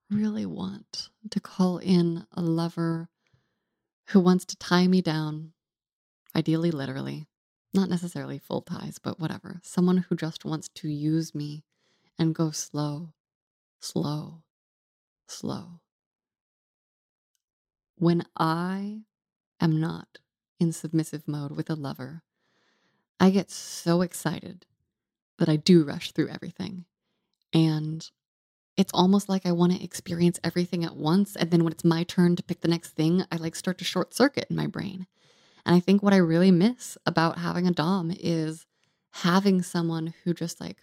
really 0.09 0.45
want 0.45 1.09
to 1.29 1.39
call 1.39 1.77
in 1.77 2.25
a 2.31 2.41
lover 2.41 3.09
who 4.07 4.19
wants 4.19 4.43
to 4.45 4.57
tie 4.57 4.87
me 4.87 5.03
down, 5.03 5.53
ideally, 6.35 6.71
literally, 6.71 7.27
not 7.75 7.87
necessarily 7.87 8.39
full 8.39 8.61
ties, 8.61 8.97
but 8.97 9.19
whatever. 9.19 9.59
Someone 9.63 9.97
who 9.97 10.15
just 10.15 10.45
wants 10.45 10.67
to 10.75 10.89
use 10.89 11.35
me 11.35 11.63
and 12.17 12.33
go 12.33 12.49
slow, 12.49 13.13
slow, 13.79 14.41
slow. 15.27 15.79
When 17.97 18.25
I 18.35 19.01
am 19.61 19.79
not 19.79 20.17
in 20.59 20.71
submissive 20.71 21.27
mode 21.27 21.51
with 21.51 21.69
a 21.69 21.75
lover, 21.75 22.23
I 23.19 23.29
get 23.29 23.51
so 23.51 24.01
excited 24.01 24.65
that 25.37 25.49
I 25.49 25.55
do 25.55 25.83
rush 25.83 26.11
through 26.13 26.29
everything. 26.29 26.85
And 27.53 28.09
it's 28.77 28.91
almost 28.93 29.29
like 29.29 29.45
I 29.45 29.51
want 29.53 29.73
to 29.73 29.83
experience 29.83 30.39
everything 30.43 30.83
at 30.83 30.95
once. 30.95 31.35
And 31.35 31.51
then 31.51 31.63
when 31.63 31.73
it's 31.73 31.85
my 31.85 32.03
turn 32.03 32.35
to 32.35 32.43
pick 32.43 32.61
the 32.61 32.67
next 32.67 32.91
thing, 32.91 33.23
I 33.31 33.37
like 33.37 33.55
start 33.55 33.77
to 33.79 33.85
short 33.85 34.13
circuit 34.13 34.47
in 34.49 34.55
my 34.55 34.67
brain. 34.67 35.07
And 35.65 35.75
I 35.75 35.79
think 35.79 36.03
what 36.03 36.13
I 36.13 36.17
really 36.17 36.51
miss 36.51 36.97
about 37.05 37.39
having 37.39 37.67
a 37.67 37.71
Dom 37.71 38.11
is 38.17 38.65
having 39.11 39.61
someone 39.61 40.13
who 40.23 40.33
just 40.33 40.59
like 40.59 40.79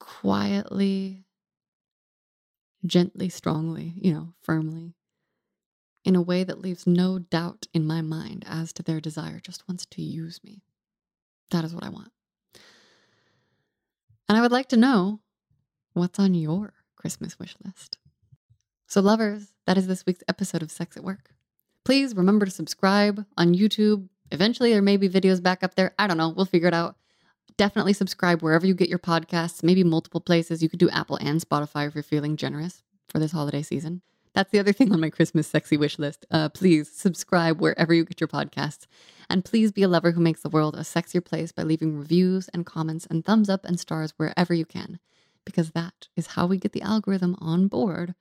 quietly, 0.00 1.24
gently, 2.84 3.28
strongly, 3.28 3.94
you 3.96 4.12
know, 4.12 4.34
firmly, 4.42 4.94
in 6.04 6.16
a 6.16 6.22
way 6.22 6.42
that 6.44 6.60
leaves 6.60 6.86
no 6.86 7.18
doubt 7.18 7.66
in 7.72 7.86
my 7.86 8.00
mind 8.00 8.44
as 8.46 8.72
to 8.72 8.82
their 8.82 9.00
desire, 9.00 9.40
just 9.40 9.66
wants 9.68 9.86
to 9.86 10.02
use 10.02 10.42
me. 10.42 10.62
That 11.50 11.64
is 11.64 11.74
what 11.74 11.84
I 11.84 11.88
want. 11.88 12.10
And 14.28 14.36
I 14.36 14.40
would 14.40 14.52
like 14.52 14.68
to 14.68 14.76
know 14.76 15.20
what's 15.94 16.18
on 16.18 16.34
your 16.34 16.74
Christmas 16.96 17.38
wish 17.38 17.56
list. 17.64 17.98
So, 18.86 19.00
lovers, 19.00 19.54
that 19.66 19.78
is 19.78 19.86
this 19.86 20.04
week's 20.06 20.24
episode 20.28 20.62
of 20.62 20.70
Sex 20.70 20.96
at 20.96 21.04
Work. 21.04 21.30
Please 21.84 22.14
remember 22.14 22.44
to 22.44 22.50
subscribe 22.50 23.24
on 23.36 23.54
YouTube. 23.54 24.08
Eventually, 24.30 24.72
there 24.72 24.82
may 24.82 24.96
be 24.96 25.08
videos 25.08 25.42
back 25.42 25.62
up 25.62 25.74
there. 25.74 25.94
I 25.98 26.06
don't 26.06 26.18
know. 26.18 26.28
We'll 26.28 26.46
figure 26.46 26.68
it 26.68 26.74
out. 26.74 26.96
Definitely 27.56 27.94
subscribe 27.94 28.42
wherever 28.42 28.66
you 28.66 28.74
get 28.74 28.88
your 28.88 28.98
podcasts, 28.98 29.62
maybe 29.62 29.82
multiple 29.82 30.20
places. 30.20 30.62
You 30.62 30.68
could 30.68 30.78
do 30.78 30.90
Apple 30.90 31.18
and 31.20 31.40
Spotify 31.40 31.88
if 31.88 31.94
you're 31.94 32.04
feeling 32.04 32.36
generous 32.36 32.82
for 33.08 33.18
this 33.18 33.32
holiday 33.32 33.62
season. 33.62 34.02
That's 34.34 34.50
the 34.50 34.58
other 34.58 34.72
thing 34.72 34.92
on 34.92 35.00
my 35.00 35.10
Christmas 35.10 35.46
sexy 35.46 35.76
wish 35.76 35.98
list. 35.98 36.26
Uh, 36.30 36.48
please 36.48 36.90
subscribe 36.90 37.60
wherever 37.60 37.92
you 37.92 38.04
get 38.04 38.20
your 38.20 38.28
podcasts. 38.28 38.86
And 39.30 39.44
please 39.44 39.72
be 39.72 39.82
a 39.82 39.88
lover 39.88 40.12
who 40.12 40.20
makes 40.20 40.42
the 40.42 40.48
world 40.48 40.74
a 40.74 40.80
sexier 40.80 41.24
place 41.24 41.52
by 41.52 41.62
leaving 41.62 41.98
reviews 41.98 42.48
and 42.48 42.64
comments 42.64 43.06
and 43.06 43.24
thumbs 43.24 43.48
up 43.48 43.64
and 43.64 43.78
stars 43.78 44.14
wherever 44.16 44.54
you 44.54 44.64
can, 44.64 44.98
because 45.44 45.72
that 45.72 46.08
is 46.16 46.28
how 46.28 46.46
we 46.46 46.58
get 46.58 46.72
the 46.72 46.82
algorithm 46.82 47.36
on 47.40 47.68
board 47.68 48.14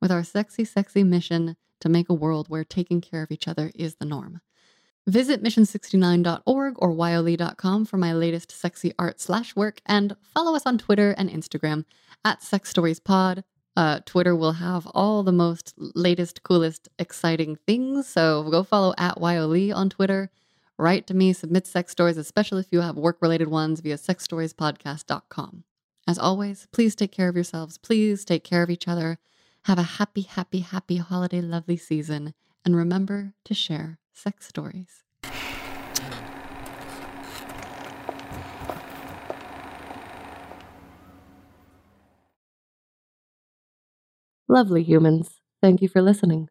with 0.00 0.12
our 0.12 0.24
sexy, 0.24 0.64
sexy 0.64 1.02
mission 1.02 1.56
to 1.80 1.88
make 1.88 2.08
a 2.08 2.14
world 2.14 2.48
where 2.48 2.64
taking 2.64 3.00
care 3.00 3.22
of 3.22 3.30
each 3.30 3.48
other 3.48 3.72
is 3.74 3.96
the 3.96 4.04
norm. 4.04 4.40
Visit 5.06 5.42
mission69.org 5.42 6.74
or 6.78 6.92
wyohlee.com 6.92 7.84
for 7.86 7.96
my 7.96 8.12
latest 8.12 8.52
sexy 8.52 8.92
art 8.98 9.20
slash 9.20 9.56
work 9.56 9.80
and 9.84 10.16
follow 10.32 10.54
us 10.54 10.64
on 10.64 10.78
Twitter 10.78 11.10
and 11.10 11.28
Instagram 11.28 11.84
at 12.24 12.42
Sex 12.42 12.70
Stories 12.70 13.00
Pod. 13.00 13.42
Uh, 13.76 14.00
Twitter 14.04 14.36
will 14.36 14.52
have 14.52 14.86
all 14.88 15.22
the 15.22 15.32
most 15.32 15.74
latest, 15.76 16.42
coolest, 16.42 16.88
exciting 16.98 17.56
things. 17.66 18.06
So 18.06 18.42
go 18.50 18.62
follow 18.62 18.94
at 18.98 19.16
wyohlee 19.16 19.74
on 19.74 19.88
Twitter. 19.88 20.30
Write 20.78 21.06
to 21.06 21.14
me, 21.14 21.32
submit 21.32 21.66
sex 21.66 21.92
stories, 21.92 22.16
especially 22.16 22.60
if 22.60 22.66
you 22.70 22.80
have 22.80 22.96
work 22.96 23.18
related 23.20 23.48
ones 23.48 23.80
via 23.80 23.96
sexstoriespodcast.com. 23.96 25.64
As 26.06 26.18
always, 26.18 26.66
please 26.72 26.94
take 26.94 27.12
care 27.12 27.28
of 27.28 27.34
yourselves. 27.34 27.78
Please 27.78 28.24
take 28.24 28.44
care 28.44 28.62
of 28.62 28.70
each 28.70 28.88
other. 28.88 29.18
Have 29.66 29.78
a 29.78 29.82
happy, 29.82 30.22
happy, 30.22 30.60
happy 30.60 30.96
holiday, 30.96 31.40
lovely 31.40 31.76
season. 31.76 32.34
And 32.64 32.76
remember 32.76 33.34
to 33.44 33.54
share 33.54 33.98
sex 34.12 34.48
stories. 34.48 35.01
Lovely 44.52 44.82
humans, 44.82 45.40
thank 45.62 45.80
you 45.80 45.88
for 45.88 46.02
listening. 46.02 46.50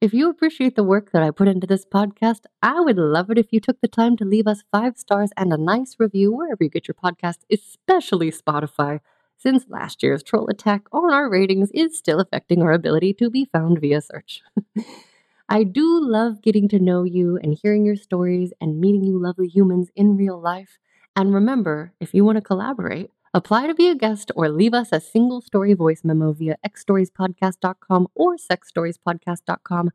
If 0.00 0.12
you 0.12 0.28
appreciate 0.28 0.74
the 0.74 0.82
work 0.82 1.12
that 1.12 1.22
I 1.22 1.30
put 1.30 1.46
into 1.46 1.68
this 1.68 1.86
podcast, 1.86 2.40
I 2.64 2.80
would 2.80 2.96
love 2.98 3.30
it 3.30 3.38
if 3.38 3.52
you 3.52 3.60
took 3.60 3.80
the 3.80 3.86
time 3.86 4.16
to 4.16 4.24
leave 4.24 4.48
us 4.48 4.64
five 4.72 4.96
stars 4.98 5.30
and 5.36 5.52
a 5.52 5.56
nice 5.56 5.94
review 6.00 6.32
wherever 6.32 6.64
you 6.64 6.68
get 6.68 6.88
your 6.88 6.96
podcast, 6.96 7.44
especially 7.48 8.32
Spotify, 8.32 8.98
since 9.36 9.68
last 9.68 10.02
year's 10.02 10.24
troll 10.24 10.48
attack 10.48 10.88
on 10.90 11.12
our 11.14 11.30
ratings 11.30 11.70
is 11.72 11.96
still 11.96 12.18
affecting 12.18 12.60
our 12.60 12.72
ability 12.72 13.14
to 13.14 13.30
be 13.30 13.44
found 13.44 13.80
via 13.80 14.00
search. 14.00 14.42
I 15.48 15.62
do 15.62 16.00
love 16.02 16.42
getting 16.42 16.68
to 16.70 16.80
know 16.80 17.04
you 17.04 17.38
and 17.40 17.56
hearing 17.62 17.84
your 17.86 17.94
stories 17.94 18.52
and 18.60 18.80
meeting 18.80 19.04
you 19.04 19.16
lovely 19.16 19.46
humans 19.46 19.90
in 19.94 20.16
real 20.16 20.40
life. 20.40 20.80
And 21.14 21.32
remember, 21.32 21.92
if 22.00 22.14
you 22.14 22.24
want 22.24 22.34
to 22.38 22.42
collaborate, 22.42 23.12
Apply 23.34 23.66
to 23.66 23.74
be 23.74 23.88
a 23.88 23.94
guest 23.94 24.32
or 24.34 24.48
leave 24.48 24.72
us 24.72 24.88
a 24.90 25.00
single 25.00 25.42
story 25.42 25.74
voice 25.74 26.02
memo 26.02 26.32
via 26.32 26.56
xstoriespodcast.com 26.66 28.08
or 28.14 28.36
sexstoriespodcast.com. 28.36 29.90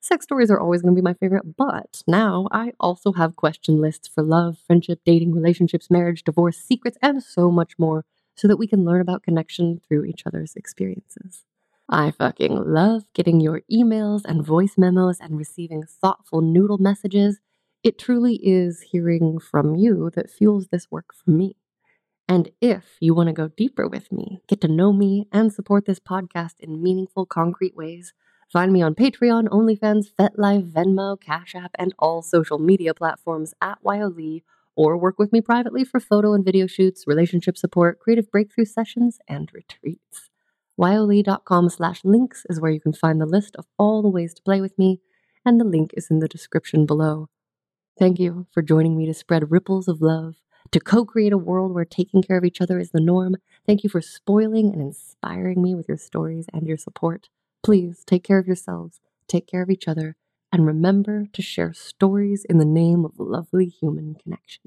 Sex 0.00 0.24
stories 0.24 0.50
are 0.50 0.60
always 0.60 0.82
going 0.82 0.94
to 0.94 1.00
be 1.00 1.04
my 1.04 1.14
favorite, 1.14 1.56
but 1.56 2.02
now 2.06 2.46
I 2.52 2.72
also 2.78 3.12
have 3.12 3.36
question 3.36 3.80
lists 3.80 4.06
for 4.06 4.22
love, 4.22 4.58
friendship, 4.66 5.00
dating, 5.02 5.32
relationships, 5.32 5.90
marriage, 5.90 6.24
divorce, 6.24 6.58
secrets, 6.58 6.98
and 7.00 7.22
so 7.22 7.50
much 7.50 7.78
more 7.78 8.04
so 8.36 8.46
that 8.46 8.58
we 8.58 8.66
can 8.66 8.84
learn 8.84 9.00
about 9.00 9.22
connection 9.22 9.80
through 9.88 10.04
each 10.04 10.26
other's 10.26 10.54
experiences. 10.54 11.44
I 11.88 12.10
fucking 12.10 12.64
love 12.66 13.04
getting 13.14 13.40
your 13.40 13.62
emails 13.72 14.22
and 14.26 14.44
voice 14.44 14.74
memos 14.76 15.20
and 15.20 15.38
receiving 15.38 15.84
thoughtful 15.84 16.42
noodle 16.42 16.78
messages. 16.78 17.40
It 17.82 17.98
truly 17.98 18.40
is 18.42 18.82
hearing 18.82 19.38
from 19.38 19.74
you 19.74 20.10
that 20.14 20.30
fuels 20.30 20.68
this 20.68 20.90
work 20.90 21.14
for 21.14 21.30
me. 21.30 21.56
And 22.28 22.50
if 22.60 22.96
you 23.00 23.12
want 23.14 23.26
to 23.28 23.34
go 23.34 23.48
deeper 23.48 23.86
with 23.86 24.10
me, 24.10 24.40
get 24.48 24.60
to 24.62 24.68
know 24.68 24.92
me, 24.92 25.28
and 25.30 25.52
support 25.52 25.84
this 25.84 26.00
podcast 26.00 26.54
in 26.58 26.82
meaningful, 26.82 27.26
concrete 27.26 27.76
ways, 27.76 28.14
find 28.50 28.72
me 28.72 28.80
on 28.80 28.94
Patreon, 28.94 29.48
OnlyFans, 29.48 30.06
FetLife, 30.18 30.70
Venmo, 30.72 31.20
Cash 31.20 31.54
App, 31.54 31.72
and 31.78 31.94
all 31.98 32.22
social 32.22 32.58
media 32.58 32.94
platforms 32.94 33.52
at 33.60 33.82
wyohlee, 33.84 34.42
or 34.74 34.96
work 34.96 35.18
with 35.18 35.32
me 35.32 35.42
privately 35.42 35.84
for 35.84 36.00
photo 36.00 36.32
and 36.32 36.44
video 36.44 36.66
shoots, 36.66 37.06
relationship 37.06 37.58
support, 37.58 38.00
creative 38.00 38.30
breakthrough 38.30 38.64
sessions, 38.64 39.18
and 39.28 39.50
retreats. 39.52 40.30
wyohlee.com 40.80 41.68
slash 41.68 42.00
links 42.04 42.46
is 42.48 42.58
where 42.58 42.72
you 42.72 42.80
can 42.80 42.94
find 42.94 43.20
the 43.20 43.26
list 43.26 43.54
of 43.56 43.66
all 43.78 44.00
the 44.00 44.08
ways 44.08 44.32
to 44.32 44.42
play 44.42 44.62
with 44.62 44.78
me, 44.78 45.00
and 45.44 45.60
the 45.60 45.64
link 45.64 45.92
is 45.94 46.10
in 46.10 46.20
the 46.20 46.28
description 46.28 46.86
below. 46.86 47.28
Thank 47.98 48.18
you 48.18 48.46
for 48.50 48.62
joining 48.62 48.96
me 48.96 49.04
to 49.06 49.14
spread 49.14 49.50
ripples 49.50 49.88
of 49.88 50.00
love 50.00 50.36
to 50.74 50.80
co 50.80 51.04
create 51.04 51.32
a 51.32 51.38
world 51.38 51.72
where 51.72 51.84
taking 51.84 52.20
care 52.20 52.36
of 52.36 52.44
each 52.44 52.60
other 52.60 52.80
is 52.80 52.90
the 52.90 52.98
norm. 52.98 53.36
Thank 53.64 53.84
you 53.84 53.88
for 53.88 54.00
spoiling 54.00 54.72
and 54.72 54.82
inspiring 54.82 55.62
me 55.62 55.72
with 55.72 55.86
your 55.86 55.96
stories 55.96 56.46
and 56.52 56.66
your 56.66 56.76
support. 56.76 57.28
Please 57.62 58.02
take 58.04 58.24
care 58.24 58.40
of 58.40 58.48
yourselves, 58.48 59.00
take 59.28 59.46
care 59.46 59.62
of 59.62 59.70
each 59.70 59.86
other, 59.86 60.16
and 60.50 60.66
remember 60.66 61.26
to 61.32 61.42
share 61.42 61.72
stories 61.72 62.44
in 62.44 62.58
the 62.58 62.64
name 62.64 63.04
of 63.04 63.12
lovely 63.20 63.66
human 63.66 64.16
connection. 64.16 64.62